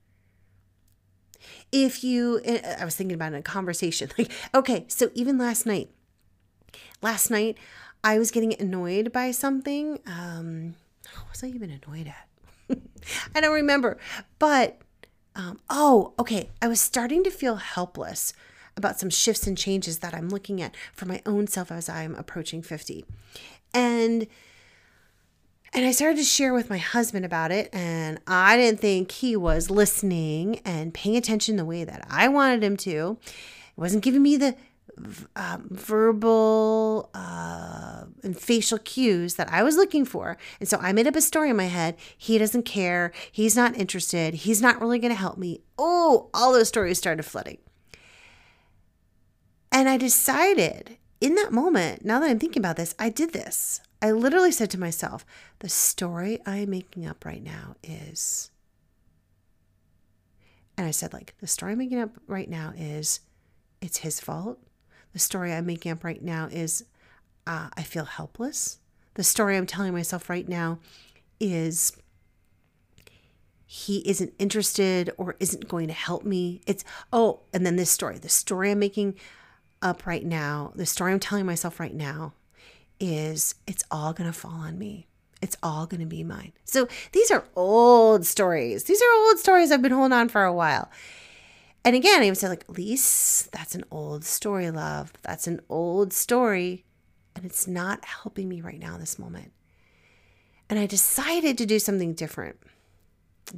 if 1.72 2.02
you 2.04 2.40
i 2.78 2.84
was 2.84 2.96
thinking 2.96 3.14
about 3.14 3.32
in 3.32 3.38
a 3.38 3.42
conversation 3.42 4.10
like 4.18 4.30
okay 4.54 4.84
so 4.88 5.10
even 5.14 5.38
last 5.38 5.66
night 5.66 5.90
last 7.02 7.30
night 7.30 7.56
i 8.04 8.18
was 8.18 8.30
getting 8.30 8.54
annoyed 8.60 9.12
by 9.12 9.30
something 9.30 9.98
um 10.06 10.74
what 11.16 11.28
was 11.30 11.42
i 11.42 11.48
even 11.48 11.70
annoyed 11.70 12.06
at? 12.06 12.28
I 13.34 13.40
don't 13.40 13.54
remember 13.54 13.98
but 14.38 14.80
um, 15.34 15.58
oh 15.68 16.12
okay 16.18 16.50
i 16.60 16.68
was 16.68 16.80
starting 16.80 17.24
to 17.24 17.30
feel 17.30 17.56
helpless 17.56 18.32
about 18.76 18.98
some 19.00 19.10
shifts 19.10 19.46
and 19.46 19.56
changes 19.56 19.98
that 19.98 20.14
i'm 20.14 20.28
looking 20.28 20.62
at 20.62 20.74
for 20.92 21.06
my 21.06 21.22
own 21.26 21.46
self 21.46 21.72
as 21.72 21.88
i'm 21.88 22.14
approaching 22.14 22.62
50 22.62 23.04
and 23.74 24.26
and 25.72 25.86
I 25.86 25.92
started 25.92 26.16
to 26.18 26.24
share 26.24 26.52
with 26.52 26.68
my 26.68 26.78
husband 26.78 27.24
about 27.24 27.52
it, 27.52 27.68
and 27.72 28.18
I 28.26 28.56
didn't 28.56 28.80
think 28.80 29.12
he 29.12 29.36
was 29.36 29.70
listening 29.70 30.60
and 30.64 30.92
paying 30.92 31.16
attention 31.16 31.56
the 31.56 31.64
way 31.64 31.84
that 31.84 32.04
I 32.10 32.28
wanted 32.28 32.64
him 32.64 32.76
to. 32.78 33.18
He 33.22 33.80
wasn't 33.80 34.02
giving 34.02 34.22
me 34.22 34.36
the 34.36 34.56
um, 35.36 35.68
verbal 35.70 37.10
uh, 37.14 38.04
and 38.22 38.38
facial 38.38 38.78
cues 38.78 39.36
that 39.36 39.50
I 39.52 39.62
was 39.62 39.76
looking 39.76 40.04
for. 40.04 40.36
And 40.58 40.68
so 40.68 40.78
I 40.78 40.92
made 40.92 41.06
up 41.06 41.16
a 41.16 41.20
story 41.20 41.50
in 41.50 41.56
my 41.56 41.66
head. 41.66 41.96
He 42.16 42.38
doesn't 42.38 42.64
care. 42.64 43.12
He's 43.30 43.56
not 43.56 43.76
interested. 43.76 44.34
He's 44.34 44.60
not 44.60 44.80
really 44.80 44.98
going 44.98 45.12
to 45.12 45.18
help 45.18 45.38
me. 45.38 45.62
Oh, 45.78 46.30
all 46.34 46.52
those 46.52 46.68
stories 46.68 46.98
started 46.98 47.24
flooding. 47.24 47.58
And 49.72 49.88
I 49.88 49.96
decided 49.96 50.98
in 51.20 51.34
that 51.34 51.52
moment, 51.52 52.04
now 52.04 52.18
that 52.20 52.30
I'm 52.30 52.38
thinking 52.38 52.60
about 52.60 52.76
this, 52.76 52.94
I 52.98 53.10
did 53.10 53.32
this. 53.32 53.80
I 54.00 54.12
literally 54.12 54.52
said 54.52 54.70
to 54.70 54.80
myself, 54.80 55.26
the 55.58 55.68
story 55.68 56.38
I'm 56.46 56.70
making 56.70 57.06
up 57.06 57.24
right 57.24 57.42
now 57.42 57.76
is. 57.82 58.50
And 60.78 60.86
I 60.86 60.92
said, 60.92 61.12
like, 61.12 61.34
the 61.40 61.46
story 61.46 61.72
I'm 61.72 61.78
making 61.78 62.00
up 62.00 62.16
right 62.26 62.48
now 62.48 62.72
is 62.74 63.20
it's 63.82 63.98
his 63.98 64.18
fault. 64.18 64.58
The 65.12 65.18
story 65.18 65.52
I'm 65.52 65.66
making 65.66 65.92
up 65.92 66.04
right 66.04 66.22
now 66.22 66.48
is 66.50 66.84
uh, 67.46 67.68
I 67.76 67.82
feel 67.82 68.04
helpless. 68.04 68.78
The 69.14 69.24
story 69.24 69.56
I'm 69.56 69.66
telling 69.66 69.92
myself 69.92 70.30
right 70.30 70.48
now 70.48 70.78
is 71.38 71.92
he 73.66 73.98
isn't 74.08 74.32
interested 74.38 75.10
or 75.18 75.36
isn't 75.38 75.68
going 75.68 75.88
to 75.88 75.94
help 75.94 76.24
me. 76.24 76.62
It's, 76.66 76.84
oh, 77.12 77.40
and 77.52 77.66
then 77.66 77.76
this 77.76 77.90
story, 77.90 78.18
the 78.18 78.28
story 78.28 78.70
I'm 78.70 78.78
making 78.78 79.16
up 79.82 80.06
right 80.06 80.24
now, 80.24 80.72
the 80.74 80.86
story 80.86 81.12
I'm 81.12 81.20
telling 81.20 81.46
myself 81.46 81.80
right 81.80 81.94
now 81.94 82.34
is 82.98 83.54
it's 83.66 83.84
all 83.90 84.12
going 84.12 84.30
to 84.30 84.38
fall 84.38 84.52
on 84.52 84.78
me. 84.78 85.06
It's 85.42 85.56
all 85.62 85.86
going 85.86 86.00
to 86.00 86.06
be 86.06 86.22
mine. 86.22 86.52
So 86.64 86.86
these 87.12 87.30
are 87.30 87.44
old 87.56 88.26
stories. 88.26 88.84
These 88.84 89.00
are 89.00 89.24
old 89.24 89.38
stories 89.38 89.72
I've 89.72 89.80
been 89.80 89.92
holding 89.92 90.12
on 90.12 90.28
for 90.28 90.44
a 90.44 90.52
while. 90.52 90.90
And 91.82 91.96
again, 91.96 92.22
I 92.22 92.26
would 92.26 92.36
say, 92.36 92.48
like, 92.48 92.66
Lise, 92.68 93.48
that's 93.52 93.74
an 93.74 93.84
old 93.90 94.24
story, 94.24 94.70
love. 94.70 95.14
That's 95.22 95.46
an 95.46 95.60
old 95.70 96.12
story. 96.12 96.84
And 97.34 97.46
it's 97.46 97.66
not 97.66 98.04
helping 98.04 98.50
me 98.50 98.60
right 98.60 98.78
now 98.78 98.94
in 98.94 99.00
this 99.00 99.18
moment. 99.18 99.52
And 100.68 100.78
I 100.78 100.84
decided 100.84 101.56
to 101.56 101.66
do 101.66 101.78
something 101.78 102.12
different, 102.12 102.58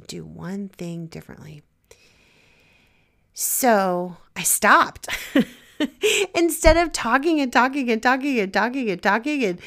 do 0.07 0.25
one 0.25 0.69
thing 0.69 1.07
differently. 1.07 1.63
So 3.33 4.17
I 4.37 4.43
stopped. 4.43 5.09
Instead 6.35 6.77
of 6.77 6.91
talking 6.91 7.39
and 7.39 7.51
talking 7.51 7.89
and 7.91 8.01
talking 8.01 8.39
and 8.39 8.53
talking 8.53 8.89
and 8.89 9.01
talking 9.01 9.43
and 9.43 9.59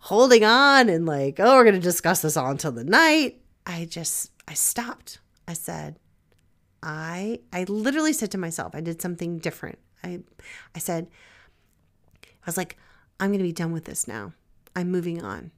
holding 0.00 0.44
on 0.44 0.88
and 0.88 1.06
like, 1.06 1.38
oh, 1.38 1.56
we're 1.56 1.64
going 1.64 1.74
to 1.74 1.80
discuss 1.80 2.22
this 2.22 2.36
all 2.36 2.50
until 2.50 2.72
the 2.72 2.84
night, 2.84 3.40
I 3.66 3.84
just, 3.84 4.32
I 4.48 4.54
stopped. 4.54 5.18
I 5.46 5.52
said, 5.52 5.98
I, 6.82 7.40
I 7.52 7.64
literally 7.64 8.12
said 8.12 8.30
to 8.32 8.38
myself, 8.38 8.74
I 8.74 8.80
did 8.80 9.00
something 9.00 9.38
different. 9.38 9.78
I, 10.02 10.20
I 10.74 10.78
said, 10.78 11.08
I 12.24 12.46
was 12.46 12.56
like, 12.56 12.76
I'm 13.20 13.28
going 13.28 13.38
to 13.38 13.44
be 13.44 13.52
done 13.52 13.72
with 13.72 13.84
this 13.84 14.08
now. 14.08 14.32
I'm 14.74 14.90
moving 14.90 15.22
on. 15.22 15.52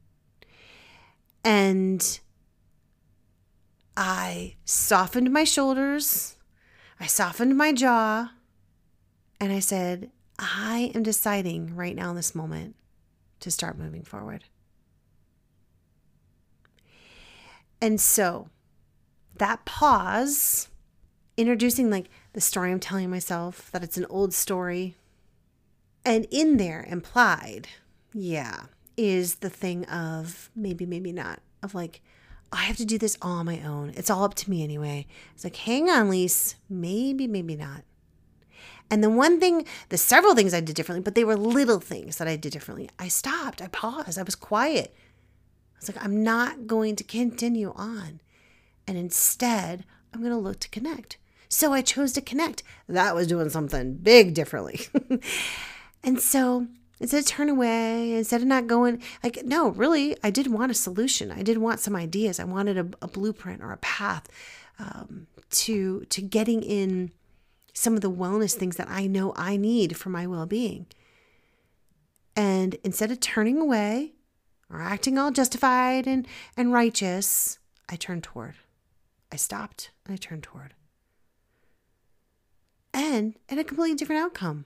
And 1.43 2.19
I 3.97 4.55
softened 4.65 5.31
my 5.31 5.43
shoulders. 5.43 6.37
I 6.99 7.07
softened 7.07 7.57
my 7.57 7.73
jaw. 7.73 8.31
And 9.39 9.51
I 9.51 9.59
said, 9.59 10.11
I 10.39 10.91
am 10.95 11.03
deciding 11.03 11.75
right 11.75 11.95
now 11.95 12.09
in 12.09 12.15
this 12.15 12.35
moment 12.35 12.75
to 13.41 13.51
start 13.51 13.77
moving 13.77 14.03
forward. 14.03 14.45
And 17.81 17.99
so 17.99 18.49
that 19.37 19.65
pause, 19.65 20.69
introducing 21.37 21.89
like 21.89 22.09
the 22.33 22.41
story 22.41 22.71
I'm 22.71 22.79
telling 22.79 23.09
myself, 23.09 23.69
that 23.71 23.83
it's 23.83 23.97
an 23.97 24.05
old 24.09 24.33
story, 24.33 24.95
and 26.05 26.25
in 26.31 26.57
there 26.57 26.85
implied, 26.89 27.67
yeah, 28.13 28.63
is 28.95 29.35
the 29.35 29.49
thing 29.49 29.85
of 29.85 30.49
maybe, 30.55 30.85
maybe 30.85 31.11
not, 31.11 31.41
of 31.61 31.75
like, 31.75 32.01
I 32.51 32.63
have 32.63 32.77
to 32.77 32.85
do 32.85 32.97
this 32.97 33.17
all 33.21 33.39
on 33.39 33.45
my 33.45 33.61
own. 33.61 33.91
It's 33.95 34.09
all 34.09 34.23
up 34.23 34.35
to 34.35 34.49
me 34.49 34.63
anyway. 34.63 35.07
It's 35.33 35.43
like, 35.43 35.57
hang 35.57 35.89
on, 35.89 36.09
Lise, 36.09 36.55
maybe, 36.69 37.27
maybe 37.27 37.55
not. 37.55 37.83
And 38.91 39.03
the 39.03 39.09
one 39.09 39.39
thing, 39.39 39.65
the 39.89 39.97
several 39.97 40.35
things 40.35 40.53
I 40.53 40.61
did 40.61 40.75
differently, 40.75 41.03
but 41.03 41.15
they 41.15 41.23
were 41.23 41.35
little 41.35 41.79
things 41.79 42.17
that 42.17 42.27
I 42.27 42.35
did 42.35 42.53
differently. 42.53 42.89
I 42.99 43.07
stopped, 43.07 43.61
I 43.61 43.67
paused, 43.67 44.19
I 44.19 44.23
was 44.23 44.35
quiet. 44.35 44.93
I 44.95 45.79
was 45.79 45.95
like, 45.95 46.03
I'm 46.03 46.23
not 46.23 46.67
going 46.67 46.95
to 46.97 47.03
continue 47.03 47.73
on. 47.75 48.21
And 48.87 48.97
instead, 48.97 49.85
I'm 50.13 50.21
going 50.21 50.31
to 50.31 50.37
look 50.37 50.59
to 50.61 50.69
connect. 50.69 51.17
So 51.49 51.73
I 51.73 51.81
chose 51.81 52.11
to 52.13 52.21
connect. 52.21 52.63
That 52.87 53.15
was 53.15 53.27
doing 53.27 53.49
something 53.49 53.95
big 53.95 54.33
differently. 54.33 54.81
and 56.03 56.19
so 56.19 56.67
instead 56.99 57.19
of 57.19 57.25
turn 57.25 57.49
away, 57.49 58.13
instead 58.13 58.41
of 58.41 58.47
not 58.47 58.67
going, 58.67 59.01
like, 59.23 59.43
no, 59.43 59.69
really, 59.69 60.15
I 60.23 60.29
did 60.29 60.47
want 60.47 60.71
a 60.71 60.75
solution. 60.75 61.31
I 61.31 61.43
did 61.43 61.57
want 61.57 61.79
some 61.79 61.95
ideas. 61.95 62.39
I 62.39 62.45
wanted 62.45 62.77
a, 62.77 62.87
a 63.01 63.07
blueprint 63.07 63.61
or 63.61 63.71
a 63.71 63.77
path 63.77 64.27
um, 64.79 65.27
to 65.51 66.01
to 66.09 66.21
getting 66.21 66.61
in 66.61 67.11
some 67.75 67.93
of 67.93 68.01
the 68.01 68.09
wellness 68.09 68.53
things 68.53 68.77
that 68.77 68.89
I 68.89 69.05
know 69.05 69.33
I 69.35 69.57
need 69.57 69.97
for 69.97 70.09
my 70.09 70.25
well 70.25 70.45
being. 70.47 70.87
And 72.35 72.75
instead 72.83 73.11
of 73.11 73.19
turning 73.19 73.59
away 73.59 74.13
or 74.69 74.81
acting 74.81 75.17
all 75.19 75.29
justified 75.29 76.07
and, 76.07 76.27
and 76.57 76.73
righteous, 76.73 77.59
I 77.87 77.97
turned 77.97 78.23
toward. 78.23 78.55
I 79.31 79.35
stopped 79.35 79.91
and 80.05 80.13
I 80.13 80.17
turned 80.17 80.43
toward. 80.43 80.73
And 82.93 83.35
in 83.49 83.59
a 83.59 83.63
completely 83.63 83.95
different 83.95 84.23
outcome. 84.23 84.65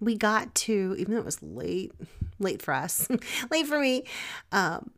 We 0.00 0.16
got 0.16 0.54
to, 0.54 0.94
even 0.96 1.12
though 1.12 1.20
it 1.20 1.24
was 1.24 1.42
late, 1.42 1.90
late 2.38 2.62
for 2.62 2.72
us, 2.72 3.08
late 3.50 3.66
for 3.66 3.80
me, 3.80 4.04
um, 4.52 4.92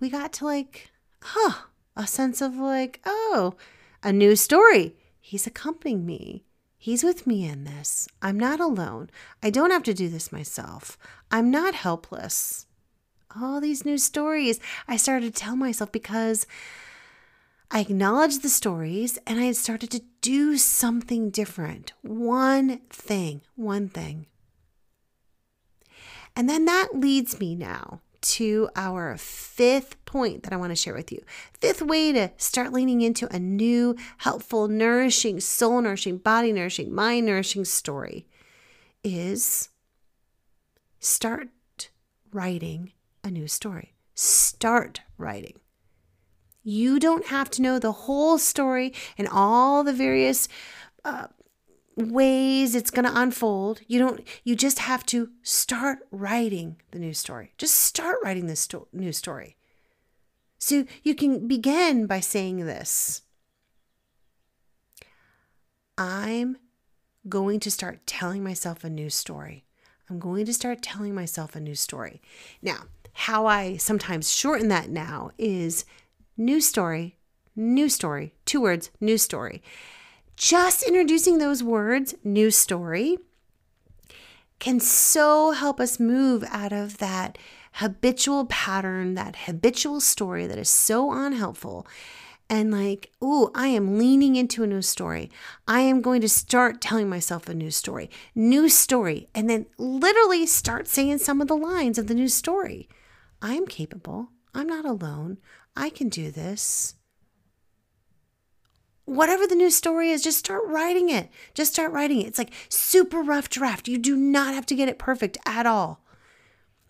we 0.00 0.08
got 0.08 0.32
to 0.34 0.46
like, 0.46 0.90
huh, 1.20 1.66
a 1.94 2.06
sense 2.06 2.40
of 2.40 2.56
like, 2.56 3.00
oh, 3.04 3.54
a 4.02 4.10
new 4.10 4.34
story. 4.34 4.96
He's 5.24 5.46
accompanying 5.46 6.04
me. 6.04 6.44
He's 6.76 7.04
with 7.04 7.28
me 7.28 7.46
in 7.48 7.62
this. 7.62 8.08
I'm 8.20 8.38
not 8.38 8.58
alone. 8.58 9.08
I 9.40 9.50
don't 9.50 9.70
have 9.70 9.84
to 9.84 9.94
do 9.94 10.08
this 10.08 10.32
myself. 10.32 10.98
I'm 11.30 11.48
not 11.48 11.76
helpless. 11.76 12.66
All 13.40 13.60
these 13.60 13.84
new 13.84 13.98
stories 13.98 14.58
I 14.88 14.96
started 14.96 15.32
to 15.32 15.40
tell 15.40 15.54
myself 15.54 15.92
because 15.92 16.44
I 17.70 17.80
acknowledged 17.80 18.42
the 18.42 18.48
stories 18.48 19.16
and 19.24 19.38
I 19.38 19.44
had 19.44 19.56
started 19.56 19.92
to 19.92 20.02
do 20.22 20.58
something 20.58 21.30
different. 21.30 21.92
One 22.02 22.78
thing, 22.90 23.42
one 23.54 23.88
thing. 23.88 24.26
And 26.34 26.48
then 26.50 26.64
that 26.64 26.88
leads 26.94 27.38
me 27.38 27.54
now 27.54 28.00
to 28.22 28.68
our 28.76 29.16
fifth 29.16 30.02
point 30.04 30.42
that 30.42 30.52
I 30.52 30.56
want 30.56 30.70
to 30.70 30.76
share 30.76 30.94
with 30.94 31.12
you. 31.12 31.22
Fifth 31.52 31.82
way 31.82 32.12
to 32.12 32.30
start 32.36 32.72
leaning 32.72 33.00
into 33.02 33.32
a 33.34 33.38
new, 33.38 33.96
helpful, 34.18 34.68
nourishing, 34.68 35.40
soul 35.40 35.80
nourishing, 35.82 36.18
body 36.18 36.52
nourishing, 36.52 36.94
mind 36.94 37.26
nourishing 37.26 37.64
story 37.64 38.26
is 39.04 39.68
start 41.00 41.48
writing 42.32 42.92
a 43.24 43.30
new 43.30 43.48
story. 43.48 43.94
Start 44.14 45.00
writing. 45.18 45.58
You 46.62 47.00
don't 47.00 47.26
have 47.26 47.50
to 47.50 47.62
know 47.62 47.78
the 47.78 47.92
whole 47.92 48.38
story 48.38 48.92
and 49.18 49.28
all 49.28 49.82
the 49.82 49.92
various 49.92 50.48
uh, 51.04 51.26
ways 51.96 52.74
it's 52.74 52.90
going 52.90 53.04
to 53.04 53.20
unfold. 53.20 53.80
You 53.86 53.98
don't 53.98 54.26
you 54.44 54.56
just 54.56 54.80
have 54.80 55.04
to 55.06 55.30
start 55.42 55.98
writing 56.10 56.76
the 56.90 56.98
new 56.98 57.12
story. 57.12 57.52
Just 57.58 57.76
start 57.76 58.18
writing 58.22 58.46
this 58.46 58.60
sto- 58.60 58.88
new 58.92 59.12
story. 59.12 59.56
So 60.58 60.84
you 61.02 61.14
can 61.14 61.48
begin 61.48 62.06
by 62.06 62.20
saying 62.20 62.64
this. 62.64 63.22
I'm 65.98 66.56
going 67.28 67.60
to 67.60 67.70
start 67.70 68.06
telling 68.06 68.42
myself 68.42 68.84
a 68.84 68.90
new 68.90 69.10
story. 69.10 69.64
I'm 70.08 70.18
going 70.18 70.46
to 70.46 70.54
start 70.54 70.82
telling 70.82 71.14
myself 71.14 71.54
a 71.54 71.60
new 71.60 71.74
story. 71.74 72.20
Now, 72.60 72.84
how 73.12 73.46
I 73.46 73.76
sometimes 73.76 74.32
shorten 74.32 74.68
that 74.68 74.88
now 74.88 75.30
is 75.38 75.84
new 76.36 76.60
story, 76.60 77.16
new 77.54 77.88
story, 77.88 78.34
two 78.44 78.60
words, 78.60 78.90
new 79.00 79.18
story. 79.18 79.62
Just 80.42 80.82
introducing 80.82 81.38
those 81.38 81.62
words, 81.62 82.16
new 82.24 82.50
story, 82.50 83.16
can 84.58 84.80
so 84.80 85.52
help 85.52 85.78
us 85.78 86.00
move 86.00 86.42
out 86.50 86.72
of 86.72 86.98
that 86.98 87.38
habitual 87.74 88.46
pattern, 88.46 89.14
that 89.14 89.36
habitual 89.46 90.00
story 90.00 90.48
that 90.48 90.58
is 90.58 90.68
so 90.68 91.12
unhelpful. 91.12 91.86
And 92.50 92.72
like, 92.72 93.12
oh, 93.22 93.52
I 93.54 93.68
am 93.68 93.98
leaning 93.98 94.34
into 94.34 94.64
a 94.64 94.66
new 94.66 94.82
story. 94.82 95.30
I 95.68 95.82
am 95.82 96.02
going 96.02 96.20
to 96.22 96.28
start 96.28 96.80
telling 96.80 97.08
myself 97.08 97.48
a 97.48 97.54
new 97.54 97.70
story, 97.70 98.10
new 98.34 98.68
story, 98.68 99.28
and 99.36 99.48
then 99.48 99.66
literally 99.78 100.46
start 100.46 100.88
saying 100.88 101.18
some 101.18 101.40
of 101.40 101.46
the 101.46 101.56
lines 101.56 101.98
of 101.98 102.08
the 102.08 102.14
new 102.14 102.26
story. 102.26 102.88
I 103.40 103.54
am 103.54 103.68
capable. 103.68 104.30
I'm 104.52 104.66
not 104.66 104.86
alone. 104.86 105.38
I 105.76 105.88
can 105.88 106.08
do 106.08 106.32
this. 106.32 106.96
Whatever 109.04 109.46
the 109.46 109.56
new 109.56 109.70
story 109.70 110.10
is, 110.10 110.22
just 110.22 110.38
start 110.38 110.62
writing 110.66 111.08
it. 111.08 111.28
Just 111.54 111.72
start 111.72 111.92
writing 111.92 112.20
it. 112.20 112.28
It's 112.28 112.38
like 112.38 112.52
super 112.68 113.20
rough 113.20 113.48
draft. 113.48 113.88
You 113.88 113.98
do 113.98 114.16
not 114.16 114.54
have 114.54 114.66
to 114.66 114.74
get 114.74 114.88
it 114.88 114.98
perfect 114.98 115.38
at 115.44 115.66
all. 115.66 116.00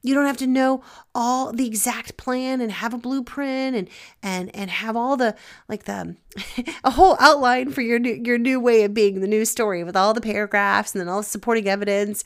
You 0.02 0.14
don't 0.14 0.26
have 0.26 0.36
to 0.38 0.48
know 0.48 0.82
all 1.14 1.52
the 1.52 1.66
exact 1.66 2.16
plan 2.16 2.60
and 2.60 2.72
have 2.72 2.92
a 2.92 2.98
blueprint 2.98 3.76
and 3.76 3.88
and 4.20 4.54
and 4.54 4.68
have 4.68 4.96
all 4.96 5.16
the 5.16 5.36
like 5.68 5.84
the 5.84 6.16
a 6.84 6.90
whole 6.90 7.16
outline 7.20 7.70
for 7.70 7.82
your 7.82 8.00
new 8.00 8.20
your 8.24 8.36
new 8.36 8.58
way 8.58 8.82
of 8.82 8.94
being 8.94 9.20
the 9.20 9.28
new 9.28 9.44
story 9.44 9.84
with 9.84 9.96
all 9.96 10.12
the 10.12 10.20
paragraphs 10.20 10.92
and 10.92 11.00
then 11.00 11.08
all 11.08 11.20
the 11.20 11.26
supporting 11.26 11.68
evidence. 11.68 12.24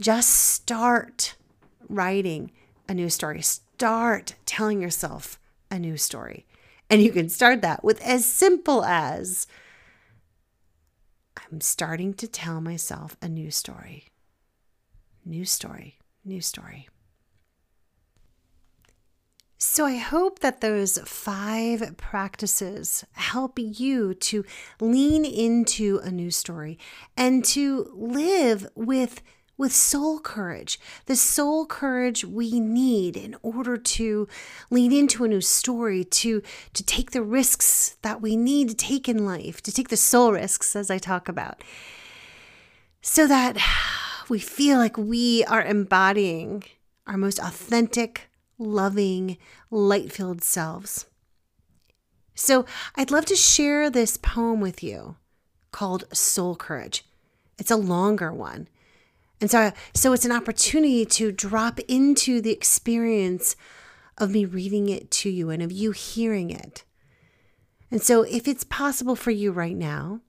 Just 0.00 0.30
start 0.30 1.36
writing 1.88 2.50
a 2.88 2.94
new 2.94 3.08
story. 3.08 3.40
Start 3.40 4.34
telling 4.44 4.82
yourself 4.82 5.38
a 5.70 5.78
new 5.78 5.96
story. 5.96 6.44
And 6.92 7.02
you 7.02 7.10
can 7.10 7.30
start 7.30 7.62
that 7.62 7.82
with 7.82 8.02
as 8.02 8.26
simple 8.26 8.84
as 8.84 9.46
I'm 11.38 11.62
starting 11.62 12.12
to 12.12 12.28
tell 12.28 12.60
myself 12.60 13.16
a 13.22 13.30
new 13.30 13.50
story. 13.50 14.08
New 15.24 15.46
story, 15.46 15.96
new 16.22 16.42
story. 16.42 16.90
So, 19.56 19.86
I 19.86 19.96
hope 19.96 20.40
that 20.40 20.60
those 20.60 20.98
five 21.06 21.96
practices 21.96 23.06
help 23.12 23.58
you 23.58 24.12
to 24.12 24.44
lean 24.78 25.24
into 25.24 25.98
a 26.04 26.10
new 26.10 26.30
story 26.30 26.78
and 27.16 27.42
to 27.46 27.90
live 27.94 28.68
with 28.74 29.22
with 29.56 29.72
soul 29.72 30.18
courage, 30.18 30.80
the 31.06 31.16
soul 31.16 31.66
courage 31.66 32.24
we 32.24 32.58
need 32.58 33.16
in 33.16 33.36
order 33.42 33.76
to 33.76 34.26
lean 34.70 34.92
into 34.92 35.24
a 35.24 35.28
new 35.28 35.40
story, 35.40 36.04
to, 36.04 36.42
to 36.72 36.82
take 36.82 37.10
the 37.10 37.22
risks 37.22 37.96
that 38.02 38.20
we 38.20 38.36
need 38.36 38.68
to 38.70 38.74
take 38.74 39.08
in 39.08 39.24
life, 39.24 39.62
to 39.62 39.72
take 39.72 39.88
the 39.88 39.96
soul 39.96 40.32
risks, 40.32 40.74
as 40.74 40.90
I 40.90 40.98
talk 40.98 41.28
about, 41.28 41.62
so 43.02 43.26
that 43.26 43.56
we 44.28 44.38
feel 44.38 44.78
like 44.78 44.96
we 44.96 45.44
are 45.44 45.62
embodying 45.62 46.64
our 47.06 47.16
most 47.16 47.38
authentic, 47.38 48.30
loving, 48.58 49.36
light 49.70 50.12
filled 50.12 50.42
selves. 50.42 51.06
So, 52.34 52.64
I'd 52.96 53.10
love 53.10 53.26
to 53.26 53.36
share 53.36 53.90
this 53.90 54.16
poem 54.16 54.60
with 54.60 54.82
you 54.82 55.16
called 55.70 56.04
Soul 56.12 56.56
Courage. 56.56 57.04
It's 57.58 57.70
a 57.70 57.76
longer 57.76 58.32
one. 58.32 58.68
And 59.42 59.50
so, 59.50 59.72
so 59.92 60.12
it's 60.12 60.24
an 60.24 60.30
opportunity 60.30 61.04
to 61.04 61.32
drop 61.32 61.80
into 61.80 62.40
the 62.40 62.52
experience 62.52 63.56
of 64.16 64.30
me 64.30 64.44
reading 64.44 64.88
it 64.88 65.10
to 65.10 65.30
you 65.30 65.50
and 65.50 65.60
of 65.60 65.72
you 65.72 65.90
hearing 65.90 66.50
it. 66.50 66.84
And 67.90 68.00
so, 68.00 68.22
if 68.22 68.46
it's 68.46 68.62
possible 68.62 69.16
for 69.16 69.32
you 69.32 69.50
right 69.50 69.76
now, 69.76 70.20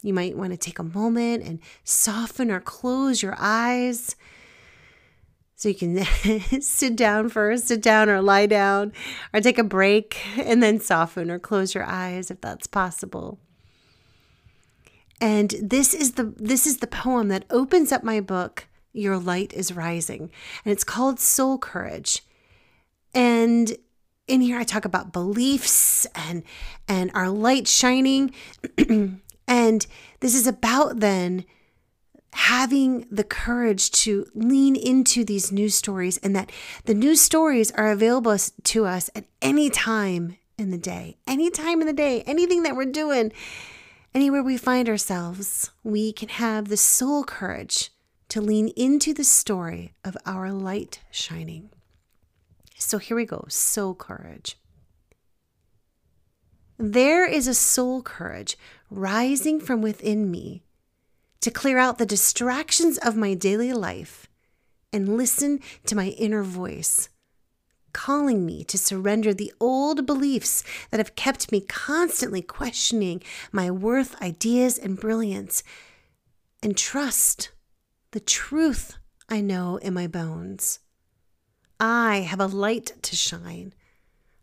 you 0.00 0.14
might 0.14 0.36
want 0.36 0.52
to 0.52 0.56
take 0.56 0.78
a 0.78 0.84
moment 0.84 1.42
and 1.42 1.58
soften 1.82 2.52
or 2.52 2.60
close 2.60 3.20
your 3.20 3.34
eyes. 3.36 4.14
So 5.56 5.68
you 5.68 5.74
can 5.74 6.04
sit 6.60 6.94
down 6.94 7.30
first, 7.30 7.66
sit 7.66 7.82
down 7.82 8.08
or 8.08 8.22
lie 8.22 8.46
down, 8.46 8.92
or 9.34 9.40
take 9.40 9.58
a 9.58 9.64
break 9.64 10.24
and 10.38 10.62
then 10.62 10.78
soften 10.78 11.32
or 11.32 11.40
close 11.40 11.74
your 11.74 11.84
eyes 11.84 12.30
if 12.30 12.40
that's 12.40 12.68
possible. 12.68 13.40
And 15.22 15.54
this 15.62 15.94
is 15.94 16.14
the 16.14 16.34
this 16.36 16.66
is 16.66 16.78
the 16.78 16.88
poem 16.88 17.28
that 17.28 17.44
opens 17.48 17.92
up 17.92 18.02
my 18.02 18.20
book 18.20 18.66
Your 18.92 19.16
Light 19.16 19.52
is 19.52 19.72
Rising. 19.72 20.32
And 20.64 20.72
it's 20.72 20.82
called 20.82 21.20
Soul 21.20 21.58
Courage. 21.58 22.22
And 23.14 23.76
in 24.26 24.40
here 24.40 24.58
I 24.58 24.64
talk 24.64 24.84
about 24.84 25.12
beliefs 25.12 26.08
and 26.16 26.42
and 26.88 27.12
our 27.14 27.28
light 27.28 27.68
shining 27.68 28.34
and 29.46 29.86
this 30.18 30.34
is 30.34 30.48
about 30.48 30.98
then 30.98 31.44
having 32.32 33.06
the 33.08 33.24
courage 33.24 33.90
to 33.90 34.26
lean 34.34 34.74
into 34.74 35.22
these 35.24 35.52
news 35.52 35.76
stories 35.76 36.18
and 36.18 36.34
that 36.34 36.50
the 36.86 36.94
news 36.94 37.20
stories 37.20 37.70
are 37.72 37.92
available 37.92 38.36
to 38.64 38.86
us 38.86 39.08
at 39.14 39.26
any 39.40 39.70
time 39.70 40.36
in 40.58 40.70
the 40.70 40.78
day 40.78 41.16
any 41.26 41.50
time 41.50 41.80
in 41.80 41.86
the 41.86 41.92
day 41.92 42.22
anything 42.22 42.62
that 42.62 42.74
we're 42.74 42.86
doing 42.86 43.30
Anywhere 44.14 44.42
we 44.42 44.58
find 44.58 44.90
ourselves, 44.90 45.70
we 45.82 46.12
can 46.12 46.28
have 46.28 46.68
the 46.68 46.76
soul 46.76 47.24
courage 47.24 47.90
to 48.28 48.42
lean 48.42 48.68
into 48.76 49.14
the 49.14 49.24
story 49.24 49.94
of 50.04 50.18
our 50.26 50.52
light 50.52 51.00
shining. 51.10 51.70
So 52.76 52.98
here 52.98 53.16
we 53.16 53.24
go 53.24 53.46
soul 53.48 53.94
courage. 53.94 54.58
There 56.76 57.26
is 57.26 57.48
a 57.48 57.54
soul 57.54 58.02
courage 58.02 58.58
rising 58.90 59.60
from 59.60 59.80
within 59.80 60.30
me 60.30 60.62
to 61.40 61.50
clear 61.50 61.78
out 61.78 61.96
the 61.96 62.04
distractions 62.04 62.98
of 62.98 63.16
my 63.16 63.32
daily 63.32 63.72
life 63.72 64.28
and 64.92 65.16
listen 65.16 65.60
to 65.86 65.96
my 65.96 66.08
inner 66.08 66.42
voice 66.42 67.08
calling 67.92 68.44
me 68.44 68.64
to 68.64 68.78
surrender 68.78 69.32
the 69.34 69.52
old 69.60 70.06
beliefs 70.06 70.64
that 70.90 70.98
have 70.98 71.14
kept 71.14 71.52
me 71.52 71.60
constantly 71.60 72.42
questioning 72.42 73.22
my 73.52 73.70
worth, 73.70 74.20
ideas, 74.22 74.78
and 74.78 74.98
brilliance, 74.98 75.62
and 76.62 76.76
trust 76.76 77.50
the 78.12 78.20
truth 78.20 78.96
I 79.28 79.40
know 79.40 79.76
in 79.76 79.94
my 79.94 80.06
bones. 80.06 80.80
I 81.80 82.18
have 82.20 82.40
a 82.40 82.46
light 82.46 82.92
to 83.02 83.16
shine, 83.16 83.72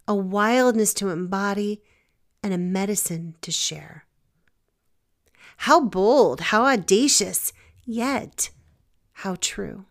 a 0.08 0.16
wildness 0.16 0.94
to 0.96 1.10
embody, 1.10 1.82
and 2.44 2.54
a 2.54 2.58
medicine 2.58 3.36
to 3.42 3.52
share. 3.52 4.06
How 5.64 5.82
bold, 5.82 6.42
how 6.42 6.66
audacious, 6.66 7.54
yet 7.86 8.50
how 9.12 9.36
true. 9.40 9.86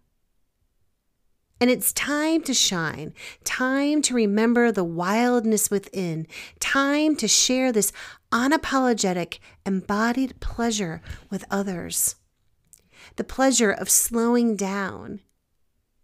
And 1.60 1.70
it's 1.70 1.92
time 1.92 2.42
to 2.44 2.54
shine, 2.54 3.12
time 3.42 4.00
to 4.02 4.14
remember 4.14 4.70
the 4.70 4.84
wildness 4.84 5.70
within, 5.70 6.26
time 6.60 7.16
to 7.16 7.26
share 7.26 7.72
this 7.72 7.92
unapologetic, 8.30 9.40
embodied 9.66 10.38
pleasure 10.38 11.02
with 11.30 11.44
others. 11.50 12.14
The 13.16 13.24
pleasure 13.24 13.72
of 13.72 13.90
slowing 13.90 14.54
down 14.54 15.20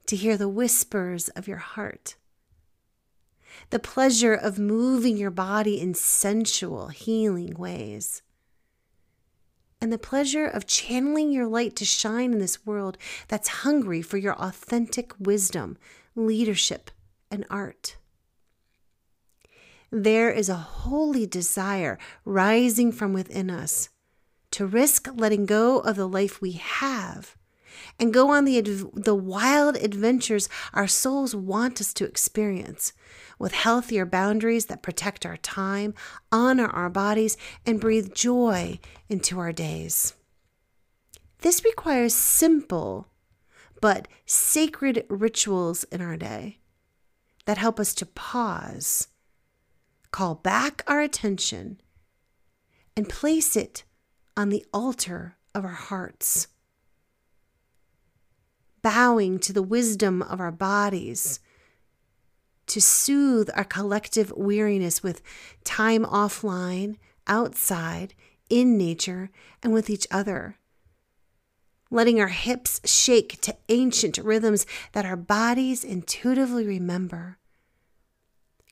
to 0.07 0.17
hear 0.17 0.37
the 0.37 0.49
whispers 0.49 1.29
of 1.31 1.47
your 1.47 1.59
heart. 1.59 2.17
the 3.71 3.79
pleasure 3.79 4.35
of 4.35 4.59
moving 4.59 5.17
your 5.17 5.31
body 5.31 5.81
in 5.81 5.95
sensual, 5.95 6.89
healing 6.89 7.55
ways, 7.55 8.23
and 9.85 9.93
the 9.93 9.99
pleasure 9.99 10.47
of 10.47 10.67
channeling 10.67 11.31
your 11.31 11.47
light 11.47 11.77
to 11.77 11.85
shine 11.85 12.33
in 12.33 12.39
this 12.39 12.65
world 12.65 12.97
that's 13.29 13.61
hungry 13.67 14.01
for 14.01 14.17
your 14.17 14.33
authentic 14.37 15.13
wisdom, 15.19 15.77
leadership, 16.17 16.91
and 17.31 17.45
art. 17.51 17.99
There 19.91 20.31
is 20.31 20.49
a 20.49 20.55
holy 20.55 21.27
desire 21.27 21.99
rising 22.25 22.93
from 22.93 23.13
within 23.13 23.51
us 23.51 23.91
to 24.53 24.65
risk 24.65 25.07
letting 25.15 25.45
go 25.45 25.81
of 25.81 25.97
the 25.97 26.09
life 26.09 26.41
we 26.41 26.53
have 26.53 27.37
and 28.01 28.15
go 28.15 28.31
on 28.31 28.47
the, 28.47 28.63
the 28.95 29.15
wild 29.15 29.77
adventures 29.77 30.49
our 30.73 30.89
souls 30.89 31.37
want 31.37 31.79
us 31.79 31.93
to 31.93 32.07
experience 32.07 32.95
with 33.39 33.53
healthier 33.53 34.07
boundaries 34.07 34.67
that 34.67 34.83
protect 34.83 35.25
our 35.27 35.37
time, 35.37 35.95
honor 36.31 36.67
our 36.67 36.91
bodies, 36.91 37.37
and 37.67 37.81
breathe 37.81 38.15
joy 38.15 38.79
into 39.09 39.39
our 39.39 39.53
days. 39.53 40.15
This 41.41 41.65
requires 41.65 42.15
simple 42.15 43.09
but 43.81 44.09
sacred 44.25 45.05
rituals 45.09 45.85
in 45.85 46.01
our 46.01 46.17
day 46.17 46.59
that 47.45 47.59
help 47.59 47.79
us 47.79 47.93
to 47.95 48.07
pause, 48.07 49.09
call 50.11 50.35
back 50.37 50.83
our 50.87 51.03
attention, 51.03 51.81
and 52.97 53.09
place 53.09 53.57
it 53.57 53.85
on 54.37 54.49
the 54.49 54.65
altar 54.73 55.37
of 55.55 55.65
our 55.65 55.71
hearts 55.71 56.49
bowing 58.85 59.39
to 59.39 59.51
the 59.51 59.63
wisdom 59.63 60.21
of 60.21 60.41
our 60.41 60.53
bodies, 60.53 61.41
to 62.67 62.81
soothe 62.81 63.51
our 63.55 63.65
collective 63.65 64.33
weariness 64.37 65.03
with 65.03 65.23
time 65.65 66.05
offline, 66.05 66.97
outside, 67.27 68.15
in 68.49 68.77
nature, 68.77 69.31
and 69.63 69.73
with 69.73 69.91
each 69.91 70.07
other. 70.11 70.57
Letting 71.91 72.21
our 72.21 72.29
hips 72.29 72.81
shake 72.85 73.41
to 73.43 73.57
ancient 73.69 74.19
rhythms 74.19 74.67
that 74.93 75.07
our 75.07 75.17
bodies 75.17 75.85
intuitively 75.85 76.67
remember. 76.67 77.39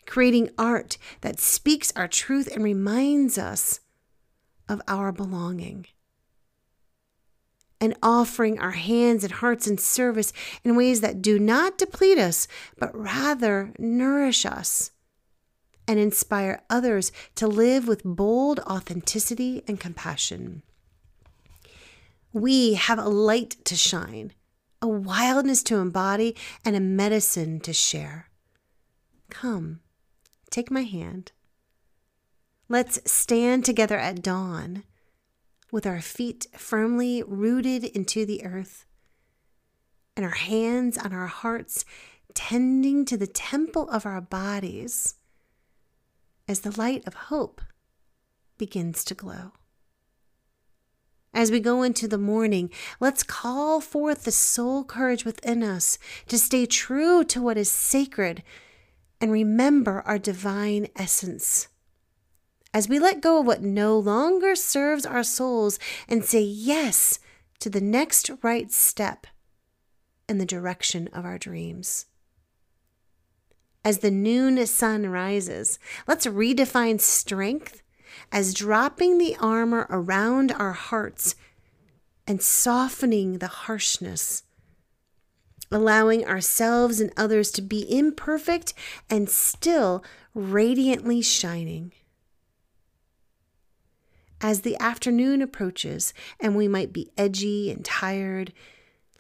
Creating 0.07 0.51
art 0.59 0.99
that 1.21 1.39
speaks 1.39 1.93
our 1.95 2.09
truth 2.09 2.49
and 2.53 2.65
reminds 2.65 3.39
us 3.39 3.81
of 4.69 4.83
our 4.89 5.13
belonging 5.13 5.87
and 7.83 7.97
offering 8.01 8.61
our 8.61 8.71
hands 8.71 9.25
and 9.25 9.33
hearts 9.33 9.67
in 9.67 9.77
service 9.77 10.33
in 10.63 10.77
ways 10.77 11.01
that 11.01 11.21
do 11.21 11.37
not 11.37 11.77
deplete 11.77 12.17
us, 12.17 12.47
but 12.79 12.97
rather 12.97 13.73
nourish 13.77 14.47
us 14.47 14.93
and 15.89 15.99
inspire 15.99 16.63
others 16.71 17.11
to 17.35 17.49
live 17.49 17.89
with 17.89 18.05
bold 18.05 18.61
authenticity 18.61 19.65
and 19.67 19.81
compassion. 19.81 20.63
We 22.33 22.75
have 22.75 23.01
a 23.01 23.09
light 23.09 23.57
to 23.65 23.75
shine, 23.75 24.33
a 24.81 24.87
wildness 24.87 25.65
to 25.65 25.79
embody, 25.79 26.37
and 26.65 26.77
a 26.77 26.81
medicine 26.81 27.59
to 27.61 27.73
share. 27.73 28.31
Come, 29.29 29.81
take 30.51 30.71
my 30.71 30.83
hand. 30.83 31.33
Let's 32.69 33.01
stand 33.11 33.65
together 33.65 33.99
at 33.99 34.23
dawn 34.23 34.85
with 35.73 35.87
our 35.87 36.01
feet 36.01 36.47
firmly 36.57 37.25
rooted 37.27 37.83
into 37.83 38.25
the 38.25 38.45
earth 38.45 38.87
and 40.17 40.25
our 40.25 40.33
hands 40.35 40.97
on 40.99 41.13
our 41.13 41.27
hearts 41.27 41.85
tending 42.35 43.05
to 43.07 43.17
the 43.17 43.27
temple 43.27 43.89
of 43.89 44.07
our 44.07 44.21
bodies 44.21 45.17
as 46.47 46.61
the 46.61 46.79
light 46.79 47.03
of 47.07 47.15
hope 47.15 47.63
begins 48.59 49.03
to 49.05 49.15
glow. 49.15 49.53
As 51.35 51.51
we 51.51 51.61
go 51.61 51.83
into 51.83 52.07
the 52.07 52.19
morning, 52.19 52.71
let's 53.01 53.23
call 53.23 53.81
forth 53.81 54.25
the 54.25 54.31
soul 54.31 54.85
courage 54.85 55.25
within 55.25 55.63
us 55.63 55.99
to 56.29 56.39
stay 56.39 56.67
true 56.67 57.25
to 57.25 57.41
what 57.41 57.57
is 57.57 57.71
sacred 57.71 58.43
and 59.19 59.33
remember 59.33 60.03
our 60.05 60.19
divine 60.19 60.89
essence 60.95 61.69
as 62.75 62.89
we 62.89 62.99
let 62.99 63.21
go 63.21 63.41
of 63.41 63.47
what 63.47 63.63
no 63.63 63.99
longer 63.99 64.55
serves 64.55 65.05
our 65.05 65.23
souls 65.23 65.79
and 66.09 66.25
say 66.25 66.41
yes 66.41 67.19
to 67.61 67.69
the 67.69 67.81
next 67.81 68.31
right 68.43 68.73
step 68.73 69.27
in 70.29 70.39
the 70.39 70.47
direction 70.47 71.09
of 71.13 71.25
our 71.25 71.39
dreams. 71.39 72.07
As 73.85 73.99
the 73.99 74.11
noon 74.11 74.65
sun 74.67 75.07
rises, 75.07 75.79
let's 76.07 76.27
redefine 76.27 77.01
strength 77.01 77.83
as 78.31 78.55
dropping 78.55 79.19
the 79.19 79.37
armor 79.41 79.87
around 79.91 80.53
our 80.53 80.73
hearts 80.73 81.35
and 82.27 82.41
softening 82.41 83.39
the 83.39 83.49
harshness, 83.49 84.45
allowing 85.71 86.25
ourselves 86.25 87.01
and 87.01 87.13
others 87.17 87.51
to 87.51 87.63
be 87.63 87.85
imperfect 87.97 88.73
and 89.11 89.29
still 89.29 90.05
radiantly 90.35 91.21
shining. 91.21 91.93
As 94.45 94.63
the 94.63 94.77
afternoon 94.81 95.41
approaches 95.41 96.13
and 96.41 96.57
we 96.57 96.67
might 96.67 96.93
be 96.93 97.13
edgy 97.17 97.71
and 97.71 97.85
tired, 97.85 98.53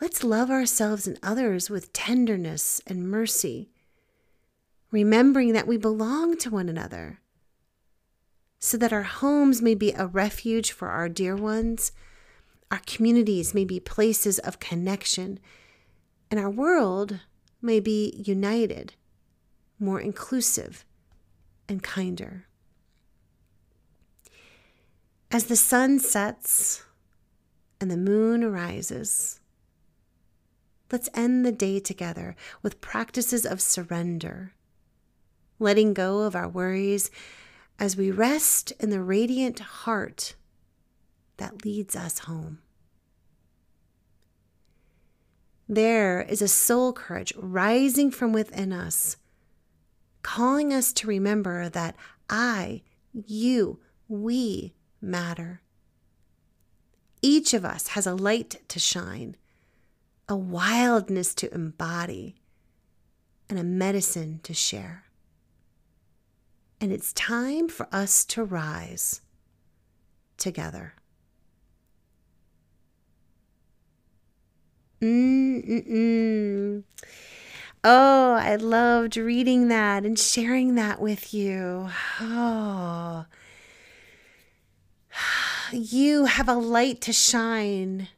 let's 0.01 0.25
love 0.25 0.51
ourselves 0.51 1.07
and 1.07 1.17
others 1.23 1.71
with 1.71 1.93
tenderness 1.93 2.81
and 2.89 3.09
mercy, 3.09 3.71
remembering 4.91 5.53
that 5.53 5.69
we 5.69 5.77
belong 5.77 6.37
to 6.39 6.51
one 6.51 6.69
another, 6.69 7.21
so 8.59 8.77
that 8.77 8.93
our 8.93 9.05
homes 9.05 9.63
may 9.63 9.77
be 9.77 9.93
a 9.93 10.09
refuge 10.09 10.73
for 10.73 10.89
our 10.89 11.09
dear 11.09 11.37
ones, 11.37 11.93
our 12.73 12.81
communities 12.85 13.55
may 13.55 13.65
be 13.65 13.79
places 13.79 14.41
of 14.41 14.59
connection, 14.59 15.39
and 16.33 16.41
our 16.41 16.51
world 16.51 17.21
may 17.61 17.79
be 17.79 18.13
united, 18.27 18.95
more 19.79 20.01
inclusive, 20.01 20.85
and 21.69 21.81
kinder. 21.85 22.47
As 25.35 25.45
the 25.45 25.57
sun 25.57 25.99
sets 25.99 26.85
and 27.81 27.91
the 27.91 27.97
moon 27.97 28.45
arises, 28.45 29.41
let's 30.91 31.09
end 31.15 31.47
the 31.47 31.51
day 31.51 31.81
together 31.81 32.37
with 32.63 32.83
practices 32.83 33.47
of 33.47 33.59
surrender, 33.59 34.53
letting 35.59 35.95
go 35.95 36.21
of 36.21 36.37
our 36.37 36.47
worries 36.47 37.11
as 37.79 37.97
we 37.97 38.11
rest 38.11 38.73
in 38.79 38.91
the 38.91 39.01
radiant 39.01 39.59
heart 39.59 40.35
that 41.39 41.65
leads 41.65 41.97
us 41.97 42.19
home. 42.19 42.59
There 45.67 46.21
is 46.21 46.43
a 46.43 46.49
soul 46.49 46.93
courage 46.93 47.33
rising 47.39 48.11
from 48.11 48.35
within 48.35 48.71
us, 48.71 49.17
calling 50.21 50.75
us 50.75 50.93
to 50.93 51.07
remember 51.07 51.71
that 51.71 51.97
I, 52.29 52.83
you, 53.15 53.81
we 54.09 54.75
matter. 55.03 55.61
Each 57.21 57.53
of 57.55 57.65
us 57.65 57.89
has 57.89 58.07
a 58.07 58.15
light 58.15 58.63
to 58.69 58.79
shine, 58.79 59.37
a 60.29 60.37
wildness 60.37 61.35
to 61.37 61.53
embody, 61.55 62.37
and 63.49 63.59
a 63.59 63.65
medicine 63.65 64.41
to 64.45 64.55
share. 64.55 65.05
And 66.81 66.93
it's 66.93 67.13
time 67.13 67.69
for 67.69 67.87
us 67.93 68.25
to 68.27 68.43
rise 68.43 69.21
together. 70.37 70.95
Mm-mm-mm. 75.01 76.85
Oh, 77.85 78.33
I 78.35 78.55
loved 78.57 79.17
reading 79.17 79.67
that 79.69 80.05
and 80.05 80.17
sharing 80.17 80.77
that 80.77 81.01
with 81.01 81.35
you. 81.35 81.89
Oh, 82.21 83.27
you 85.73 86.27
have 86.27 86.49
a 86.49 86.55
light 86.55 87.01
to 87.03 87.13
shine, 87.13 88.09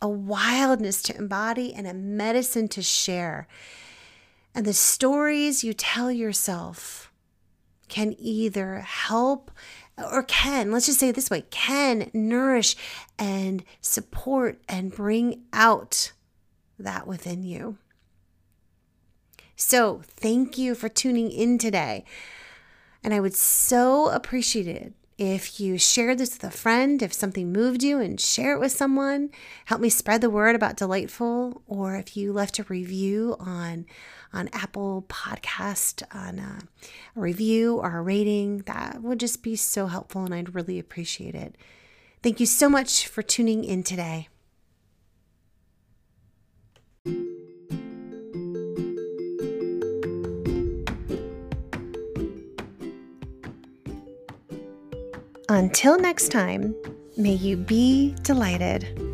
a 0.00 0.08
wildness 0.08 1.02
to 1.02 1.16
embody, 1.16 1.72
and 1.74 1.86
a 1.86 1.94
medicine 1.94 2.68
to 2.68 2.82
share. 2.82 3.46
And 4.54 4.64
the 4.64 4.72
stories 4.72 5.62
you 5.62 5.72
tell 5.72 6.10
yourself 6.10 7.12
can 7.88 8.14
either 8.18 8.80
help 8.80 9.50
or 9.96 10.22
can, 10.22 10.70
let's 10.70 10.86
just 10.86 11.00
say 11.00 11.08
it 11.08 11.14
this 11.14 11.30
way, 11.30 11.44
can 11.50 12.10
nourish 12.12 12.76
and 13.18 13.64
support 13.80 14.60
and 14.68 14.92
bring 14.92 15.42
out 15.52 16.12
that 16.78 17.06
within 17.06 17.42
you. 17.42 17.78
So, 19.56 20.02
thank 20.06 20.56
you 20.56 20.76
for 20.76 20.88
tuning 20.88 21.32
in 21.32 21.58
today. 21.58 22.04
And 23.02 23.12
I 23.12 23.18
would 23.18 23.34
so 23.34 24.08
appreciate 24.10 24.68
it 24.68 24.92
If 25.18 25.58
you 25.58 25.78
share 25.78 26.14
this 26.14 26.34
with 26.34 26.44
a 26.44 26.56
friend, 26.56 27.02
if 27.02 27.12
something 27.12 27.52
moved 27.52 27.82
you 27.82 27.98
and 27.98 28.20
share 28.20 28.52
it 28.52 28.60
with 28.60 28.70
someone, 28.70 29.30
help 29.64 29.80
me 29.80 29.88
spread 29.88 30.20
the 30.20 30.30
word 30.30 30.54
about 30.54 30.76
Delightful. 30.76 31.60
Or 31.66 31.96
if 31.96 32.16
you 32.16 32.32
left 32.32 32.60
a 32.60 32.64
review 32.64 33.34
on 33.40 33.84
on 34.32 34.48
Apple 34.52 35.06
Podcast, 35.08 36.04
on 36.14 36.38
a, 36.38 36.58
a 37.16 37.20
review 37.20 37.78
or 37.78 37.96
a 37.96 38.02
rating, 38.02 38.58
that 38.58 39.02
would 39.02 39.18
just 39.18 39.42
be 39.42 39.56
so 39.56 39.86
helpful 39.86 40.24
and 40.24 40.34
I'd 40.34 40.54
really 40.54 40.78
appreciate 40.78 41.34
it. 41.34 41.56
Thank 42.22 42.38
you 42.38 42.46
so 42.46 42.68
much 42.68 43.08
for 43.08 43.22
tuning 43.22 43.64
in 43.64 43.82
today. 43.82 44.28
Until 55.50 55.98
next 55.98 56.28
time, 56.28 56.74
may 57.16 57.32
you 57.32 57.56
be 57.56 58.14
delighted. 58.22 59.07